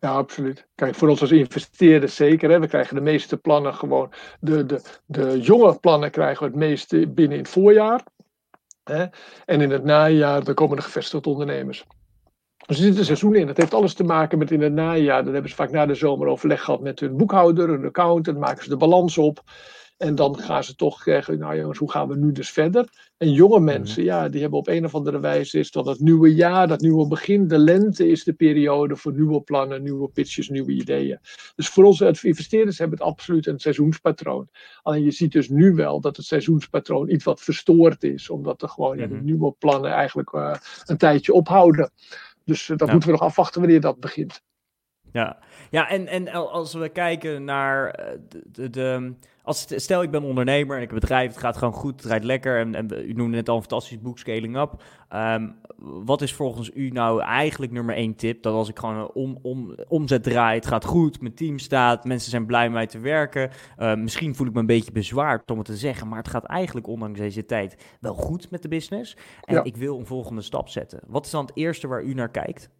Ja, 0.00 0.10
absoluut. 0.10 0.66
Kijk, 0.74 0.94
voor 0.94 1.08
ons 1.08 1.20
als 1.20 1.30
investeerders 1.30 2.16
zeker. 2.16 2.50
Hè. 2.50 2.60
We 2.60 2.66
krijgen 2.66 2.94
de 2.94 3.00
meeste 3.00 3.36
plannen 3.36 3.74
gewoon. 3.74 4.12
De, 4.40 4.66
de, 4.66 4.80
de 5.06 5.40
jonge 5.40 5.78
plannen 5.78 6.10
krijgen 6.10 6.44
we 6.44 6.50
het 6.50 6.58
meeste 6.58 7.08
binnen 7.08 7.36
in 7.36 7.42
het 7.42 7.52
voorjaar. 7.52 8.04
Hè. 8.84 9.06
En 9.44 9.60
in 9.60 9.70
het 9.70 9.84
najaar 9.84 10.44
dan 10.44 10.54
komen 10.54 10.76
de 10.76 10.82
gevestigde 10.82 11.28
ondernemers. 11.28 11.86
Dus 12.66 12.78
er 12.78 12.84
zit 12.84 12.98
een 12.98 13.04
seizoen 13.04 13.34
in. 13.34 13.46
Dat 13.46 13.56
heeft 13.56 13.74
alles 13.74 13.94
te 13.94 14.04
maken 14.04 14.38
met 14.38 14.50
in 14.50 14.60
het 14.60 14.72
najaar. 14.72 15.24
Dan 15.24 15.32
hebben 15.32 15.50
ze 15.50 15.56
vaak 15.56 15.70
na 15.70 15.86
de 15.86 15.94
zomer 15.94 16.26
overleg 16.26 16.62
gehad 16.62 16.80
met 16.80 17.00
hun 17.00 17.16
boekhouder, 17.16 17.68
hun 17.68 17.84
accountant. 17.84 18.38
maken 18.38 18.62
ze 18.62 18.68
de 18.68 18.76
balans 18.76 19.18
op. 19.18 19.42
En 19.96 20.14
dan 20.14 20.38
gaan 20.38 20.64
ze 20.64 20.74
toch 20.74 21.02
zeggen, 21.02 21.38
nou 21.38 21.56
jongens, 21.56 21.78
hoe 21.78 21.90
gaan 21.90 22.08
we 22.08 22.16
nu 22.16 22.32
dus 22.32 22.50
verder? 22.50 23.12
En 23.16 23.32
jonge 23.32 23.54
Mhm. 23.56 23.64
mensen, 23.64 24.04
ja, 24.04 24.28
die 24.28 24.40
hebben 24.40 24.58
op 24.58 24.68
een 24.68 24.84
of 24.84 24.94
andere 24.94 25.20
wijze 25.20 25.58
is 25.58 25.70
dat 25.70 25.86
het 25.86 26.00
nieuwe 26.00 26.34
jaar, 26.34 26.68
dat 26.68 26.80
nieuwe 26.80 27.08
begin, 27.08 27.48
de 27.48 27.58
lente 27.58 28.08
is 28.08 28.24
de 28.24 28.32
periode 28.32 28.96
voor 28.96 29.12
nieuwe 29.12 29.40
plannen, 29.40 29.82
nieuwe 29.82 30.08
pitches, 30.08 30.48
nieuwe 30.48 30.72
ideeën. 30.72 31.18
Dus 31.54 31.68
voor 31.68 31.84
onze 31.84 32.14
investeerders 32.22 32.78
hebben 32.78 32.98
het 32.98 33.06
absoluut 33.06 33.46
een 33.46 33.58
seizoenspatroon. 33.58 34.48
Alleen 34.82 35.02
je 35.04 35.10
ziet 35.10 35.32
dus 35.32 35.48
nu 35.48 35.74
wel 35.74 36.00
dat 36.00 36.16
het 36.16 36.26
seizoenspatroon 36.26 37.10
iets 37.10 37.24
wat 37.24 37.40
verstoord 37.42 38.02
is, 38.04 38.30
omdat 38.30 38.62
er 38.62 38.68
gewoon 38.68 38.98
ja, 38.98 39.06
de 39.06 39.14
Mhm. 39.14 39.24
nieuwe 39.24 39.52
plannen 39.58 39.90
eigenlijk 39.90 40.32
eh, 40.32 40.54
een 40.84 40.98
tijdje 40.98 41.32
ophouden. 41.32 41.90
Dus 42.44 42.68
eh, 42.68 42.76
dat 42.76 42.86
Ja. 42.86 42.92
moeten 42.92 43.10
we 43.12 43.16
nog 43.18 43.26
afwachten 43.28 43.60
wanneer 43.60 43.80
dat 43.80 44.00
begint. 44.00 44.42
Ja, 45.12 45.38
ja 45.70 45.88
en, 45.88 46.06
en 46.06 46.28
al- 46.28 46.52
als 46.52 46.74
we 46.74 46.88
kijken 46.88 47.44
naar 47.44 47.90
eh, 47.90 48.18
de, 48.28 48.42
de, 48.52 48.70
de- 48.70 49.14
als, 49.44 49.66
stel 49.76 50.02
ik 50.02 50.10
ben 50.10 50.22
ondernemer 50.22 50.76
en 50.76 50.82
ik 50.82 50.88
heb 50.88 50.96
een 50.96 51.00
bedrijf, 51.00 51.30
het 51.30 51.40
gaat 51.40 51.56
gewoon 51.56 51.72
goed, 51.72 51.96
het 51.96 52.04
rijdt 52.10 52.24
lekker 52.24 52.58
en, 52.58 52.74
en 52.74 52.92
u 52.92 53.12
noemde 53.12 53.36
net 53.36 53.48
al 53.48 53.54
een 53.54 53.60
fantastisch 53.60 54.00
boek 54.00 54.18
Scaling 54.18 54.56
Up. 54.56 54.82
Ehm, 55.08 55.48
wat 55.78 56.22
is 56.22 56.34
volgens 56.34 56.70
u 56.74 56.90
nou 56.90 57.22
eigenlijk 57.22 57.72
nummer 57.72 57.94
één 57.94 58.14
tip? 58.14 58.42
Dat 58.42 58.54
als 58.54 58.68
ik 58.68 58.78
gewoon 58.78 59.10
om, 59.12 59.38
om, 59.42 59.74
omzet 59.88 60.22
draai, 60.22 60.54
het 60.54 60.66
gaat 60.66 60.84
goed, 60.84 61.20
mijn 61.20 61.34
team 61.34 61.58
staat, 61.58 62.04
mensen 62.04 62.30
zijn 62.30 62.46
blij 62.46 62.64
met 62.64 62.72
mij 62.72 62.86
te 62.86 62.98
werken. 62.98 63.50
Eh, 63.76 63.94
misschien 63.94 64.34
voel 64.34 64.46
ik 64.46 64.52
me 64.52 64.60
een 64.60 64.66
beetje 64.66 64.92
bezwaard 64.92 65.50
om 65.50 65.58
het 65.58 65.66
te 65.66 65.76
zeggen, 65.76 66.08
maar 66.08 66.18
het 66.18 66.28
gaat 66.28 66.44
eigenlijk 66.44 66.86
ondanks 66.86 67.18
deze 67.18 67.44
tijd 67.44 67.96
wel 68.00 68.14
goed 68.14 68.50
met 68.50 68.62
de 68.62 68.68
business. 68.68 69.16
En 69.40 69.54
Ja. 69.54 69.64
ik 69.64 69.76
wil 69.76 69.98
een 69.98 70.06
volgende 70.06 70.42
stap 70.42 70.68
zetten. 70.68 71.00
Wat 71.06 71.24
is 71.24 71.30
dan 71.30 71.46
het 71.46 71.56
eerste 71.56 71.86
waar 71.88 72.02
u 72.02 72.14
naar 72.14 72.30
kijkt? 72.30 72.70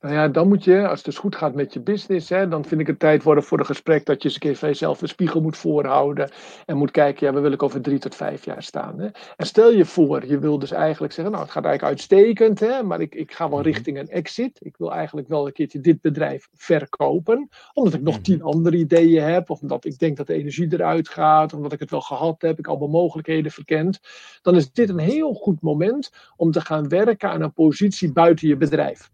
Nou 0.00 0.16
ja, 0.16 0.28
dan 0.28 0.48
moet 0.48 0.64
je, 0.64 0.82
als 0.88 0.96
het 0.96 1.04
dus 1.04 1.18
goed 1.18 1.36
gaat 1.36 1.54
met 1.54 1.72
je 1.72 1.80
business, 1.80 2.28
hè, 2.28 2.48
dan 2.48 2.64
vind 2.64 2.80
ik 2.80 2.86
het 2.86 2.98
tijd 2.98 3.22
worden 3.22 3.44
voor 3.44 3.58
een 3.58 3.66
gesprek 3.66 4.06
dat 4.06 4.16
je 4.22 4.24
eens 4.24 4.34
een 4.34 4.40
keer 4.40 4.56
van 4.56 4.68
jezelf 4.68 5.02
een 5.02 5.08
spiegel 5.08 5.40
moet 5.40 5.56
voorhouden. 5.56 6.30
En 6.66 6.76
moet 6.76 6.90
kijken, 6.90 7.26
ja, 7.26 7.32
waar 7.32 7.42
wil 7.42 7.52
ik 7.52 7.62
over 7.62 7.80
drie 7.80 7.98
tot 7.98 8.14
vijf 8.14 8.44
jaar 8.44 8.62
staan? 8.62 8.98
Hè? 9.00 9.08
En 9.36 9.46
stel 9.46 9.70
je 9.72 9.84
voor, 9.84 10.26
je 10.26 10.38
wil 10.38 10.58
dus 10.58 10.70
eigenlijk 10.70 11.12
zeggen, 11.12 11.32
nou, 11.32 11.44
het 11.44 11.54
gaat 11.54 11.64
eigenlijk 11.64 11.94
uitstekend, 11.94 12.60
hè, 12.60 12.82
maar 12.82 13.00
ik, 13.00 13.14
ik 13.14 13.32
ga 13.32 13.48
wel 13.48 13.58
Mhm. 13.58 13.66
richting 13.66 13.98
een 13.98 14.08
exit. 14.08 14.58
Ik 14.62 14.76
wil 14.76 14.92
eigenlijk 14.92 15.28
wel 15.28 15.46
een 15.46 15.52
keertje 15.52 15.80
dit 15.80 16.00
bedrijf 16.00 16.48
verkopen, 16.54 17.48
omdat 17.72 17.94
ik 17.94 18.02
nog 18.02 18.14
Mhm. 18.14 18.22
tien 18.22 18.42
andere 18.42 18.76
ideeën 18.76 19.22
heb, 19.22 19.50
of 19.50 19.60
omdat 19.60 19.84
ik 19.84 19.98
denk 19.98 20.16
dat 20.16 20.26
de 20.26 20.34
energie 20.34 20.72
eruit 20.72 21.08
gaat, 21.08 21.52
omdat 21.52 21.72
ik 21.72 21.80
het 21.80 21.90
wel 21.90 22.00
gehad 22.00 22.42
heb, 22.42 22.58
ik 22.58 22.66
allemaal 22.66 22.88
mogelijkheden 22.88 23.50
verkend. 23.52 24.00
Dan 24.42 24.56
is 24.56 24.72
dit 24.72 24.88
een 24.88 24.98
heel 24.98 25.32
goed 25.34 25.60
moment 25.60 26.10
om 26.36 26.50
te 26.50 26.60
gaan 26.60 26.88
werken 26.88 27.30
aan 27.30 27.42
een 27.42 27.52
positie 27.52 28.12
buiten 28.12 28.48
je 28.48 28.56
bedrijf. 28.56 29.12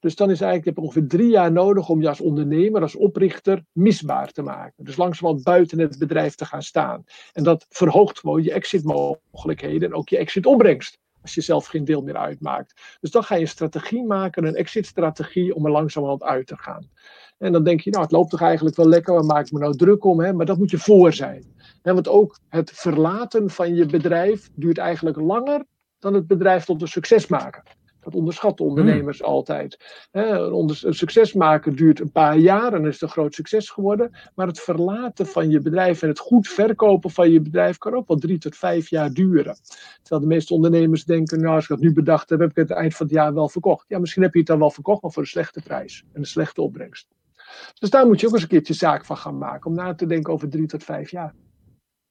Dus 0.00 0.14
dan 0.14 0.30
is 0.30 0.40
eigenlijk, 0.40 0.76
je 0.76 0.84
ongeveer 0.84 1.08
drie 1.08 1.30
jaar 1.30 1.52
nodig 1.52 1.88
om 1.88 2.00
je 2.00 2.08
als 2.08 2.20
ondernemer, 2.20 2.82
als 2.82 2.96
oprichter, 2.96 3.64
misbaar 3.72 4.32
te 4.32 4.42
maken. 4.42 4.84
Dus 4.84 4.96
langzamerhand 4.96 5.44
buiten 5.44 5.78
het 5.78 5.98
bedrijf 5.98 6.34
te 6.34 6.44
gaan 6.44 6.62
staan. 6.62 7.04
En 7.32 7.44
dat 7.44 7.66
verhoogt 7.68 8.18
gewoon 8.18 8.42
je 8.42 8.52
exitmogelijkheden 8.52 9.88
en 9.88 9.94
ook 9.94 10.08
je 10.08 10.18
exitopbrengst. 10.18 10.98
Als 11.22 11.34
je 11.34 11.40
zelf 11.40 11.66
geen 11.66 11.84
deel 11.84 12.02
meer 12.02 12.16
uitmaakt. 12.16 12.98
Dus 13.00 13.10
dan 13.10 13.22
ga 13.22 13.34
je 13.34 13.40
een 13.40 13.48
strategie 13.48 14.04
maken, 14.04 14.44
een 14.44 14.54
exit-strategie, 14.54 15.54
om 15.54 15.64
er 15.64 15.70
langzamerhand 15.70 16.22
uit 16.22 16.46
te 16.46 16.56
gaan. 16.56 16.88
En 17.38 17.52
dan 17.52 17.64
denk 17.64 17.80
je, 17.80 17.90
nou, 17.90 18.02
het 18.02 18.12
loopt 18.12 18.30
toch 18.30 18.40
eigenlijk 18.40 18.76
wel 18.76 18.88
lekker, 18.88 19.14
waar 19.14 19.24
maak 19.24 19.46
ik 19.46 19.52
me 19.52 19.58
nou 19.58 19.76
druk 19.76 20.04
om? 20.04 20.20
Hè? 20.20 20.32
Maar 20.32 20.46
dat 20.46 20.58
moet 20.58 20.70
je 20.70 20.78
voor 20.78 21.12
zijn. 21.12 21.54
Hè, 21.82 21.94
want 21.94 22.08
ook 22.08 22.38
het 22.48 22.70
verlaten 22.70 23.50
van 23.50 23.74
je 23.74 23.86
bedrijf 23.86 24.50
duurt 24.54 24.78
eigenlijk 24.78 25.16
langer 25.16 25.64
dan 25.98 26.14
het 26.14 26.26
bedrijf 26.26 26.64
tot 26.64 26.82
een 26.82 26.88
succes 26.88 27.26
maken. 27.26 27.62
Dat 28.06 28.14
onderschatten 28.14 28.64
ondernemers 28.64 29.22
altijd. 29.22 29.78
Hè, 30.10 30.38
een, 30.38 30.94
succes 30.94 31.32
maken 31.32 31.76
duurt 31.76 32.00
een 32.00 32.12
paar 32.12 32.36
jaar 32.36 32.72
en 32.72 32.86
is 32.86 32.92
het 32.92 33.02
een 33.02 33.08
groot 33.08 33.34
succes 33.34 33.70
geworden. 33.70 34.10
Maar 34.34 34.46
het 34.46 34.60
verlaten 34.60 35.26
van 35.26 35.50
je 35.50 35.60
bedrijf 35.60 36.02
en 36.02 36.08
het 36.08 36.18
goed 36.18 36.48
verkopen 36.48 37.10
van 37.10 37.30
je 37.30 37.40
bedrijf 37.40 37.78
kan 37.78 37.94
ook 37.94 38.08
wel 38.08 38.16
drie 38.16 38.38
tot 38.38 38.56
vijf 38.56 38.90
jaar 38.90 39.12
duren. 39.12 39.56
Terwijl 40.02 40.20
de 40.20 40.34
meeste 40.34 40.54
ondernemers 40.54 41.04
denken, 41.04 41.40
nou 41.40 41.54
als 41.54 41.62
ik 41.62 41.68
dat 41.68 41.80
nu 41.80 41.92
bedacht 41.92 42.30
heb, 42.30 42.38
heb 42.38 42.50
ik 42.50 42.56
het 42.56 42.70
eind 42.70 42.94
van 42.94 43.06
het 43.06 43.14
jaar 43.14 43.34
wel 43.34 43.48
verkocht. 43.48 43.84
Ja, 43.88 43.98
misschien 43.98 44.22
heb 44.22 44.32
je 44.32 44.38
het 44.38 44.48
dan 44.48 44.58
wel 44.58 44.70
verkocht, 44.70 45.02
maar 45.02 45.12
voor 45.12 45.22
een 45.22 45.28
slechte 45.28 45.62
prijs 45.62 46.04
en 46.12 46.20
een 46.20 46.26
slechte 46.26 46.62
opbrengst. 46.62 47.08
Dus 47.78 47.90
daar 47.90 48.06
moet 48.06 48.20
je 48.20 48.26
ook 48.26 48.32
eens 48.32 48.42
een 48.42 48.48
keertje 48.48 48.74
zaak 48.74 49.04
van 49.04 49.16
gaan 49.16 49.38
maken, 49.38 49.70
om 49.70 49.76
na 49.76 49.94
te 49.94 50.06
denken 50.06 50.32
over 50.32 50.48
drie 50.48 50.66
tot 50.66 50.84
vijf 50.84 51.10
jaar. 51.10 51.34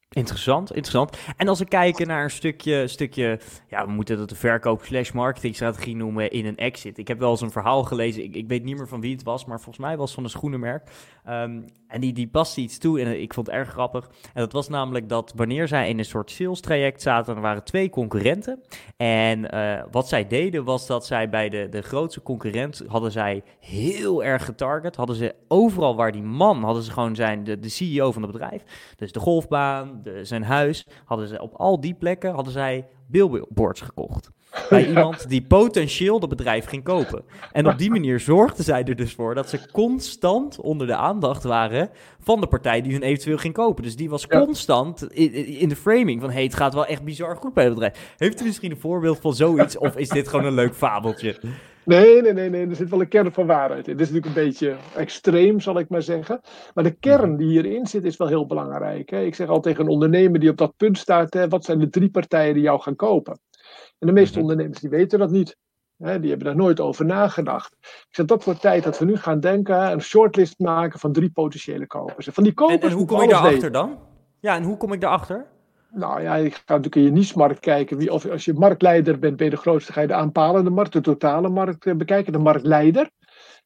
Interessant, 0.10 0.70
interessant. 0.70 1.18
En 1.38 1.48
als 1.48 1.60
we 1.60 1.66
kijken 1.66 2.08
naar 2.08 2.24
een 2.24 2.30
stukje, 2.30 2.88
stukje 2.88 3.40
ja, 3.68 3.86
we 3.86 3.92
moeten 3.92 4.18
dat 4.18 4.30
de 4.30 4.36
verkoop 4.36 4.84
slash 4.84 5.12
marketingstrategie 5.12 5.96
noemen 5.96 6.32
in 6.32 6.46
een 6.46 6.58
exit. 6.58 6.98
Ik 6.98 7.08
heb 7.08 7.20
wel 7.20 7.32
eens 7.32 7.42
een 7.42 7.52
verhaal 7.52 7.84
gelezen, 7.84 8.24
ik, 8.24 8.36
ik 8.36 8.48
weet 8.48 8.64
niet 8.64 8.78
meer 8.78 8.88
van 8.88 9.02
wie 9.02 9.14
het 9.14 9.24
was, 9.24 9.46
maar 9.46 9.58
volgens 9.58 9.86
mij 9.86 9.98
was 9.98 10.06
het 10.06 10.16
van 10.16 10.24
een 10.24 10.30
schoenenmerk. 10.30 10.90
Ehm, 11.24 11.62
en 11.88 12.02
die, 12.02 12.14
die 12.14 12.28
paste 12.28 12.62
iets 12.62 12.78
toe 12.78 13.02
en 13.02 13.22
ik 13.22 13.34
vond 13.34 13.48
het 13.48 13.56
erg 13.56 13.70
grappig. 13.70 14.10
En 14.34 14.42
dat 14.42 14.52
was 14.52 14.70
namelijk 14.70 15.10
dat 15.10 15.34
wanneer 15.36 15.68
zij 15.68 15.90
in 15.90 16.00
een 16.00 16.06
soort 16.06 16.32
sales 16.32 16.60
traject 16.60 17.02
zaten, 17.02 17.36
er 17.36 17.42
waren 17.42 17.64
twee 17.64 17.90
concurrenten. 17.90 18.62
En 18.98 19.52
eh, 19.52 19.84
wat 19.92 20.08
zij 20.08 20.28
deden 20.28 20.64
was 20.64 20.88
dat 20.88 21.06
zij 21.06 21.30
bij 21.30 21.50
de, 21.50 21.68
de 21.70 21.82
grootste 21.82 22.22
concurrent 22.22 22.84
hadden 22.88 23.12
zij 23.12 23.44
heel 23.60 24.24
erg 24.24 24.46
getarget. 24.46 24.96
Hadden 24.96 25.16
ze 25.16 25.36
overal 25.48 25.96
waar 25.96 26.12
die 26.12 26.24
man, 26.24 26.64
hadden 26.64 26.84
ze 26.84 26.92
gewoon 26.92 27.16
zijn, 27.16 27.44
de, 27.44 27.60
de 27.60 27.70
CEO 27.70 28.12
van 28.12 28.22
het 28.22 28.32
bedrijf. 28.32 28.64
Dus 28.96 29.12
de 29.12 29.20
golfbaan, 29.20 29.95
de, 30.04 30.26
zijn 30.26 30.44
huis, 30.44 30.88
hadden 31.06 31.28
ze 31.28 31.42
op 31.42 31.54
al 31.54 31.80
die 31.80 31.94
plekken 31.94 32.34
hadden 32.34 32.54
zij 32.54 32.88
billboards 33.08 33.82
gekocht. 33.82 34.30
Bij 34.70 34.88
iemand 34.94 35.30
die 35.30 35.42
potentieel 35.42 36.20
dat 36.20 36.30
bedrijf 36.30 36.66
ging 36.66 36.84
kopen. 36.84 37.24
En 37.52 37.68
op 37.68 37.78
die 37.78 37.90
manier 37.90 38.20
zorgden 38.20 38.64
zij 38.64 38.84
er 38.84 38.96
dus 38.96 39.14
voor 39.14 39.36
dat 39.36 39.50
ze 39.50 39.72
constant 39.72 40.60
onder 40.60 40.88
de 40.88 40.96
aandacht 40.96 41.44
waren 41.44 41.90
van 42.20 42.42
de 42.42 42.48
partij 42.48 42.82
die 42.82 42.92
hun 42.92 43.04
eventueel 43.04 43.38
ging 43.38 43.54
kopen. 43.54 43.84
Dus 43.84 43.96
die 43.96 44.10
was 44.10 44.28
constant 44.28 45.14
in, 45.14 45.34
in 45.34 45.70
de 45.70 45.76
framing 45.76 46.22
van 46.22 46.32
hey, 46.32 46.44
het 46.44 46.56
gaat 46.56 46.74
wel 46.74 46.86
echt 46.86 47.04
bizar 47.04 47.36
goed 47.36 47.54
bij 47.54 47.64
het 47.64 47.74
bedrijf. 47.74 48.14
Heeft 48.18 48.42
u 48.42 48.46
misschien 48.46 48.72
een 48.72 48.78
voorbeeld 48.80 49.20
van 49.20 49.34
zoiets 49.34 49.78
of 49.78 49.96
is 49.96 50.10
dit 50.10 50.28
gewoon 50.28 50.46
een 50.46 50.54
leuk 50.54 50.76
fabeltje? 50.76 51.40
Nee, 51.86 52.22
nee, 52.22 52.34
nee, 52.34 52.50
nee, 52.50 52.68
er 52.68 52.76
zit 52.76 52.90
wel 52.90 53.02
een 53.02 53.08
kern 53.08 53.32
van 53.32 53.46
waarheid 53.48 53.88
in. 53.88 53.98
Dit 53.98 54.08
is 54.08 54.14
natuurlijk 54.14 54.38
een 54.38 54.44
beetje 54.44 54.76
extreem, 54.96 55.60
zal 55.60 55.80
ik 55.80 55.90
maar 55.90 56.02
zeggen. 56.02 56.42
Maar 56.74 56.84
de 56.84 56.92
kern 57.00 57.38
die 57.38 57.48
hierin 57.48 57.88
zit, 57.88 58.04
is 58.04 58.18
wel 58.18 58.28
heel 58.28 58.46
belangrijk. 58.46 59.10
Hè? 59.10 59.22
Ik 59.22 59.36
zeg 59.36 59.48
al 59.48 59.60
tegen 59.62 59.84
een 59.84 59.90
ondernemer 59.92 60.40
die 60.40 60.50
op 60.50 60.58
dat 60.58 60.74
punt 60.78 60.98
staat: 60.98 61.34
hè, 61.34 61.48
wat 61.48 61.66
zijn 61.66 61.80
de 61.80 61.90
drie 61.90 62.10
partijen 62.10 62.54
die 62.54 62.64
jou 62.64 62.82
gaan 62.82 62.96
kopen? 62.96 63.40
En 64.00 64.08
de 64.08 64.14
meeste 64.14 64.34
Mhm. 64.40 64.42
ondernemers 64.42 64.80
die 64.80 64.90
weten 64.90 65.20
dat 65.20 65.32
niet. 65.32 65.58
Hè? 65.98 66.20
Die 66.20 66.30
hebben 66.30 66.48
daar 66.48 66.56
nooit 66.56 66.80
over 66.80 67.06
nagedacht. 67.06 67.76
Ik 67.82 68.08
zeg, 68.10 68.26
dat 68.26 68.44
wordt 68.44 68.62
tijd 68.62 68.84
dat 68.84 69.00
we 69.00 69.06
nu 69.06 69.18
gaan 69.18 69.40
denken, 69.40 69.92
een 69.92 70.02
shortlist 70.02 70.60
maken 70.60 71.00
van 71.00 71.12
drie 71.12 71.32
potentiële 71.32 71.88
kopers. 71.88 72.28
En 72.28 72.34
van 72.34 72.44
die 72.44 72.54
kopers 72.54 72.82
En, 72.82 72.90
en 72.90 72.96
hoe 72.96 73.06
kom 73.06 73.18
alles 73.18 73.30
daarachter 73.30 73.72
dan? 73.72 74.00
Ja, 74.40 74.56
en 74.56 74.64
hoe 74.64 74.78
kom 74.78 74.94
ik 74.94 75.02
daarachter? 75.02 75.46
Nou 75.90 76.22
ja, 76.22 76.36
je 76.36 76.50
gaat 76.52 76.68
natuurlijk 76.68 76.96
in 76.96 77.04
je 77.04 77.12
niche-markt 77.12 77.60
kijken. 77.60 77.98
Wie, 77.98 78.12
of 78.14 78.26
als 78.30 78.46
je 78.46 78.54
marktleider 78.54 79.20
bent, 79.20 79.36
ben 79.36 79.46
je 79.46 79.52
de 79.52 79.58
grootste. 79.58 79.94
Ga 79.94 80.02
je 80.02 80.08
de 80.08 80.14
aanpalende 80.14 80.70
markt, 80.70 80.94
de 80.94 81.02
totale 81.02 81.50
markt 81.50 81.86
eh, 81.86 81.96
bekijken. 81.96 82.34
De 82.34 82.40
marktleider. 82.40 83.10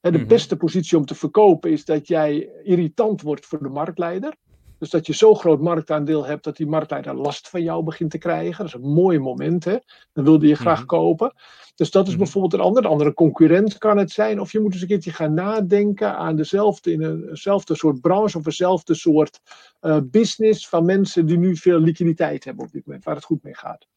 En 0.02 0.12
de 0.12 0.18
Mhm. 0.18 0.28
beste 0.28 0.58
positie 0.58 0.98
om 0.98 1.06
te 1.06 1.16
verkopen 1.16 1.72
is 1.72 1.86
dat 1.86 2.08
jij 2.08 2.50
irritant 2.64 3.22
wordt 3.22 3.46
voor 3.46 3.64
de 3.64 3.70
marktleider. 3.70 4.36
Dus 4.80 4.90
dat 4.90 5.08
je 5.08 5.14
zo 5.14 5.36
groot 5.36 5.62
marktaandeel 5.62 6.26
hebt 6.26 6.44
dat 6.44 6.58
die 6.58 6.68
marktleider 6.68 7.16
last 7.16 7.50
van 7.50 7.64
jou 7.64 7.84
begint 7.84 8.12
te 8.12 8.18
krijgen. 8.18 8.58
Dat 8.58 8.66
is 8.68 8.74
een 8.74 8.94
mooi 8.94 9.20
moment, 9.20 9.66
hè? 9.66 9.78
Dan 10.14 10.24
wilde 10.24 10.48
je 10.48 10.56
graag 10.56 10.78
Mhm. 10.78 10.86
kopen. 10.88 11.34
Dus 11.76 11.92
dat 11.92 12.06
is 12.08 12.10
Mhm. 12.14 12.22
bijvoorbeeld 12.24 12.54
een 12.54 12.60
ander. 12.60 12.84
Een 12.84 12.90
andere 12.90 13.14
concurrent 13.14 13.78
kan 13.78 13.98
het 13.98 14.12
zijn. 14.12 14.40
Of 14.40 14.52
je 14.52 14.60
moet 14.60 14.74
eens 14.74 14.82
een 14.82 14.88
keertje 14.88 15.12
gaan 15.12 15.34
nadenken 15.34 16.18
aan 16.18 16.36
dezelfde, 16.36 16.92
in 16.92 17.04
een- 17.04 17.30
eenzelfde 17.30 17.76
soort 17.76 18.02
branche 18.02 18.38
of 18.38 18.46
eenzelfde 18.46 18.94
soort 18.94 19.40
eh, 19.80 19.98
business 20.04 20.68
van 20.70 20.86
mensen 20.86 21.26
die 21.26 21.38
nu 21.38 21.56
veel 21.56 21.80
liquiditeit 21.80 22.44
hebben 22.44 22.66
op 22.66 22.72
dit 22.72 22.86
moment, 22.86 23.04
waar 23.04 23.16
het 23.16 23.24
goed 23.24 23.44
mee 23.44 23.56
gaat. 23.56 23.88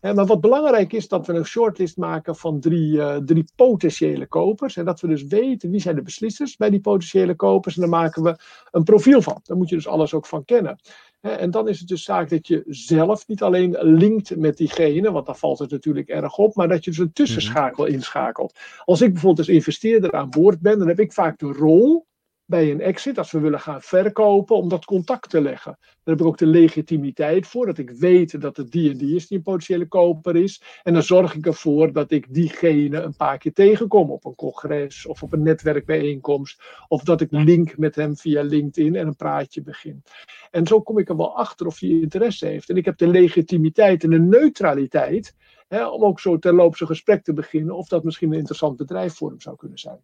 Eh, 0.00 0.14
maar 0.14 0.26
wat 0.26 0.40
belangrijk 0.40 0.92
is, 0.92 1.08
dat 1.08 1.26
we 1.26 1.32
een 1.32 1.44
shortlist 1.44 1.96
maken 1.96 2.36
van 2.36 2.60
drie, 2.60 3.02
eh, 3.02 3.16
drie 3.16 3.44
potentiële 3.56 4.26
kopers. 4.26 4.76
En 4.76 4.84
dat 4.84 5.00
we 5.00 5.08
dus 5.08 5.26
weten 5.26 5.70
wie 5.70 5.80
zijn 5.80 5.96
de 5.96 6.02
beslissers 6.02 6.56
bij 6.56 6.70
die 6.70 6.80
potentiële 6.80 7.34
kopers. 7.34 7.74
En 7.74 7.80
daar 7.80 7.90
maken 7.90 8.22
we 8.22 8.36
een 8.70 8.82
profiel 8.82 9.22
van. 9.22 9.40
Daar 9.42 9.56
moet 9.56 9.68
je 9.68 9.74
dus 9.74 9.86
alles 9.86 10.14
ook 10.14 10.26
van 10.26 10.44
kennen. 10.44 10.78
Hè, 11.20 11.30
En 11.30 11.50
dan 11.50 11.68
is 11.68 11.78
het 11.78 11.88
dus 11.88 12.04
zaak 12.04 12.28
dat 12.28 12.46
je 12.46 12.64
zelf 12.66 13.26
niet 13.26 13.42
alleen 13.42 13.76
linkt 13.80 14.36
met 14.36 14.56
diegene, 14.56 15.10
want 15.12 15.26
dan 15.26 15.36
valt 15.36 15.58
het 15.58 15.70
natuurlijk 15.70 16.08
erg 16.08 16.38
op, 16.38 16.54
maar 16.54 16.68
dat 16.68 16.84
je 16.84 16.90
dus 16.90 17.00
een 17.00 17.12
tussenschakel 17.12 17.84
inschakelt. 17.84 18.58
Als 18.84 19.00
ik 19.00 19.12
bijvoorbeeld 19.12 19.46
als 19.46 19.56
investeerder 19.56 20.12
aan 20.12 20.30
boord 20.30 20.60
ben, 20.60 20.78
dan 20.78 20.88
heb 20.88 21.00
ik 21.00 21.12
vaak 21.12 21.38
de 21.38 21.52
rol 21.52 22.06
bij 22.48 22.70
een 22.70 22.80
exit, 22.80 23.18
als 23.18 23.30
we 23.30 23.40
willen 23.40 23.60
gaan 23.60 23.82
verkopen, 23.82 24.56
om 24.56 24.68
dat 24.68 24.84
contact 24.84 25.30
te 25.30 25.40
leggen. 25.40 25.76
Daar 25.80 25.98
heb 26.04 26.20
ik 26.20 26.26
ook 26.26 26.38
de 26.38 26.46
legitimiteit 26.46 27.46
voor, 27.46 27.66
dat 27.66 27.78
ik 27.78 27.90
weet 27.90 28.40
dat 28.40 28.56
het 28.56 28.70
die 28.70 28.90
en 28.90 28.96
die 28.96 29.14
is 29.14 29.26
die 29.26 29.36
een 29.36 29.42
potentiële 29.42 29.88
koper 29.88 30.36
is. 30.36 30.62
En 30.82 30.92
dan 30.92 31.02
zorg 31.02 31.34
ik 31.34 31.46
ervoor 31.46 31.92
dat 31.92 32.10
ik 32.10 32.34
diegene 32.34 33.00
een 33.00 33.16
paar 33.16 33.38
keer 33.38 33.52
tegenkom 33.52 34.10
op 34.10 34.24
een 34.24 34.34
congres 34.34 35.06
of 35.06 35.22
op 35.22 35.32
een 35.32 35.42
netwerkbijeenkomst. 35.42 36.62
Of 36.88 37.02
dat 37.02 37.20
ik 37.20 37.28
link 37.30 37.76
met 37.76 37.94
hem 37.94 38.16
via 38.16 38.42
LinkedIn 38.42 38.94
en 38.94 39.06
een 39.06 39.16
praatje 39.16 39.62
begin. 39.62 40.02
En 40.50 40.66
zo 40.66 40.80
kom 40.80 40.98
ik 40.98 41.08
er 41.08 41.16
wel 41.16 41.36
achter 41.36 41.66
of 41.66 41.80
hij 41.80 41.88
interesse 41.88 42.46
heeft. 42.46 42.70
En 42.70 42.76
ik 42.76 42.84
heb 42.84 42.98
de 42.98 43.08
legitimiteit 43.08 44.04
en 44.04 44.10
de 44.10 44.20
neutraliteit 44.20 45.34
hè, 45.68 45.86
om 45.86 46.04
ook 46.04 46.20
zo 46.20 46.38
terloops 46.38 46.80
een 46.80 46.86
gesprek 46.86 47.24
te 47.24 47.32
beginnen 47.32 47.76
of 47.76 47.88
dat 47.88 48.04
misschien 48.04 48.32
een 48.32 48.38
interessant 48.38 48.76
bedrijf 48.76 49.14
voor 49.14 49.28
hem 49.28 49.40
zou 49.40 49.56
kunnen 49.56 49.78
zijn. 49.78 50.00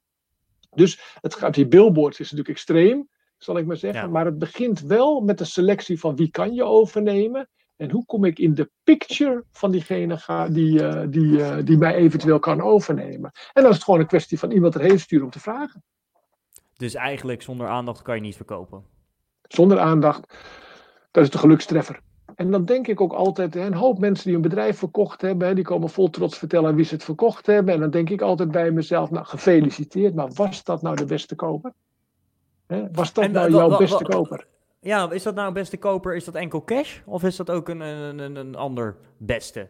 Dus 0.74 1.00
het 1.20 1.34
gaat, 1.34 1.54
die 1.54 1.66
billboards 1.66 2.20
is 2.20 2.30
natuurlijk 2.30 2.56
extreem. 2.56 3.08
zal 3.38 3.58
ik 3.58 3.66
maar 3.66 3.76
zeggen. 3.76 4.10
Maar 4.10 4.24
het 4.24 4.38
begint 4.38 4.80
wel 4.80 5.20
met 5.20 5.38
de 5.38 5.44
selectie 5.44 6.00
van 6.00 6.16
wie 6.16 6.30
kan 6.30 6.54
je 6.54 6.64
overnemen. 6.64 7.48
En 7.76 7.90
hoe 7.90 8.04
kom 8.04 8.24
ik 8.24 8.38
in 8.38 8.54
de 8.54 8.70
picture 8.84 9.44
van 9.52 9.70
diegene 9.70 10.18
ga, 10.18 10.48
die, 10.48 10.82
uh, 10.82 11.02
die, 11.08 11.38
uh, 11.38 11.56
die 11.64 11.78
mij 11.78 11.94
eventueel 11.94 12.38
kan 12.38 12.60
overnemen. 12.60 13.30
En 13.52 13.62
dan 13.62 13.68
is 13.70 13.76
het 13.76 13.84
gewoon 13.84 14.00
een 14.00 14.06
kwestie 14.06 14.38
van 14.38 14.50
iemand 14.50 14.74
erheen 14.74 15.00
sturen 15.00 15.24
om 15.24 15.30
te 15.30 15.40
vragen. 15.40 15.84
Dus 16.76 16.94
eigenlijk 16.94 17.42
zonder 17.42 17.68
aandacht 17.68 18.02
kan 18.02 18.14
je 18.14 18.20
niet 18.20 18.36
verkopen? 18.36 18.84
Zonder 19.42 19.78
aandacht, 19.78 20.38
dat 21.10 21.24
is 21.24 21.30
de 21.30 21.38
gelukstreffer. 21.38 22.00
En 22.34 22.50
dan 22.50 22.64
denk 22.64 22.86
ik 22.86 23.00
ook 23.00 23.12
altijd, 23.12 23.56
een 23.56 23.74
hoop 23.74 23.98
mensen 23.98 24.26
die 24.26 24.34
een 24.34 24.42
bedrijf 24.42 24.78
verkocht 24.78 25.20
hebben, 25.20 25.54
die 25.54 25.64
komen 25.64 25.88
vol 25.88 26.10
trots 26.10 26.38
vertellen 26.38 26.74
wie 26.74 26.84
ze 26.84 26.94
het 26.94 27.04
verkocht 27.04 27.46
hebben. 27.46 27.74
En 27.74 27.80
dan 27.80 27.90
denk 27.90 28.10
ik 28.10 28.20
altijd 28.20 28.50
bij 28.50 28.70
mezelf, 28.70 29.10
nou 29.10 29.26
gefeliciteerd, 29.26 30.14
maar 30.14 30.28
was 30.32 30.64
dat 30.64 30.82
nou 30.82 30.96
de 30.96 31.04
beste 31.04 31.34
koper? 31.34 31.72
Was 32.92 33.12
dat 33.12 33.30
nou 33.30 33.50
jouw 33.50 33.76
beste 33.76 34.04
koper? 34.04 34.46
Ja, 34.80 35.10
is 35.10 35.22
dat 35.22 35.34
nou 35.34 35.52
beste 35.52 35.76
koper? 35.76 36.14
Is 36.14 36.24
dat 36.24 36.34
enkel 36.34 36.64
cash? 36.64 36.98
Of 37.04 37.22
is 37.22 37.36
dat 37.36 37.50
ook 37.50 37.68
een, 37.68 37.80
een, 37.80 38.36
een 38.36 38.54
ander 38.54 38.96
beste? 39.16 39.68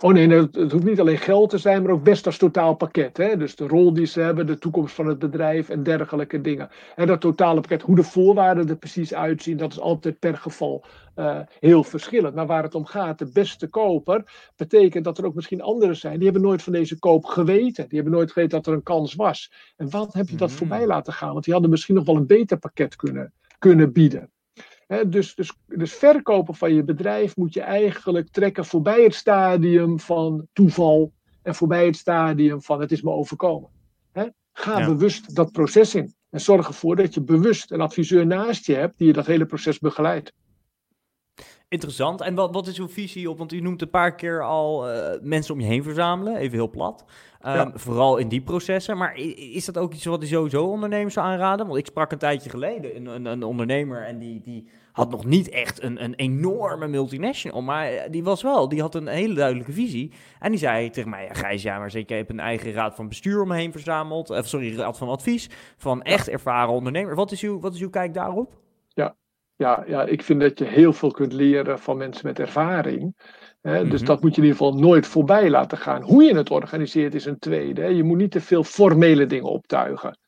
Oh 0.00 0.12
nee, 0.12 0.28
het, 0.28 0.72
hoeft 0.72 0.84
niet 0.84 1.00
alleen 1.00 1.18
geld 1.18 1.50
te 1.50 1.58
zijn, 1.58 1.82
maar 1.82 1.92
ook 1.92 2.02
best 2.02 2.26
als 2.26 2.36
totaalpakket. 2.36 3.16
Hè? 3.16 3.36
Dus 3.36 3.56
de 3.56 3.66
rol 3.66 3.92
die 3.92 4.06
ze 4.06 4.20
hebben, 4.20 4.46
de 4.46 4.58
toekomst 4.58 4.94
van 4.94 5.06
het 5.06 5.18
bedrijf 5.18 5.68
en 5.68 5.82
dergelijke 5.82 6.40
dingen. 6.40 6.68
En 6.96 7.06
dat 7.06 7.20
totale 7.20 7.60
pakket, 7.60 7.82
hoe 7.82 7.96
de 7.96 8.02
voorwaarden 8.02 8.68
er 8.68 8.76
precies 8.76 9.14
uitzien, 9.14 9.56
dat 9.56 9.72
is 9.72 9.80
altijd 9.80 10.18
per 10.18 10.36
geval 10.36 10.84
uh, 11.16 11.40
heel 11.60 11.84
verschillend. 11.84 12.34
Maar 12.34 12.46
waar 12.46 12.62
het 12.62 12.74
om 12.74 12.84
gaat, 12.84 13.18
de 13.18 13.30
beste 13.32 13.68
koper, 13.68 14.50
betekent 14.56 15.04
dat 15.04 15.18
er 15.18 15.26
ook 15.26 15.34
misschien 15.34 15.62
anderen 15.62 15.96
zijn. 15.96 16.14
Die 16.14 16.24
hebben 16.24 16.42
nooit 16.42 16.62
van 16.62 16.72
deze 16.72 16.98
koop 16.98 17.24
geweten. 17.24 17.88
Die 17.88 17.98
hebben 17.98 18.12
nooit 18.12 18.32
geweten 18.32 18.56
dat 18.56 18.66
er 18.66 18.72
een 18.72 18.82
kans 18.82 19.14
was. 19.14 19.52
En 19.76 19.90
wat 19.90 20.12
heb 20.12 20.28
je 20.28 20.36
dat 20.36 20.50
mm. 20.50 20.56
voorbij 20.56 20.86
laten 20.86 21.12
gaan? 21.12 21.32
Want 21.32 21.44
die 21.44 21.52
hadden 21.52 21.70
misschien 21.70 21.94
nog 21.94 22.04
wel 22.04 22.16
een 22.16 22.26
beter 22.26 22.58
pakket 22.58 22.96
kunnen, 22.96 23.32
kunnen 23.58 23.92
bieden 23.92 24.30
dus, 25.06 25.34
dus, 25.34 25.52
dus 25.66 25.92
verkopen 25.92 26.54
van 26.54 26.74
je 26.74 26.84
bedrijf 26.84 27.36
moet 27.36 27.54
je 27.54 27.60
eigenlijk 27.60 28.28
trekken 28.28 28.64
voorbij 28.64 29.02
het 29.02 29.14
stadium 29.14 30.00
van 30.00 30.46
toeval 30.52 31.12
en 31.42 31.54
voorbij 31.54 31.86
het 31.86 31.96
stadium 31.96 32.62
van 32.62 32.80
het 32.80 32.92
is 32.92 33.02
me 33.02 33.10
overkomen. 33.10 33.70
ga 34.52 34.86
bewust 34.86 35.36
dat 35.36 35.52
proces 35.52 35.94
in 35.94 36.14
en 36.30 36.40
zorg 36.40 36.68
ervoor 36.68 36.96
dat 36.96 37.14
je 37.14 37.22
bewust 37.22 37.70
een 37.70 37.80
adviseur 37.80 38.26
naast 38.26 38.66
je 38.66 38.74
hebt 38.74 38.98
die 38.98 39.06
je 39.06 39.12
dat 39.12 39.26
hele 39.26 39.46
proces 39.46 39.78
begeleidt. 39.78 40.32
Interessant. 41.68 42.20
En 42.20 42.34
wat, 42.34 42.54
wat 42.54 42.66
is 42.66 42.78
uw 42.78 42.88
visie 42.88 43.30
op? 43.30 43.38
Want 43.38 43.52
u 43.52 43.60
noemt 43.60 43.82
een 43.82 43.90
paar 43.90 44.14
keer 44.14 44.42
al 44.44 44.90
uh, 44.90 45.10
mensen 45.22 45.54
om 45.54 45.60
je 45.60 45.66
heen 45.66 45.82
verzamelen, 45.82 46.36
even 46.36 46.56
heel 46.56 46.70
plat. 46.70 47.04
Um, 47.46 47.72
Vooral 47.74 48.16
in 48.16 48.28
die 48.28 48.40
processen. 48.40 48.96
Maar 48.96 49.16
is 49.36 49.64
dat 49.64 49.78
ook 49.78 49.92
iets 49.92 50.04
wat 50.04 50.22
u 50.22 50.26
sowieso 50.26 50.64
ondernemers 50.64 51.14
zou 51.14 51.26
aanraden? 51.26 51.66
Want 51.66 51.78
ik 51.78 51.86
sprak 51.86 52.12
een 52.12 52.18
tijdje 52.18 52.50
geleden 52.50 52.96
een, 52.96 53.06
een, 53.06 53.24
een 53.24 53.42
ondernemer 53.42 54.06
en 54.06 54.18
die, 54.18 54.40
die 54.40 54.68
had 54.92 55.10
nog 55.10 55.24
niet 55.24 55.48
echt 55.48 55.82
een, 55.82 56.04
een 56.04 56.14
enorme 56.14 56.88
multinational. 56.88 57.62
Maar 57.62 57.86
eh, 57.86 58.10
die 58.10 58.24
was 58.24 58.42
wel, 58.42 58.68
die 58.68 58.80
had 58.80 58.94
een 58.94 59.06
hele 59.06 59.34
duidelijke 59.34 59.72
visie. 59.72 60.12
En 60.38 60.50
die 60.50 60.60
zei 60.60 60.90
tegen 60.90 61.10
mij, 61.10 61.24
ja, 61.24 61.34
Gijs, 61.34 61.62
ja, 61.62 61.78
maar 61.78 61.90
zeker, 61.90 62.18
ik 62.18 62.26
heb 62.26 62.36
een 62.36 62.44
eigen 62.44 62.72
raad 62.72 62.94
van 62.94 63.08
bestuur 63.08 63.42
om 63.42 63.48
me 63.48 63.56
heen 63.56 63.72
verzameld. 63.72 64.30
Of 64.30 64.46
sorry, 64.46 64.76
raad 64.76 64.98
van 64.98 65.08
advies 65.08 65.48
van 65.76 66.02
echt 66.02 66.28
ervaren 66.28 66.74
ondernemers. 66.74 67.16
Wat 67.16 67.32
is 67.32 67.42
uw, 67.42 67.60
wat 67.60 67.74
is 67.74 67.80
uw 67.80 67.90
kijk 67.90 68.14
daarop? 68.14 68.58
Ja, 68.88 69.16
ja, 69.56 69.84
ja, 69.86 70.04
ik 70.04 70.22
vind 70.22 70.40
dat 70.40 70.58
je 70.58 70.64
heel 70.64 70.92
veel 70.92 71.10
kunt 71.10 71.32
leren 71.32 71.78
van 71.78 71.96
mensen 71.96 72.26
met 72.26 72.38
ervaring. 72.38 73.14
Hè? 73.60 73.88
Dus 73.88 74.00
mhm. 74.00 74.08
dat 74.08 74.22
moet 74.22 74.34
je 74.34 74.40
in 74.40 74.46
ieder 74.46 74.58
geval 74.58 74.78
nooit 74.80 75.06
voorbij 75.06 75.50
laten 75.50 75.78
gaan. 75.78 76.02
Hoe 76.02 76.22
je 76.22 76.36
het 76.36 76.50
organiseert 76.50 77.14
is 77.14 77.24
een 77.24 77.38
tweede. 77.38 77.80
Hè? 77.80 77.86
Je 77.86 78.02
moet 78.02 78.18
niet 78.18 78.30
te 78.30 78.40
veel 78.40 78.64
formele 78.64 79.26
dingen 79.26 79.50
optuigen. 79.50 80.18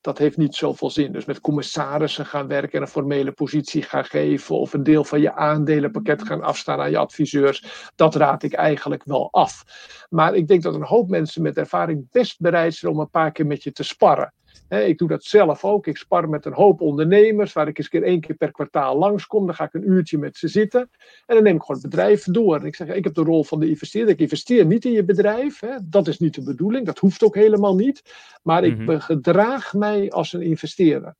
Dat 0.00 0.18
heeft 0.18 0.36
niet 0.36 0.54
zoveel 0.54 0.90
zin. 0.90 1.12
Dus 1.12 1.24
met 1.24 1.40
commissarissen 1.40 2.26
gaan 2.26 2.46
werken 2.46 2.72
en 2.72 2.82
een 2.82 2.88
formele 2.88 3.32
positie 3.32 3.82
gaan 3.82 4.04
geven. 4.04 4.58
Of 4.58 4.72
een 4.72 4.82
deel 4.82 5.04
van 5.04 5.20
je 5.20 5.34
aandelenpakket 5.34 6.22
gaan 6.22 6.42
afstaan 6.42 6.80
aan 6.80 6.90
je 6.90 6.98
adviseurs. 6.98 7.90
Dat 7.94 8.14
raad 8.14 8.42
ik 8.42 8.52
eigenlijk 8.52 9.04
wel 9.04 9.32
af. 9.32 9.64
Maar 10.08 10.34
ik 10.34 10.48
denk 10.48 10.62
dat 10.62 10.74
een 10.74 10.82
hoop 10.82 11.08
mensen 11.08 11.42
met 11.42 11.56
ervaring 11.56 12.10
best 12.10 12.40
bereid 12.40 12.74
zijn 12.74 12.92
om 12.92 13.00
een 13.00 13.10
paar 13.10 13.32
keer 13.32 13.46
met 13.46 13.62
je 13.62 13.72
te 13.72 13.82
sparren 13.82 14.32
ik 14.78 14.98
doe 14.98 15.08
dat 15.08 15.24
zelf 15.24 15.64
ook. 15.64 15.86
Ik 15.86 15.96
spar 15.96 16.28
met 16.28 16.44
een 16.44 16.52
hoop 16.52 16.80
ondernemers, 16.80 17.52
waar 17.52 17.68
ik 17.68 17.78
eens 17.78 17.88
keer 17.88 18.02
één 18.02 18.20
keer 18.20 18.36
per 18.36 18.52
kwartaal 18.52 18.98
langskom. 18.98 19.46
Dan 19.46 19.54
ga 19.54 19.64
ik 19.64 19.74
een 19.74 19.90
uurtje 19.90 20.18
met 20.18 20.36
ze 20.36 20.48
zitten. 20.48 20.80
En 21.26 21.34
dan 21.34 21.42
neem 21.42 21.54
ik 21.54 21.60
gewoon 21.60 21.80
het 21.80 21.90
bedrijf 21.90 22.24
door. 22.24 22.56
En 22.56 22.66
ik 22.66 22.74
zeg, 22.74 22.88
ik 22.88 23.04
heb 23.04 23.14
de 23.14 23.22
rol 23.22 23.44
van 23.44 23.60
de 23.60 23.68
investeerder. 23.68 24.12
Ik 24.12 24.20
investeer 24.20 24.66
niet 24.66 24.84
in 24.84 24.92
je 24.92 25.04
bedrijf. 25.04 25.60
Dat 25.84 26.08
is 26.08 26.18
niet 26.18 26.34
de 26.34 26.42
bedoeling. 26.42 26.86
Dat 26.86 26.98
hoeft 26.98 27.22
ook 27.22 27.34
helemaal 27.34 27.74
niet. 27.74 28.02
Maar 28.42 28.64
ik 28.64 28.78
mm 28.78 29.00
gedraag 29.00 29.74
mij 29.74 30.10
als 30.10 30.32
een 30.32 30.42
investeerder. 30.42 31.14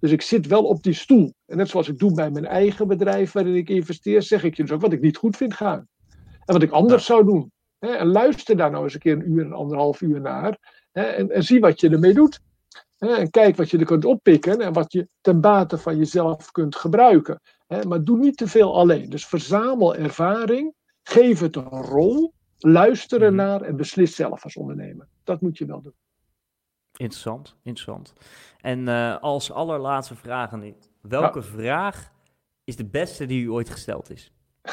Dus 0.00 0.10
ik 0.10 0.22
zit 0.22 0.46
wel 0.46 0.64
op 0.64 0.82
die 0.82 0.92
stoel. 0.92 1.34
En 1.46 1.56
net 1.56 1.68
zoals 1.68 1.88
ik 1.88 1.98
doe 1.98 2.14
bij 2.14 2.30
mijn 2.30 2.46
eigen 2.46 2.88
bedrijf 2.88 3.32
waarin 3.32 3.54
ik 3.54 3.68
investeer, 3.68 4.22
zeg 4.22 4.44
ik 4.44 4.56
je 4.56 4.62
dus 4.62 4.72
ook 4.72 4.80
wat 4.80 4.92
ik 4.92 5.00
niet 5.00 5.16
goed 5.16 5.36
vind 5.36 5.54
gaan. 5.54 5.88
En 6.44 6.54
wat 6.54 6.62
ik 6.62 6.70
anders 6.70 7.04
zou 7.04 7.24
doen. 7.24 7.52
En 7.78 8.06
luister 8.06 8.56
daar 8.56 8.70
nou 8.70 8.84
eens 8.84 8.94
een 8.94 9.00
keer 9.00 9.12
een 9.12 9.30
uur, 9.30 9.44
een 9.44 9.52
anderhalf 9.52 10.00
uur 10.00 10.20
naar. 10.20 10.58
En, 10.92 11.30
en 11.30 11.42
zie 11.42 11.60
wat 11.60 11.80
je 11.80 11.90
ermee 11.90 12.14
doet. 12.14 12.40
En 12.98 13.30
kijk 13.30 13.56
wat 13.56 13.70
je 13.70 13.78
er 13.78 13.84
kunt 13.84 14.04
oppikken 14.04 14.60
en 14.60 14.72
wat 14.72 14.92
je 14.92 15.08
ten 15.20 15.40
bate 15.40 15.78
van 15.78 15.96
jezelf 15.96 16.50
kunt 16.50 16.76
gebruiken. 16.76 17.40
Maar 17.88 18.04
doe 18.04 18.18
niet 18.18 18.36
te 18.36 18.46
veel 18.46 18.74
alleen. 18.74 19.10
Dus 19.10 19.26
verzamel 19.26 19.94
ervaring, 19.94 20.74
geef 21.02 21.40
het 21.40 21.56
een 21.56 21.68
rol, 21.68 22.34
luister 22.58 23.20
mhm. 23.20 23.34
naar 23.34 23.60
en 23.60 23.76
beslis 23.76 24.14
zelf 24.14 24.44
als 24.44 24.56
ondernemer. 24.56 25.08
Dat 25.24 25.40
moet 25.40 25.58
je 25.58 25.66
wel 25.66 25.82
doen. 25.82 25.94
Interessant, 26.96 27.56
interessant. 27.62 28.12
En 28.60 28.88
uh, 28.88 29.18
als 29.18 29.52
allerlaatste 29.52 30.14
vraag 30.14 30.52
aan 30.52 30.74
welke 31.00 31.42
vraag 31.42 32.12
is 32.64 32.76
de 32.76 32.86
beste 32.86 33.26
die 33.26 33.42
u 33.42 33.50
ooit 33.50 33.70
gesteld 33.70 34.10
is? 34.10 34.32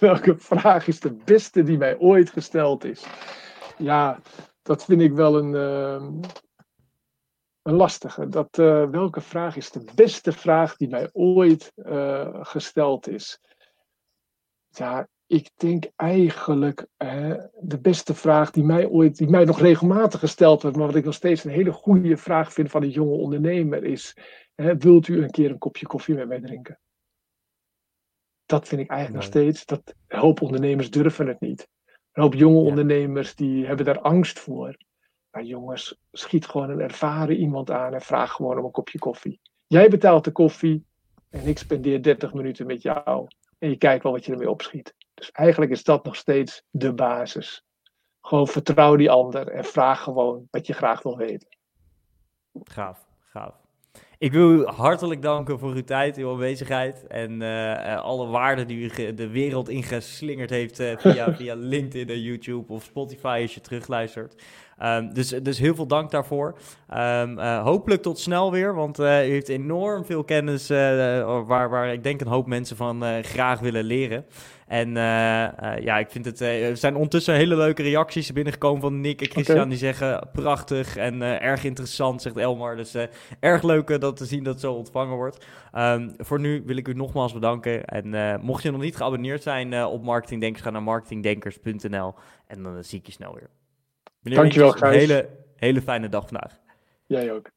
welke 0.00 0.38
vraag 0.38 0.86
is 0.86 1.00
de 1.00 1.12
beste 1.24 1.62
die 1.62 1.78
mij 1.78 1.98
ooit 1.98 2.30
gesteld 2.30 2.84
is? 2.84 3.06
Ja, 3.78 4.20
dat 4.68 4.84
vind 4.84 5.00
ik 5.00 5.12
wel 5.12 5.38
een, 5.38 5.54
uh, 5.54 6.08
een 7.62 7.74
lastige. 7.74 8.28
Dat, 8.28 8.58
uh, 8.58 8.90
welke 8.90 9.20
vraag 9.20 9.56
is 9.56 9.70
de 9.70 9.84
beste 9.94 10.32
vraag 10.32 10.76
die 10.76 10.88
mij 10.88 11.10
ooit 11.12 11.72
uh, 11.76 12.44
gesteld 12.44 13.08
is? 13.08 13.40
Ja, 14.68 15.08
ik 15.26 15.50
denk 15.54 15.90
eigenlijk 15.96 16.86
de 17.60 17.78
beste 17.80 18.14
vraag 18.14 18.50
die 18.50 18.64
mij 18.64 18.86
ooit, 18.86 19.16
die 19.16 19.28
mij 19.28 19.44
nog 19.44 19.60
regelmatig 19.60 20.20
gesteld 20.20 20.62
wordt, 20.62 20.76
maar 20.76 20.86
wat 20.86 20.96
ik 20.96 21.04
nog 21.04 21.14
steeds 21.14 21.44
een 21.44 21.50
hele 21.50 21.72
goede 21.72 22.16
vraag 22.16 22.52
vind 22.52 22.70
van 22.70 22.82
een 22.82 22.90
jonge 22.90 23.16
ondernemer 23.16 23.84
is: 23.84 24.16
wilt 24.54 25.08
u 25.08 25.22
een 25.22 25.30
keer 25.30 25.50
een 25.50 25.58
kopje 25.58 25.86
koffie 25.86 26.14
met 26.14 26.28
mij 26.28 26.40
drinken? 26.40 26.80
Dat 28.46 28.68
vind 28.68 28.80
ik 28.80 28.90
eigenlijk 28.90 29.22
nog 29.22 29.32
steeds. 29.32 29.66
Dat 29.66 29.94
hoop 30.06 30.42
ondernemers 30.42 30.90
durven 30.90 31.26
het 31.26 31.40
niet. 31.40 31.68
Een 32.18 32.24
hoop 32.24 32.34
jonge 32.34 32.58
ondernemers 32.58 33.34
die 33.34 33.66
hebben 33.66 33.84
daar 33.84 34.00
angst 34.00 34.38
voor. 34.38 34.76
Maar 35.30 35.42
jongens, 35.42 35.98
schiet 36.12 36.46
gewoon 36.46 36.70
een 36.70 36.80
ervaren 36.80 37.36
iemand 37.36 37.70
aan 37.70 37.94
en 37.94 38.00
vraag 38.00 38.32
gewoon 38.32 38.58
om 38.58 38.64
een 38.64 38.70
kopje 38.70 38.98
koffie. 38.98 39.40
Jij 39.66 39.88
betaalt 39.88 40.24
de 40.24 40.30
koffie 40.30 40.84
en 41.30 41.46
ik 41.46 41.58
spendeer 41.58 42.02
30 42.02 42.32
minuten 42.32 42.66
met 42.66 42.82
jou. 42.82 43.26
En 43.58 43.68
je 43.68 43.76
kijkt 43.76 44.02
wel 44.02 44.12
wat 44.12 44.24
je 44.24 44.32
ermee 44.32 44.50
opschiet. 44.50 44.94
Dus 45.14 45.30
eigenlijk 45.30 45.70
is 45.70 45.84
dat 45.84 46.04
nog 46.04 46.16
steeds 46.16 46.62
de 46.70 46.92
basis. 46.92 47.64
Gewoon 48.20 48.48
vertrouw 48.48 48.96
die 48.96 49.10
ander 49.10 49.48
en 49.48 49.64
vraag 49.64 50.02
gewoon 50.02 50.48
wat 50.50 50.66
je 50.66 50.72
graag 50.72 51.02
wil 51.02 51.16
weten. 51.16 51.48
Gaaf, 52.64 53.06
gaaf. 53.18 53.67
Ik 54.18 54.32
wil 54.32 54.52
u 54.52 54.64
hartelijk 54.64 55.22
danken 55.22 55.58
voor 55.58 55.72
uw 55.72 55.84
tijd, 55.84 56.16
uw 56.16 56.30
aanwezigheid 56.30 57.06
en 57.06 57.40
uh, 57.40 58.02
alle 58.02 58.26
waarden 58.26 58.66
die 58.66 58.78
u 58.78 59.14
de 59.14 59.28
wereld 59.28 59.68
ingeslingerd 59.68 60.50
heeft 60.50 60.80
uh, 60.80 60.96
via, 60.96 61.32
via 61.36 61.54
LinkedIn 61.54 62.08
en 62.08 62.22
YouTube 62.22 62.72
of 62.72 62.82
Spotify 62.82 63.38
als 63.42 63.54
je 63.54 63.60
terugluistert. 63.60 64.42
Um, 64.82 65.14
dus, 65.14 65.28
dus 65.28 65.58
heel 65.58 65.74
veel 65.74 65.86
dank 65.86 66.10
daarvoor. 66.10 66.58
Um, 66.94 67.38
uh, 67.38 67.62
hopelijk 67.62 68.02
tot 68.02 68.18
snel 68.18 68.50
weer, 68.50 68.74
want 68.74 69.00
uh, 69.00 69.28
u 69.28 69.30
heeft 69.30 69.48
enorm 69.48 70.04
veel 70.04 70.24
kennis 70.24 70.70
uh, 70.70 70.78
waar, 71.46 71.70
waar 71.70 71.92
ik 71.92 72.02
denk 72.02 72.20
een 72.20 72.26
hoop 72.26 72.46
mensen 72.46 72.76
van 72.76 73.04
graag 73.22 73.60
willen 73.60 73.84
leren. 73.84 74.24
En 74.68 74.92
ja, 75.82 75.98
ik 75.98 76.10
vind 76.10 76.24
het. 76.24 76.40
er 76.40 76.76
zijn 76.76 76.94
ondertussen 76.94 77.34
hele 77.34 77.56
leuke 77.56 77.82
reacties 77.82 78.32
binnengekomen 78.32 78.80
van 78.80 79.00
Nick 79.00 79.20
en 79.20 79.30
Christian. 79.30 79.68
Die 79.68 79.78
zeggen 79.78 80.28
prachtig 80.32 80.96
en 80.96 81.22
erg 81.22 81.64
interessant, 81.64 82.22
zegt 82.22 82.36
Elmar. 82.36 82.76
Dus 82.76 82.94
erg 83.40 83.62
leuk 83.62 84.00
dat 84.00 84.16
te 84.16 84.24
zien 84.24 84.44
dat 84.44 84.52
het 84.52 84.62
zo 84.62 84.72
ontvangen 84.72 85.16
wordt. 85.16 85.46
Um, 85.74 86.14
voor 86.18 86.40
nu 86.40 86.62
wil 86.66 86.76
ik 86.76 86.88
u 86.88 86.92
nogmaals 86.92 87.32
bedanken. 87.32 87.84
En 87.84 88.40
mocht 88.40 88.62
je 88.62 88.70
nog 88.70 88.80
niet 88.80 88.96
geabonneerd 88.96 89.42
zijn 89.42 89.84
op 89.84 90.02
Marketingdenkers, 90.02 90.62
ga 90.62 90.70
naar 90.70 90.82
marketingdenkers.nl. 90.82 92.14
En 92.46 92.62
dan 92.62 92.84
zie 92.84 92.98
ik 92.98 93.06
je 93.06 93.12
snel 93.12 93.34
weer. 93.34 93.50
Meneer 94.20 94.38
Dankjewel. 94.38 94.82
Een 94.82 94.92
hele, 94.92 95.28
hele 95.56 95.82
fijne 95.82 96.08
dag 96.08 96.28
vandaag. 96.28 96.58
Jij 97.06 97.32
ook. 97.32 97.50